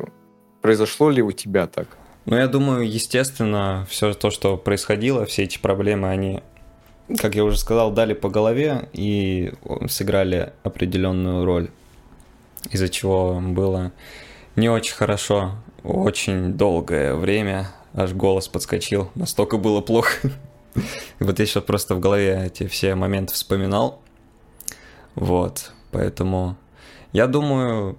произошло 0.62 1.10
ли 1.10 1.24
у 1.24 1.32
тебя 1.32 1.66
так? 1.66 1.88
Ну, 2.26 2.36
я 2.36 2.47
думаю, 2.47 2.88
естественно, 2.88 3.88
все 3.89 4.14
то, 4.14 4.30
что 4.30 4.58
происходило, 4.58 5.26
все 5.26 5.43
эти 5.43 5.58
проблемы, 5.58 6.10
они, 6.10 6.43
как 7.18 7.34
я 7.34 7.43
уже 7.43 7.58
сказал, 7.58 7.91
дали 7.91 8.14
по 8.14 8.30
голове 8.30 8.89
и 8.93 9.53
сыграли 9.88 10.53
определенную 10.62 11.45
роль, 11.45 11.72
из-за 12.70 12.89
чего 12.89 13.41
было 13.41 13.91
не 14.55 14.70
очень 14.70 14.93
хорошо, 14.93 15.53
очень 15.88 16.53
долгое 16.53 17.15
время, 17.15 17.69
аж 17.93 18.13
голос 18.13 18.47
подскочил, 18.47 19.09
настолько 19.15 19.57
было 19.57 19.81
плохо. 19.81 20.31
Вот 21.19 21.39
я 21.39 21.45
сейчас 21.47 21.63
просто 21.63 21.95
в 21.95 21.99
голове 21.99 22.43
эти 22.45 22.67
все 22.67 22.93
моменты 22.93 23.33
вспоминал. 23.33 23.99
Вот, 25.15 25.71
поэтому 25.89 26.55
я 27.13 27.25
думаю, 27.25 27.97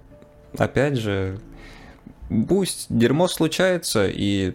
опять 0.57 0.97
же, 0.97 1.41
пусть 2.49 2.86
дерьмо 2.89 3.26
случается, 3.26 4.07
и 4.07 4.55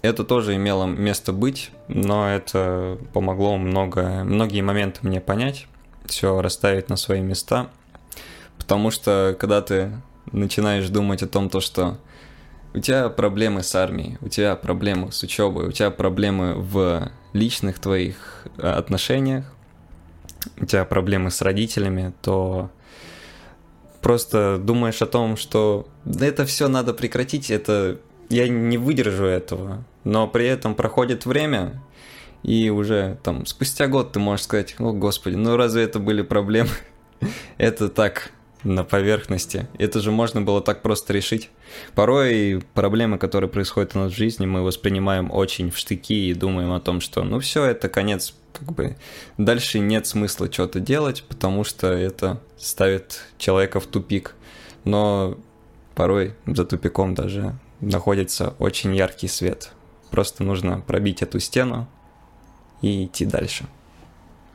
это 0.00 0.24
тоже 0.24 0.56
имело 0.56 0.86
место 0.86 1.34
быть, 1.34 1.70
но 1.88 2.30
это 2.30 2.96
помогло 3.12 3.58
много, 3.58 4.24
многие 4.24 4.62
моменты 4.62 5.00
мне 5.02 5.20
понять, 5.20 5.66
все 6.06 6.40
расставить 6.40 6.88
на 6.88 6.96
свои 6.96 7.20
места. 7.20 7.68
Потому 8.56 8.90
что 8.90 9.36
когда 9.38 9.60
ты 9.60 9.92
начинаешь 10.32 10.88
думать 10.88 11.22
о 11.22 11.28
том, 11.28 11.50
то, 11.50 11.60
что 11.60 11.98
у 12.74 12.78
тебя 12.78 13.08
проблемы 13.08 13.62
с 13.62 13.74
армией, 13.74 14.18
у 14.20 14.28
тебя 14.28 14.56
проблемы 14.56 15.12
с 15.12 15.22
учебой, 15.22 15.68
у 15.68 15.72
тебя 15.72 15.90
проблемы 15.90 16.54
в 16.54 17.10
личных 17.32 17.78
твоих 17.78 18.46
э, 18.58 18.68
отношениях, 18.68 19.44
у 20.58 20.66
тебя 20.66 20.84
проблемы 20.84 21.30
с 21.30 21.42
родителями, 21.42 22.12
то 22.22 22.70
просто 24.00 24.58
думаешь 24.58 25.02
о 25.02 25.06
том, 25.06 25.36
что 25.36 25.88
это 26.20 26.44
все 26.46 26.68
надо 26.68 26.94
прекратить, 26.94 27.50
это 27.50 27.98
я 28.28 28.48
не 28.48 28.78
выдержу 28.78 29.24
этого. 29.24 29.84
Но 30.04 30.26
при 30.28 30.46
этом 30.46 30.74
проходит 30.74 31.26
время, 31.26 31.82
и 32.42 32.70
уже 32.70 33.18
там 33.22 33.44
спустя 33.46 33.86
год 33.86 34.12
ты 34.12 34.18
можешь 34.18 34.44
сказать, 34.44 34.76
о 34.78 34.92
господи, 34.92 35.34
ну 35.34 35.56
разве 35.56 35.82
это 35.82 35.98
были 35.98 36.22
проблемы? 36.22 36.70
это 37.58 37.88
так, 37.88 38.32
на 38.64 38.84
поверхности. 38.84 39.68
Это 39.78 40.00
же 40.00 40.10
можно 40.10 40.42
было 40.42 40.60
так 40.60 40.82
просто 40.82 41.12
решить. 41.12 41.50
Порой 41.94 42.62
проблемы, 42.74 43.18
которые 43.18 43.48
происходят 43.48 43.94
у 43.94 44.00
нас 44.00 44.12
в 44.12 44.16
жизни, 44.16 44.46
мы 44.46 44.62
воспринимаем 44.62 45.30
очень 45.30 45.70
в 45.70 45.78
штыки 45.78 46.30
и 46.30 46.34
думаем 46.34 46.72
о 46.72 46.80
том, 46.80 47.00
что 47.00 47.22
ну 47.22 47.40
все, 47.40 47.64
это 47.64 47.88
конец, 47.88 48.34
как 48.52 48.72
бы 48.72 48.96
дальше 49.38 49.78
нет 49.78 50.06
смысла 50.06 50.50
что-то 50.50 50.80
делать, 50.80 51.24
потому 51.28 51.64
что 51.64 51.88
это 51.88 52.40
ставит 52.58 53.22
человека 53.38 53.80
в 53.80 53.86
тупик. 53.86 54.34
Но 54.84 55.38
порой 55.94 56.34
за 56.46 56.64
тупиком 56.64 57.14
даже 57.14 57.54
находится 57.80 58.54
очень 58.58 58.94
яркий 58.94 59.28
свет. 59.28 59.72
Просто 60.10 60.42
нужно 60.42 60.80
пробить 60.80 61.22
эту 61.22 61.38
стену 61.40 61.88
и 62.82 63.04
идти 63.04 63.24
дальше. 63.24 63.66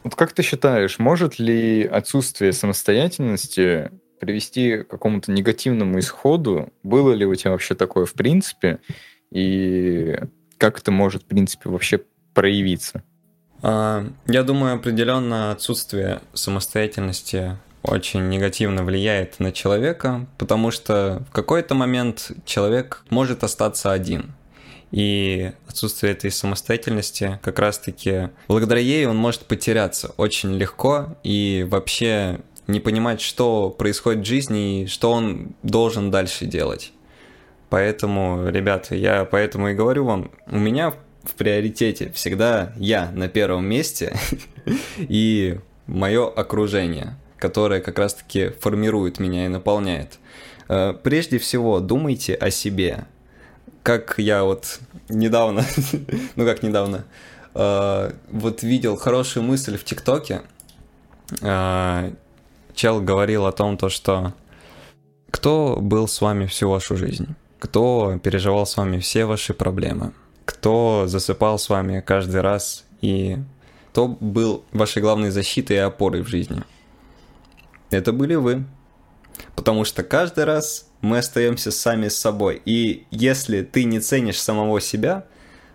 Вот 0.05 0.13
как 0.13 0.33
ты 0.33 0.43
считаешь, 0.43 0.99
может 0.99 1.39
ли 1.39 1.83
отсутствие 1.83 2.53
самостоятельности 2.53 3.89
привести 4.19 4.83
к 4.83 4.87
какому-то 4.87 5.31
негативному 5.31 5.97
исходу? 5.97 6.71
Было 6.83 7.11
ли 7.13 7.25
у 7.25 7.33
тебя 7.33 7.49
вообще 7.49 7.73
такое 7.73 8.05
в 8.05 8.13
принципе? 8.13 8.77
И 9.31 10.15
как 10.59 10.77
это 10.77 10.91
может, 10.91 11.23
в 11.23 11.25
принципе, 11.25 11.71
вообще 11.71 12.01
проявиться? 12.35 13.03
А, 13.63 14.05
я 14.27 14.43
думаю, 14.43 14.75
определенно 14.75 15.49
отсутствие 15.49 16.21
самостоятельности 16.33 17.57
очень 17.81 18.29
негативно 18.29 18.83
влияет 18.83 19.39
на 19.39 19.51
человека, 19.51 20.27
потому 20.37 20.69
что 20.69 21.25
в 21.31 21.33
какой-то 21.33 21.73
момент 21.73 22.31
человек 22.45 23.03
может 23.09 23.43
остаться 23.43 23.91
один. 23.91 24.35
И 24.91 25.51
отсутствие 25.67 26.13
этой 26.13 26.31
самостоятельности 26.31 27.39
как 27.41 27.59
раз-таки 27.59 28.29
благодаря 28.47 28.81
ей 28.81 29.05
он 29.07 29.17
может 29.17 29.41
потеряться 29.41 30.13
очень 30.17 30.53
легко 30.55 31.17
и 31.23 31.65
вообще 31.69 32.39
не 32.67 32.79
понимать, 32.79 33.21
что 33.21 33.69
происходит 33.69 34.23
в 34.23 34.27
жизни 34.27 34.83
и 34.83 34.87
что 34.87 35.11
он 35.11 35.55
должен 35.63 36.11
дальше 36.11 36.45
делать. 36.45 36.93
Поэтому, 37.69 38.47
ребята, 38.47 38.95
я 38.95 39.25
поэтому 39.25 39.69
и 39.69 39.73
говорю 39.73 40.05
вам, 40.05 40.31
у 40.47 40.57
меня 40.57 40.93
в 41.23 41.33
приоритете 41.35 42.11
всегда 42.13 42.73
я 42.77 43.11
на 43.11 43.27
первом 43.27 43.65
месте 43.65 44.15
и 44.97 45.59
мое 45.87 46.27
окружение, 46.29 47.17
которое 47.37 47.81
как 47.81 47.99
раз-таки 47.99 48.49
формирует 48.49 49.19
меня 49.19 49.45
и 49.45 49.49
наполняет. 49.49 50.19
Э, 50.67 50.93
прежде 50.93 51.39
всего, 51.39 51.79
думайте 51.79 52.35
о 52.35 52.51
себе, 52.51 53.05
как 53.85 54.15
я 54.17 54.43
вот 54.43 54.79
недавно, 55.09 55.63
ну 56.35 56.43
как 56.43 56.63
недавно, 56.63 57.05
э, 57.53 58.11
вот 58.31 58.63
видел 58.63 58.97
хорошую 58.97 59.43
мысль 59.43 59.77
в 59.77 59.83
ТикТоке. 59.83 60.41
Э, 61.41 62.11
чел 62.73 62.99
говорил 62.99 63.45
о 63.45 63.51
том, 63.51 63.77
то, 63.77 63.89
что 63.89 64.33
кто 65.29 65.77
был 65.79 66.07
с 66.07 66.19
вами 66.19 66.47
всю 66.47 66.67
вашу 66.67 66.97
жизнь, 66.97 67.35
кто 67.59 68.19
переживал 68.23 68.65
с 68.65 68.75
вами 68.75 68.97
все 68.97 69.25
ваши 69.25 69.53
проблемы, 69.53 70.13
кто 70.45 71.03
засыпал 71.05 71.59
с 71.59 71.69
вами 71.69 72.01
каждый 72.01 72.41
раз 72.41 72.85
и 73.01 73.37
кто 73.91 74.07
был 74.07 74.65
вашей 74.71 75.03
главной 75.03 75.29
защитой 75.29 75.73
и 75.73 75.87
опорой 75.87 76.23
в 76.23 76.27
жизни. 76.27 76.63
Это 77.91 78.11
были 78.11 78.33
вы. 78.33 78.65
Потому 79.55 79.85
что 79.85 80.01
каждый 80.01 80.45
раз 80.45 80.84
мы 81.01 81.19
остаемся 81.19 81.71
сами 81.71 82.07
с 82.07 82.17
собой. 82.17 82.61
И 82.65 83.05
если 83.11 83.61
ты 83.61 83.83
не 83.83 83.99
ценишь 83.99 84.39
самого 84.39 84.81
себя, 84.81 85.25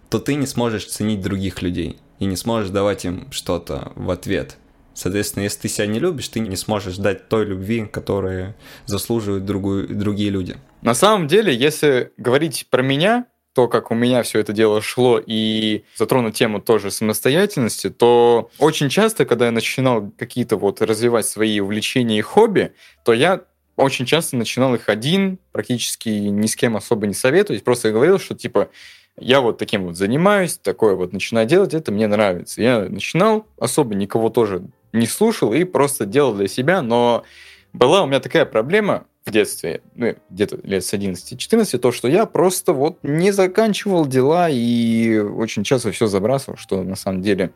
то 0.09 0.19
ты 0.19 0.35
не 0.35 0.47
сможешь 0.47 0.87
ценить 0.87 1.21
других 1.21 1.63
людей 1.63 1.99
и 2.19 2.25
не 2.25 2.37
сможешь 2.37 2.71
давать 2.71 3.05
им 3.05 3.31
что-то 3.31 3.93
в 3.95 4.11
ответ. 4.11 4.57
Соответственно, 4.93 5.45
если 5.45 5.61
ты 5.61 5.69
себя 5.69 5.87
не 5.87 5.99
любишь, 5.99 6.29
ты 6.29 6.41
не 6.41 6.57
сможешь 6.57 6.97
дать 6.97 7.29
той 7.29 7.47
любви, 7.47 7.87
которую 7.87 8.55
заслуживают 8.87 9.45
другую, 9.45 9.89
другие 9.89 10.31
люди. 10.31 10.57
На 10.83 10.95
самом 10.95 11.27
деле, 11.27 11.55
если 11.55 12.13
говорить 12.17 12.67
про 12.69 12.83
меня, 12.83 13.27
то, 13.55 13.67
как 13.67 13.91
у 13.91 13.95
меня 13.95 14.23
все 14.23 14.39
это 14.41 14.53
дело 14.53 14.81
шло, 14.81 15.21
и 15.25 15.85
затронуть 15.97 16.35
тему 16.35 16.61
тоже 16.61 16.91
самостоятельности, 16.91 17.91
то 17.91 18.51
очень 18.59 18.89
часто, 18.89 19.25
когда 19.25 19.47
я 19.47 19.53
начинал 19.53 20.11
какие-то 20.17 20.57
вот 20.57 20.83
развивать 20.83 21.27
свои 21.27 21.59
увлечения 21.61 22.19
и 22.19 22.23
хобби, 22.23 22.73
то 23.05 23.13
я 23.13 23.43
очень 23.81 24.07
часто 24.07 24.37
начинал 24.37 24.75
их 24.75 24.89
один, 24.89 25.39
практически 25.53 26.09
ни 26.09 26.47
с 26.47 26.57
кем 26.57 26.77
особо 26.77 27.07
не 27.07 27.15
советуюсь, 27.15 27.63
просто 27.63 27.93
говорил, 27.93 28.19
что 28.19 28.35
типа 28.35 28.71
я 29.19 29.41
вот 29.41 29.59
таким 29.59 29.85
вот 29.85 29.97
занимаюсь, 29.97 30.59
такое 30.59 30.95
вот 30.95 31.13
начинаю 31.13 31.47
делать, 31.47 31.75
это 31.75 31.93
мне 31.93 32.07
нравится. 32.07 32.63
Я 32.63 32.81
начинал, 32.89 33.47
особо 33.59 33.95
никого 33.95 34.31
тоже 34.31 34.63
не 34.93 35.07
слушал 35.07 35.53
и 35.53 35.65
просто 35.65 36.07
делал 36.07 36.35
для 36.35 36.49
себя, 36.49 36.83
но 36.83 37.25
была 37.73 38.03
у 38.03 38.07
меня 38.07 38.21
такая 38.21 38.47
проблема, 38.47 39.07
в 39.25 39.31
детстве, 39.31 39.83
ну, 39.95 40.15
где-то 40.31 40.59
лет 40.63 40.85
с 40.85 40.93
11-14, 40.95 41.79
то, 41.79 41.93
что 41.93 42.09
я 42.09 42.27
просто 42.27 42.73
вот 42.73 42.99
не 43.03 43.33
заканчивал 43.33 44.07
дела 44.07 44.49
и 44.49 45.19
очень 45.19 45.63
часто 45.63 45.93
все 45.93 46.07
забрасывал, 46.07 46.57
что 46.57 46.83
на 46.83 46.97
самом 46.97 47.21
деле 47.21 47.53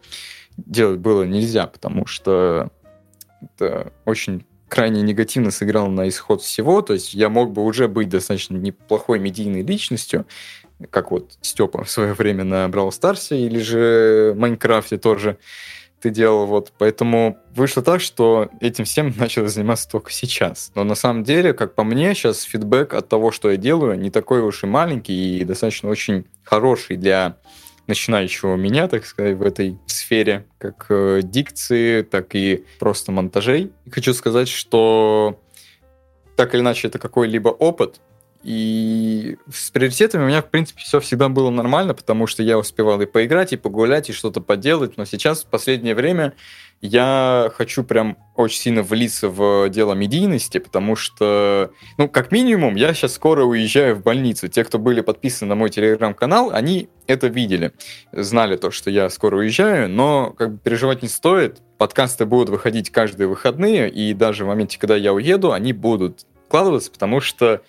делать 0.56 1.00
было 1.00 1.22
нельзя, 1.24 1.66
потому 1.66 2.06
что 2.06 2.70
это 3.40 3.92
очень 4.04 4.44
крайне 4.74 5.02
негативно 5.02 5.52
сыграло 5.52 5.88
на 5.88 6.08
исход 6.08 6.42
всего. 6.42 6.82
То 6.82 6.94
есть 6.94 7.14
я 7.14 7.28
мог 7.28 7.52
бы 7.52 7.62
уже 7.62 7.86
быть 7.86 8.08
достаточно 8.08 8.56
неплохой 8.56 9.20
медийной 9.20 9.62
личностью, 9.62 10.26
как 10.90 11.12
вот 11.12 11.38
Степа 11.42 11.84
в 11.84 11.90
свое 11.90 12.12
время 12.12 12.42
на 12.42 12.66
Brawl 12.66 12.88
Stars 12.88 13.36
или 13.36 13.60
же 13.60 14.34
Майнкрафте 14.36 14.98
тоже 14.98 15.38
ты 16.00 16.10
делал. 16.10 16.46
Вот. 16.46 16.72
Поэтому 16.76 17.38
вышло 17.54 17.84
так, 17.84 18.00
что 18.00 18.50
этим 18.60 18.84
всем 18.84 19.14
начал 19.16 19.46
заниматься 19.46 19.88
только 19.88 20.10
сейчас. 20.10 20.72
Но 20.74 20.82
на 20.82 20.96
самом 20.96 21.22
деле, 21.22 21.52
как 21.52 21.76
по 21.76 21.84
мне, 21.84 22.12
сейчас 22.12 22.42
фидбэк 22.42 22.94
от 22.94 23.08
того, 23.08 23.30
что 23.30 23.52
я 23.52 23.56
делаю, 23.56 23.96
не 23.96 24.10
такой 24.10 24.40
уж 24.40 24.64
и 24.64 24.66
маленький 24.66 25.38
и 25.38 25.44
достаточно 25.44 25.88
очень 25.88 26.24
хороший 26.42 26.96
для 26.96 27.36
начинающего 27.86 28.56
меня, 28.56 28.88
так 28.88 29.04
сказать, 29.04 29.36
в 29.36 29.42
этой 29.42 29.78
сфере, 29.86 30.46
как 30.58 30.86
э, 30.88 31.20
дикции, 31.22 32.02
так 32.02 32.34
и 32.34 32.64
просто 32.78 33.12
монтажей. 33.12 33.72
И 33.84 33.90
хочу 33.90 34.14
сказать, 34.14 34.48
что 34.48 35.40
так 36.36 36.54
или 36.54 36.62
иначе 36.62 36.88
это 36.88 36.98
какой-либо 36.98 37.48
опыт, 37.48 38.00
и 38.44 39.38
с 39.50 39.70
приоритетами 39.70 40.24
у 40.24 40.26
меня, 40.26 40.42
в 40.42 40.50
принципе, 40.50 40.82
все 40.82 41.00
всегда 41.00 41.30
было 41.30 41.48
нормально, 41.48 41.94
потому 41.94 42.26
что 42.26 42.42
я 42.42 42.58
успевал 42.58 43.00
и 43.00 43.06
поиграть, 43.06 43.54
и 43.54 43.56
погулять, 43.56 44.10
и 44.10 44.12
что-то 44.12 44.42
поделать. 44.42 44.98
Но 44.98 45.06
сейчас, 45.06 45.42
в 45.42 45.46
последнее 45.46 45.94
время, 45.94 46.34
я 46.82 47.50
хочу 47.54 47.84
прям 47.84 48.18
очень 48.36 48.58
сильно 48.58 48.82
влиться 48.82 49.30
в 49.30 49.70
дело 49.70 49.94
медийности, 49.94 50.58
потому 50.58 50.94
что, 50.94 51.70
ну, 51.96 52.06
как 52.06 52.32
минимум, 52.32 52.74
я 52.74 52.92
сейчас 52.92 53.14
скоро 53.14 53.44
уезжаю 53.44 53.96
в 53.96 54.02
больницу. 54.02 54.48
Те, 54.48 54.62
кто 54.64 54.78
были 54.78 55.00
подписаны 55.00 55.48
на 55.48 55.54
мой 55.54 55.70
телеграм-канал, 55.70 56.50
они 56.52 56.90
это 57.06 57.28
видели, 57.28 57.72
знали 58.12 58.56
то, 58.56 58.70
что 58.70 58.90
я 58.90 59.08
скоро 59.08 59.38
уезжаю, 59.38 59.88
но 59.88 60.34
как 60.36 60.52
бы 60.52 60.58
переживать 60.58 61.00
не 61.00 61.08
стоит. 61.08 61.62
Подкасты 61.78 62.26
будут 62.26 62.50
выходить 62.50 62.90
каждые 62.90 63.28
выходные, 63.28 63.88
и 63.88 64.12
даже 64.12 64.44
в 64.44 64.48
моменте, 64.48 64.78
когда 64.78 64.96
я 64.96 65.14
уеду, 65.14 65.52
они 65.52 65.72
будут 65.72 66.26
вкладываться, 66.46 66.90
потому 66.90 67.20
что 67.20 67.62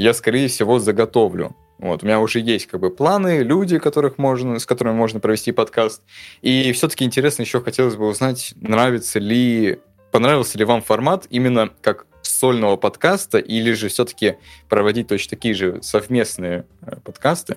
я, 0.00 0.14
скорее 0.14 0.48
всего, 0.48 0.78
заготовлю. 0.78 1.54
Вот, 1.78 2.02
у 2.02 2.06
меня 2.06 2.20
уже 2.20 2.40
есть 2.40 2.66
как 2.66 2.80
бы 2.80 2.90
планы, 2.90 3.40
люди, 3.42 3.78
которых 3.78 4.18
можно, 4.18 4.58
с 4.58 4.66
которыми 4.66 4.94
можно 4.94 5.20
провести 5.20 5.52
подкаст. 5.52 6.02
И 6.42 6.72
все-таки 6.72 7.04
интересно 7.04 7.42
еще 7.42 7.60
хотелось 7.60 7.96
бы 7.96 8.06
узнать, 8.06 8.54
нравится 8.56 9.18
ли, 9.18 9.78
понравился 10.10 10.58
ли 10.58 10.64
вам 10.64 10.82
формат 10.82 11.26
именно 11.30 11.70
как 11.82 12.06
сольного 12.22 12.76
подкаста, 12.76 13.38
или 13.38 13.72
же 13.72 13.88
все-таки 13.88 14.36
проводить 14.68 15.08
точно 15.08 15.30
такие 15.30 15.54
же 15.54 15.82
совместные 15.82 16.64
э, 16.82 16.96
подкасты. 17.04 17.56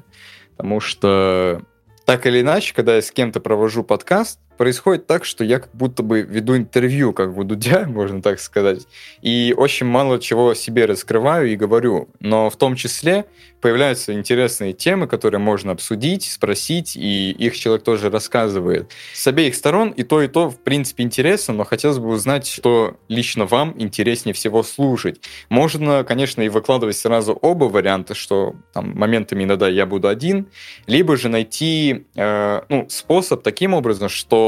Потому 0.58 0.80
что 0.82 1.62
так 2.06 2.26
или 2.26 2.42
иначе, 2.42 2.74
когда 2.74 2.96
я 2.96 3.02
с 3.02 3.12
кем-то 3.12 3.40
провожу 3.40 3.84
подкаст, 3.84 4.40
происходит 4.58 5.08
так, 5.08 5.26
что 5.26 5.44
я 5.44 5.60
как 5.60 5.70
будто 5.74 6.04
бы 6.04 6.22
веду 6.22 6.56
интервью, 6.58 7.14
как 7.14 7.34
бы 7.34 7.44
Дудя, 7.44 7.86
можно 7.88 8.22
так 8.22 8.40
сказать, 8.40 8.88
и 9.22 9.54
очень 9.56 9.86
мало 9.86 10.20
чего 10.20 10.54
себе 10.54 10.86
раскрываю 10.86 11.52
и 11.52 11.56
говорю, 11.56 12.10
но 12.20 12.50
в 12.50 12.56
том 12.56 12.76
числе 12.76 13.26
появляются 13.62 14.14
интересные 14.14 14.74
темы, 14.74 15.08
которые 15.08 15.40
можно 15.40 15.72
обсудить, 15.72 16.26
спросить, 16.26 16.98
и 16.98 17.32
их 17.32 17.58
человек 17.58 17.84
тоже 17.84 18.10
рассказывает. 18.10 18.92
С 19.14 19.26
обеих 19.26 19.56
сторон 19.56 19.92
и 19.92 20.04
то, 20.04 20.22
и 20.22 20.28
то, 20.28 20.50
в 20.50 20.60
принципе, 20.60 21.04
интересно, 21.04 21.54
но 21.54 21.64
хотелось 21.64 21.98
бы 21.98 22.10
узнать, 22.10 22.46
что 22.46 22.98
лично 23.08 23.46
вам 23.46 23.74
интереснее 23.78 24.34
всего 24.34 24.64
слушать. 24.64 25.22
Можно, 25.48 26.04
конечно, 26.04 26.42
и 26.42 26.50
выкладывать 26.50 26.98
сразу 26.98 27.32
оба 27.32 27.66
варианта, 27.66 28.16
что 28.16 28.54
там 28.74 28.92
моментами 28.98 29.46
иногда 29.46 29.70
я 29.70 29.86
буду 29.86 30.10
один, 30.10 30.48
либо 30.86 31.16
же 31.16 31.30
найти 31.30 32.06
э, 32.16 32.62
ну, 32.68 32.88
способ 32.90 33.44
таким 33.44 33.74
образом, 33.74 34.10
что 34.10 34.43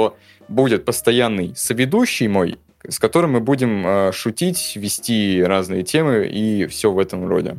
будет 0.48 0.86
постоянный 0.86 1.54
соведущий 1.56 2.28
мой, 2.28 2.58
с 2.88 3.00
которым 3.00 3.34
мы 3.34 3.40
будем 3.40 3.86
э, 3.86 4.12
шутить, 4.12 4.76
вести 4.76 5.44
разные 5.44 5.84
темы 5.84 6.28
и 6.28 6.68
все 6.68 6.92
в 6.92 7.00
этом 7.00 7.28
роде. 7.28 7.58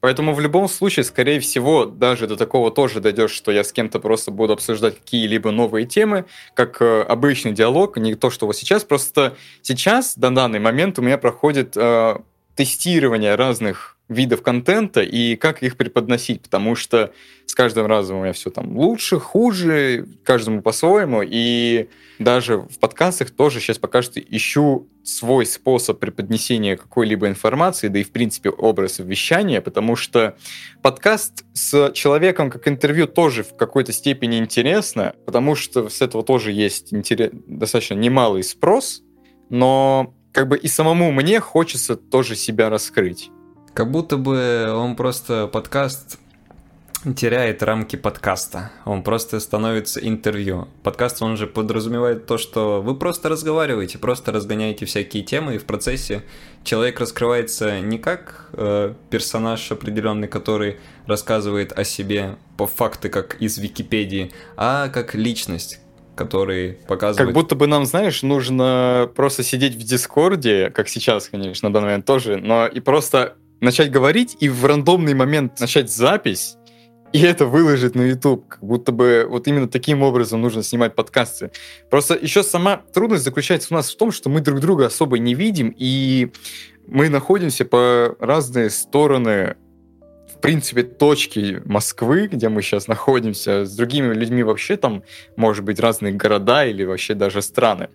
Поэтому 0.00 0.32
в 0.32 0.40
любом 0.40 0.68
случае, 0.68 1.04
скорее 1.04 1.40
всего, 1.40 1.84
даже 1.84 2.28
до 2.28 2.36
такого 2.36 2.70
тоже 2.70 3.00
дойдешь, 3.00 3.32
что 3.32 3.50
я 3.50 3.64
с 3.64 3.72
кем-то 3.72 3.98
просто 3.98 4.30
буду 4.30 4.52
обсуждать 4.52 4.96
какие-либо 4.96 5.50
новые 5.50 5.86
темы, 5.86 6.24
как 6.54 6.80
э, 6.80 7.02
обычный 7.02 7.52
диалог, 7.52 7.96
не 7.96 8.14
то, 8.14 8.30
что 8.30 8.46
вот 8.46 8.56
сейчас. 8.56 8.84
Просто 8.84 9.36
сейчас, 9.62 10.16
на 10.16 10.32
данный 10.32 10.60
момент, 10.60 10.98
у 10.98 11.02
меня 11.02 11.18
проходит 11.18 11.76
э, 11.76 12.16
тестирование 12.54 13.34
разных 13.34 13.97
видов 14.08 14.42
контента 14.42 15.02
и 15.02 15.36
как 15.36 15.62
их 15.62 15.76
преподносить, 15.76 16.42
потому 16.42 16.74
что 16.74 17.12
с 17.46 17.54
каждым 17.54 17.86
разом 17.86 18.18
у 18.18 18.22
меня 18.22 18.32
все 18.32 18.50
там 18.50 18.76
лучше, 18.76 19.18
хуже, 19.18 20.06
каждому 20.24 20.62
по-своему, 20.62 21.22
и 21.24 21.88
даже 22.18 22.58
в 22.58 22.78
подкастах 22.78 23.30
тоже 23.30 23.60
сейчас 23.60 23.78
пока 23.78 24.02
что 24.02 24.20
ищу 24.20 24.88
свой 25.04 25.46
способ 25.46 25.98
преподнесения 25.98 26.76
какой-либо 26.76 27.28
информации, 27.28 27.88
да 27.88 27.98
и 27.98 28.02
в 28.02 28.10
принципе 28.10 28.50
образ 28.50 28.98
вещания, 28.98 29.60
потому 29.60 29.96
что 29.96 30.36
подкаст 30.82 31.44
с 31.54 31.92
человеком 31.92 32.50
как 32.50 32.66
интервью 32.68 33.06
тоже 33.06 33.42
в 33.42 33.56
какой-то 33.56 33.92
степени 33.92 34.38
интересно, 34.38 35.14
потому 35.26 35.54
что 35.54 35.88
с 35.88 36.02
этого 36.02 36.22
тоже 36.24 36.52
есть 36.52 36.92
интерес, 36.92 37.30
достаточно 37.32 37.94
немалый 37.94 38.42
спрос, 38.42 39.02
но 39.50 40.14
как 40.32 40.48
бы 40.48 40.58
и 40.58 40.68
самому 40.68 41.12
мне 41.12 41.40
хочется 41.40 41.96
тоже 41.96 42.36
себя 42.36 42.68
раскрыть. 42.68 43.30
Как 43.78 43.92
будто 43.92 44.16
бы 44.16 44.72
он 44.74 44.96
просто 44.96 45.46
подкаст 45.46 46.18
теряет 47.14 47.62
рамки 47.62 47.94
подкаста. 47.94 48.72
Он 48.84 49.04
просто 49.04 49.38
становится 49.38 50.00
интервью. 50.00 50.66
Подкаст, 50.82 51.22
он 51.22 51.36
же 51.36 51.46
подразумевает 51.46 52.26
то, 52.26 52.38
что 52.38 52.82
вы 52.82 52.96
просто 52.96 53.28
разговариваете, 53.28 53.98
просто 53.98 54.32
разгоняете 54.32 54.84
всякие 54.84 55.22
темы, 55.22 55.54
и 55.54 55.58
в 55.58 55.64
процессе 55.64 56.24
человек 56.64 56.98
раскрывается 56.98 57.78
не 57.78 57.98
как 57.98 58.48
э, 58.54 58.94
персонаж 59.10 59.70
определенный, 59.70 60.26
который 60.26 60.78
рассказывает 61.06 61.70
о 61.70 61.84
себе 61.84 62.34
по 62.56 62.66
факты, 62.66 63.08
как 63.08 63.36
из 63.40 63.58
Википедии, 63.58 64.32
а 64.56 64.88
как 64.88 65.14
личность, 65.14 65.78
который 66.16 66.80
показывает... 66.88 67.28
Как 67.28 67.32
будто 67.32 67.54
бы 67.54 67.68
нам, 67.68 67.86
знаешь, 67.86 68.24
нужно 68.24 69.08
просто 69.14 69.44
сидеть 69.44 69.76
в 69.76 69.84
Дискорде, 69.84 70.70
как 70.70 70.88
сейчас, 70.88 71.28
конечно, 71.28 71.68
на 71.68 71.72
данный 71.72 71.86
момент 71.86 72.06
тоже, 72.06 72.38
но 72.38 72.66
и 72.66 72.80
просто 72.80 73.36
начать 73.60 73.90
говорить 73.90 74.36
и 74.40 74.48
в 74.48 74.64
рандомный 74.64 75.14
момент 75.14 75.58
начать 75.60 75.90
запись, 75.90 76.56
и 77.12 77.20
это 77.20 77.46
выложить 77.46 77.94
на 77.94 78.02
YouTube. 78.02 78.48
Как 78.48 78.62
будто 78.62 78.92
бы 78.92 79.26
вот 79.28 79.48
именно 79.48 79.68
таким 79.68 80.02
образом 80.02 80.42
нужно 80.42 80.62
снимать 80.62 80.94
подкасты. 80.94 81.50
Просто 81.90 82.14
еще 82.14 82.42
сама 82.42 82.82
трудность 82.92 83.24
заключается 83.24 83.68
у 83.70 83.76
нас 83.76 83.90
в 83.90 83.96
том, 83.96 84.12
что 84.12 84.28
мы 84.28 84.40
друг 84.40 84.60
друга 84.60 84.86
особо 84.86 85.18
не 85.18 85.34
видим, 85.34 85.74
и 85.76 86.30
мы 86.86 87.08
находимся 87.08 87.64
по 87.64 88.14
разные 88.20 88.70
стороны 88.70 89.56
в 90.38 90.40
принципе, 90.40 90.84
точки 90.84 91.60
Москвы, 91.64 92.28
где 92.28 92.48
мы 92.48 92.62
сейчас 92.62 92.86
находимся, 92.86 93.64
с 93.64 93.74
другими 93.74 94.14
людьми 94.14 94.44
вообще 94.44 94.76
там, 94.76 95.02
может 95.34 95.64
быть, 95.64 95.80
разные 95.80 96.12
города 96.12 96.64
или 96.64 96.84
вообще 96.84 97.14
даже 97.14 97.42
страны. 97.42 97.88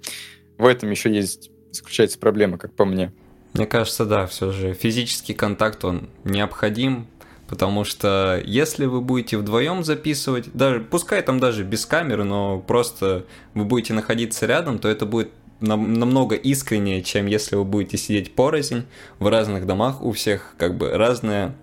В 0.57 0.66
этом 0.66 0.91
еще 0.91 1.09
есть, 1.09 1.51
заключается 1.72 2.20
проблема, 2.20 2.57
как 2.57 2.76
по 2.76 2.84
мне. 2.84 3.14
Мне 3.54 3.68
кажется, 3.68 4.05
да, 4.05 4.25
все 4.25 4.51
же 4.51 4.74
физический 4.74 5.34
контакт, 5.34 5.86
он 5.86 6.09
необходим, 6.24 7.08
потому 7.47 7.84
что 7.84 8.42
если 8.43 8.86
вы 8.86 9.00
будете 9.00 9.38
вдвоем 9.38 9.84
записывать, 9.84 10.51
даже 10.54 10.80
пускай 10.80 11.21
там 11.21 11.39
даже 11.39 11.63
без 11.63 11.86
камеры, 11.86 12.24
но 12.24 12.59
просто 12.59 13.25
вы 13.54 13.66
будете 13.66 13.93
находиться 13.93 14.47
рядом, 14.47 14.80
то 14.80 14.88
это 14.88 15.05
будет 15.05 15.32
намного 15.59 16.36
искреннее, 16.36 17.04
чем 17.04 17.25
если 17.28 17.55
вы 17.55 17.63
будете 17.63 17.97
сидеть 17.97 18.36
порознь 18.36 18.86
в 19.20 19.28
разных 19.28 19.66
домах, 19.66 20.01
у 20.01 20.12
всех 20.12 20.55
как 20.58 20.75
бы 20.78 20.89
разная 20.89 21.55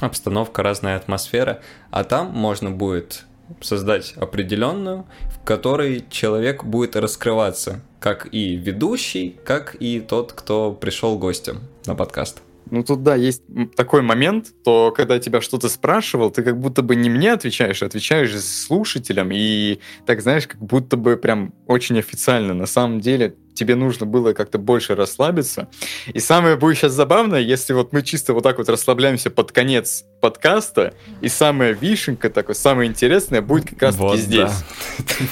обстановка, 0.00 0.62
разная 0.62 0.96
атмосфера, 0.96 1.60
а 1.90 2.04
там 2.04 2.28
можно 2.28 2.70
будет 2.70 3.24
создать 3.60 4.14
определенную, 4.16 5.06
в 5.30 5.44
которой 5.44 6.04
человек 6.10 6.64
будет 6.64 6.96
раскрываться, 6.96 7.80
как 8.00 8.28
и 8.32 8.56
ведущий, 8.56 9.36
как 9.44 9.76
и 9.80 10.00
тот, 10.00 10.32
кто 10.32 10.72
пришел 10.72 11.18
гостем 11.18 11.60
на 11.86 11.94
подкаст. 11.94 12.42
Ну 12.70 12.82
тут 12.82 13.04
да, 13.04 13.14
есть 13.14 13.42
такой 13.76 14.02
момент, 14.02 14.48
то 14.64 14.92
когда 14.94 15.20
тебя 15.20 15.40
что-то 15.40 15.68
спрашивал, 15.68 16.30
ты 16.30 16.42
как 16.42 16.58
будто 16.58 16.82
бы 16.82 16.96
не 16.96 17.08
мне 17.08 17.32
отвечаешь, 17.32 17.82
а 17.82 17.86
отвечаешь 17.86 18.36
слушателям, 18.40 19.30
и 19.32 19.78
так 20.04 20.20
знаешь, 20.20 20.48
как 20.48 20.60
будто 20.60 20.96
бы 20.96 21.16
прям 21.16 21.54
очень 21.66 21.98
официально. 21.98 22.54
На 22.54 22.66
самом 22.66 23.00
деле 23.00 23.36
тебе 23.56 23.74
нужно 23.74 24.06
было 24.06 24.32
как-то 24.32 24.58
больше 24.58 24.94
расслабиться. 24.94 25.68
И 26.12 26.20
самое 26.20 26.56
будет 26.56 26.76
сейчас 26.76 26.92
забавное, 26.92 27.40
если 27.40 27.72
вот 27.72 27.92
мы 27.92 28.02
чисто 28.02 28.34
вот 28.34 28.42
так 28.42 28.58
вот 28.58 28.68
расслабляемся 28.68 29.30
под 29.30 29.50
конец 29.52 30.04
подкаста, 30.20 30.94
и 31.20 31.28
самая 31.28 31.72
вишенка, 31.72 32.30
такое 32.30 32.54
самое 32.54 32.88
интересное 32.88 33.42
будет 33.42 33.70
как 33.70 33.82
раз-таки 33.82 34.06
вот, 34.06 34.18
здесь. 34.18 34.52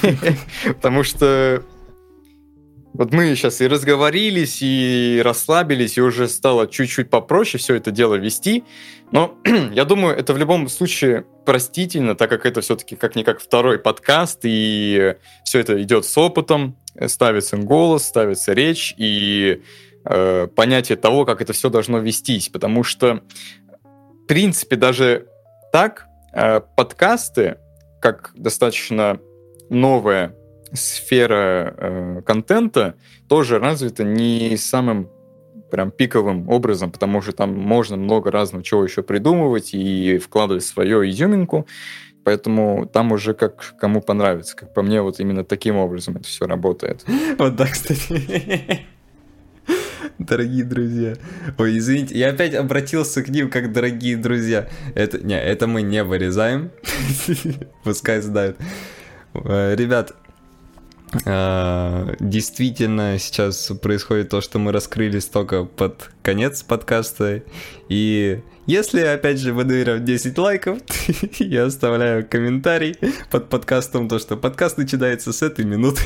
Потому 0.65 1.03
что 1.03 1.63
Вот 2.97 3.11
мы 3.11 3.35
сейчас 3.35 3.59
и 3.59 3.67
разговорились, 3.67 4.59
и 4.61 5.21
расслабились, 5.21 5.97
и 5.97 6.01
уже 6.01 6.29
стало 6.29 6.65
чуть-чуть 6.65 7.09
попроще 7.09 7.61
все 7.61 7.75
это 7.75 7.91
дело 7.91 8.15
вести. 8.15 8.63
Но 9.11 9.37
я 9.73 9.83
думаю, 9.83 10.15
это 10.15 10.33
в 10.33 10.37
любом 10.37 10.69
случае 10.69 11.25
простительно, 11.45 12.15
так 12.15 12.29
как 12.29 12.45
это 12.45 12.61
все-таки 12.61 12.95
как-никак 12.95 13.41
второй 13.41 13.79
подкаст, 13.79 14.39
и 14.43 15.15
все 15.43 15.59
это 15.59 15.81
идет 15.83 16.05
с 16.05 16.17
опытом, 16.17 16.77
ставится 17.07 17.57
голос, 17.57 18.05
ставится 18.05 18.53
речь, 18.53 18.93
и 18.97 19.61
э, 20.05 20.47
понятие 20.55 20.97
того, 20.97 21.25
как 21.25 21.41
это 21.41 21.53
все 21.53 21.69
должно 21.69 21.99
вестись. 21.99 22.49
Потому 22.49 22.83
что, 22.83 23.21
в 23.83 24.27
принципе, 24.27 24.75
даже 24.75 25.27
так 25.71 26.07
э, 26.33 26.61
подкасты, 26.75 27.57
как 28.01 28.31
достаточно 28.35 29.19
новая 29.69 30.35
сфера 30.73 31.75
э, 31.77 32.21
контента 32.25 32.95
тоже 33.27 33.59
развита 33.59 34.03
не 34.03 34.57
самым 34.57 35.09
прям 35.71 35.91
пиковым 35.91 36.47
образом, 36.49 36.91
потому 36.91 37.21
что 37.21 37.31
там 37.31 37.53
можно 37.53 37.97
много 37.97 38.31
разного 38.31 38.63
чего 38.63 38.83
еще 38.83 39.03
придумывать 39.03 39.73
и 39.73 40.17
вкладывать 40.19 40.63
свою 40.63 41.07
изюминку, 41.07 41.67
поэтому 42.25 42.89
там 42.91 43.13
уже 43.13 43.33
как 43.33 43.75
кому 43.79 44.01
понравится. 44.01 44.55
Как 44.57 44.73
по 44.73 44.81
мне, 44.81 45.01
вот 45.01 45.19
именно 45.21 45.45
таким 45.45 45.77
образом 45.77 46.17
это 46.17 46.27
все 46.27 46.45
работает. 46.45 47.05
Вот 47.37 47.55
да, 47.55 47.67
кстати. 47.67 48.85
Дорогие 50.17 50.63
друзья. 50.63 51.15
Ой, 51.57 51.77
извините, 51.77 52.17
я 52.17 52.29
опять 52.29 52.53
обратился 52.55 53.21
к 53.21 53.29
ним 53.29 53.49
как 53.49 53.71
дорогие 53.71 54.17
друзья. 54.17 54.67
Это, 54.95 55.19
не, 55.19 55.39
это 55.39 55.67
мы 55.67 55.81
не 55.81 56.03
вырезаем. 56.03 56.71
Пускай 57.83 58.21
знают. 58.21 58.57
Э, 59.33 59.75
ребят, 59.75 60.13
а, 61.25 62.15
действительно 62.19 63.17
сейчас 63.19 63.71
происходит 63.81 64.29
то, 64.29 64.41
что 64.41 64.57
мы 64.57 64.71
раскрылись 64.71 65.25
только 65.25 65.65
под 65.65 66.09
конец 66.21 66.63
подкаста. 66.63 67.43
И 67.89 68.41
если, 68.65 69.01
опять 69.01 69.39
же, 69.39 69.53
выдавим 69.53 70.03
10 70.03 70.37
лайков, 70.37 70.79
я 71.39 71.65
оставляю 71.65 72.27
комментарий 72.27 72.95
под 73.29 73.49
подкастом, 73.49 74.07
то, 74.07 74.19
что 74.19 74.37
подкаст 74.37 74.77
начинается 74.77 75.33
с 75.33 75.41
этой 75.41 75.65
минуты. 75.65 76.01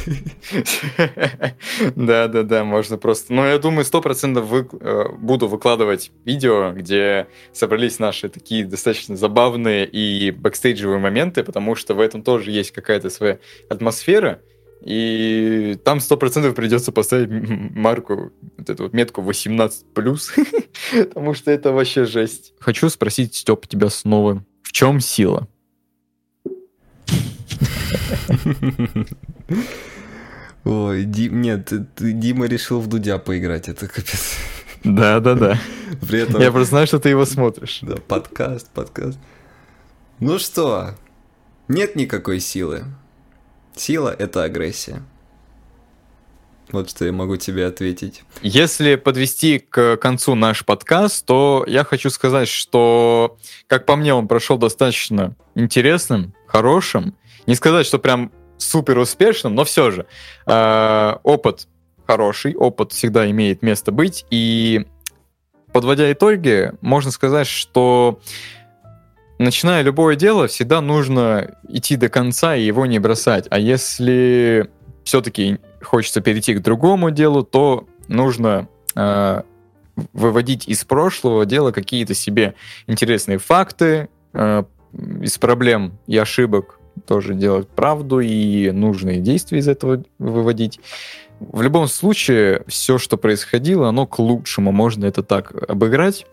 Да-да-да, 1.96 2.64
можно 2.64 2.98
просто... 2.98 3.34
Но 3.34 3.48
я 3.48 3.58
думаю, 3.60 3.86
сто 3.86 4.02
процентов 4.02 4.48
вы... 4.48 4.68
Э, 4.82 5.06
буду 5.18 5.48
выкладывать 5.48 6.12
видео, 6.26 6.72
где 6.74 7.28
собрались 7.54 8.00
наши 8.00 8.30
такие 8.30 8.66
достаточно 8.66 9.16
забавные 9.16 9.86
и 9.88 10.32
бэкстейджевые 10.32 11.00
моменты, 11.00 11.44
потому 11.44 11.76
что 11.76 11.94
в 11.94 12.00
этом 12.00 12.24
тоже 12.24 12.52
есть 12.52 12.72
какая-то 12.72 13.10
своя 13.10 13.40
атмосфера, 13.70 14.42
и 14.82 15.78
там 15.84 16.00
сто 16.00 16.18
процентов 16.18 16.56
придется 16.56 16.92
поставить 16.92 17.30
марку, 17.30 18.32
вот 18.58 18.70
эту 18.70 18.84
вот 18.84 18.94
метку 18.94 19.22
18+, 19.22 19.84
потому 21.10 21.34
что 21.34 21.52
это 21.52 21.72
вообще 21.72 22.06
жесть. 22.06 22.54
Хочу 22.60 22.90
спросить, 22.90 23.36
Степ, 23.36 23.68
тебя 23.68 23.90
снова, 23.90 24.44
в 24.64 24.72
чем 24.72 25.02
сила? 25.02 25.48
Ой, 30.64 31.04
Дим, 31.04 31.42
нет, 31.42 31.74
Дима 31.98 32.46
решил 32.46 32.80
в 32.80 32.88
Дудя 32.88 33.18
поиграть, 33.18 33.70
это 33.70 33.88
капец. 33.88 34.38
Да, 34.84 35.20
да, 35.20 35.36
да. 35.36 35.60
При 36.08 36.20
этом... 36.20 36.42
Я 36.42 36.52
просто 36.52 36.72
знаю, 36.72 36.88
что 36.88 37.00
ты 37.00 37.10
его 37.10 37.26
смотришь. 37.26 37.80
Да, 37.82 37.98
подкаст, 37.98 38.70
подкаст. 38.70 39.20
Ну 40.20 40.40
что, 40.40 40.96
нет 41.68 41.96
никакой 41.96 42.40
силы. 42.40 42.86
Сила— 43.76 44.16
это 44.20 44.44
агрессия. 44.44 45.04
Вот 46.72 46.90
что 46.90 47.06
я 47.06 47.12
могу 47.12 47.38
тебе 47.38 47.66
ответить. 47.66 48.24
Если 48.44 48.96
подвести 48.96 49.58
к 49.60 49.98
концу 49.98 50.36
наш 50.36 50.64
подкаст, 50.64 51.26
то 51.26 51.64
я 51.68 51.84
хочу 51.84 52.12
сказать, 52.12 52.48
что, 52.48 53.38
как 53.68 53.86
по 53.86 53.96
мне, 53.96 54.14
он 54.14 54.28
прошел 54.28 54.58
достаточно 54.58 55.36
интересным, 55.56 56.34
хорошим. 56.46 57.16
Не 57.48 57.56
сказать, 57.56 57.88
что 57.88 57.98
прям 57.98 58.32
супер 58.58 59.00
успешным, 59.00 59.56
но 59.56 59.66
все 59.66 59.90
же. 59.90 60.06
Э, 60.46 61.16
опыт 61.24 61.68
хороший, 62.06 62.56
опыт 62.56 62.92
всегда 62.92 63.30
имеет 63.32 63.64
место 63.64 63.92
быть. 63.92 64.26
И 64.30 64.86
подводя 65.72 66.12
итоги, 66.12 66.74
можно 66.82 67.10
сказать, 67.10 67.48
что 67.48 68.20
начиная 69.40 69.82
любое 69.82 70.16
дело, 70.16 70.48
всегда 70.48 70.82
нужно 70.82 71.56
идти 71.68 71.96
до 71.96 72.10
конца 72.10 72.56
и 72.56 72.64
его 72.64 72.86
не 72.86 73.00
бросать. 73.00 73.48
А 73.50 73.58
если 73.58 74.70
все-таки 75.04 75.58
хочется 75.82 76.22
перейти 76.22 76.54
к 76.54 76.62
другому 76.62 77.10
делу, 77.10 77.44
то 77.44 77.88
нужно 78.08 78.68
э, 78.96 79.42
выводить 80.14 80.68
из 80.68 80.84
прошлого 80.84 81.46
дела 81.46 81.72
какие-то 81.72 82.14
себе 82.14 82.54
интересные 82.86 83.38
факты, 83.40 84.10
э, 84.34 84.64
из 85.22 85.38
проблем 85.38 85.98
и 86.08 86.18
ошибок 86.18 86.80
тоже 87.08 87.34
делать 87.34 87.68
правду 87.70 88.20
и 88.20 88.72
нужные 88.72 89.20
действия 89.20 89.60
из 89.60 89.68
этого 89.68 90.04
выводить. 90.18 90.80
В 91.40 91.62
любом 91.62 91.88
случае, 91.88 92.64
все, 92.68 92.98
что 92.98 93.16
происходило, 93.18 93.88
оно 93.88 94.06
к 94.06 94.20
лучшему. 94.20 94.72
Можно 94.72 95.06
это 95.06 95.24
так 95.24 95.54
обыграть. 95.70 96.26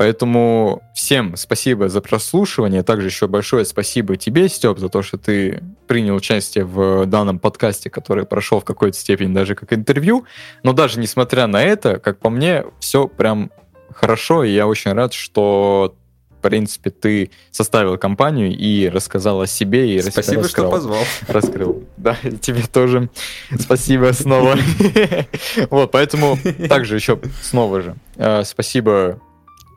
Поэтому 0.00 0.82
всем 0.94 1.36
спасибо 1.36 1.90
за 1.90 2.00
прослушивание. 2.00 2.82
Также 2.82 3.08
еще 3.08 3.26
большое 3.26 3.66
спасибо 3.66 4.16
тебе, 4.16 4.48
Степ, 4.48 4.78
за 4.78 4.88
то, 4.88 5.02
что 5.02 5.18
ты 5.18 5.62
принял 5.86 6.14
участие 6.14 6.64
в 6.64 7.04
данном 7.04 7.38
подкасте, 7.38 7.90
который 7.90 8.24
прошел 8.24 8.60
в 8.60 8.64
какой-то 8.64 8.96
степени 8.96 9.34
даже 9.34 9.54
как 9.54 9.74
интервью. 9.74 10.24
Но 10.62 10.72
даже 10.72 10.98
несмотря 10.98 11.46
на 11.48 11.62
это, 11.62 11.98
как 11.98 12.18
по 12.18 12.30
мне, 12.30 12.64
все 12.78 13.08
прям 13.08 13.50
хорошо, 13.92 14.42
и 14.42 14.54
я 14.54 14.66
очень 14.66 14.92
рад, 14.92 15.12
что 15.12 15.94
в 16.30 16.40
принципе, 16.40 16.88
ты 16.88 17.30
составил 17.50 17.98
компанию 17.98 18.56
и 18.56 18.88
рассказал 18.88 19.42
о 19.42 19.46
себе. 19.46 19.96
И 19.96 20.00
спасибо, 20.00 20.44
раскрыл, 20.44 20.68
что 20.68 20.70
позвал. 20.70 21.04
Раскрыл. 21.28 21.84
Да, 21.98 22.16
тебе 22.40 22.62
тоже 22.62 23.10
спасибо 23.58 24.12
снова. 24.14 24.56
Вот, 25.68 25.90
поэтому 25.90 26.38
также 26.70 26.94
еще 26.94 27.20
снова 27.42 27.82
же 27.82 27.96
э, 28.16 28.44
спасибо 28.44 29.20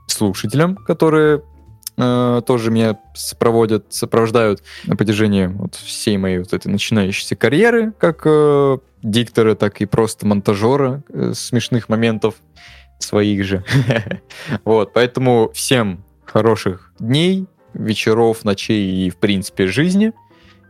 слушателям, 0.07 0.75
которые 0.75 1.41
э, 1.97 2.41
тоже 2.45 2.71
меня 2.71 2.99
сопроводят, 3.13 3.93
сопровождают 3.93 4.63
на 4.85 4.95
протяжении 4.95 5.47
вот 5.47 5.75
всей 5.75 6.17
моей 6.17 6.39
вот 6.39 6.53
этой 6.53 6.67
начинающейся 6.67 7.35
карьеры, 7.35 7.93
как 7.97 8.21
э, 8.25 8.77
диктора, 9.01 9.55
так 9.55 9.81
и 9.81 9.85
просто 9.85 10.25
монтажера 10.25 11.03
э, 11.09 11.33
смешных 11.33 11.89
моментов 11.89 12.35
своих 12.99 13.43
же. 13.43 13.63
вот, 14.65 14.93
поэтому 14.93 15.51
всем 15.53 16.03
хороших 16.25 16.91
дней, 16.99 17.47
вечеров, 17.73 18.43
ночей 18.43 19.05
и, 19.05 19.09
в 19.09 19.17
принципе, 19.17 19.67
жизни 19.67 20.13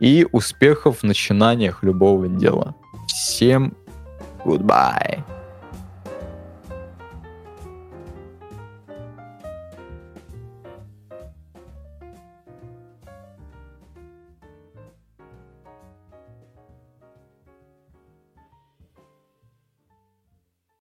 и 0.00 0.26
успехов 0.32 0.98
в 0.98 1.02
начинаниях 1.04 1.82
любого 1.82 2.28
дела. 2.28 2.74
Всем 3.06 3.74
goodbye. 4.44 5.22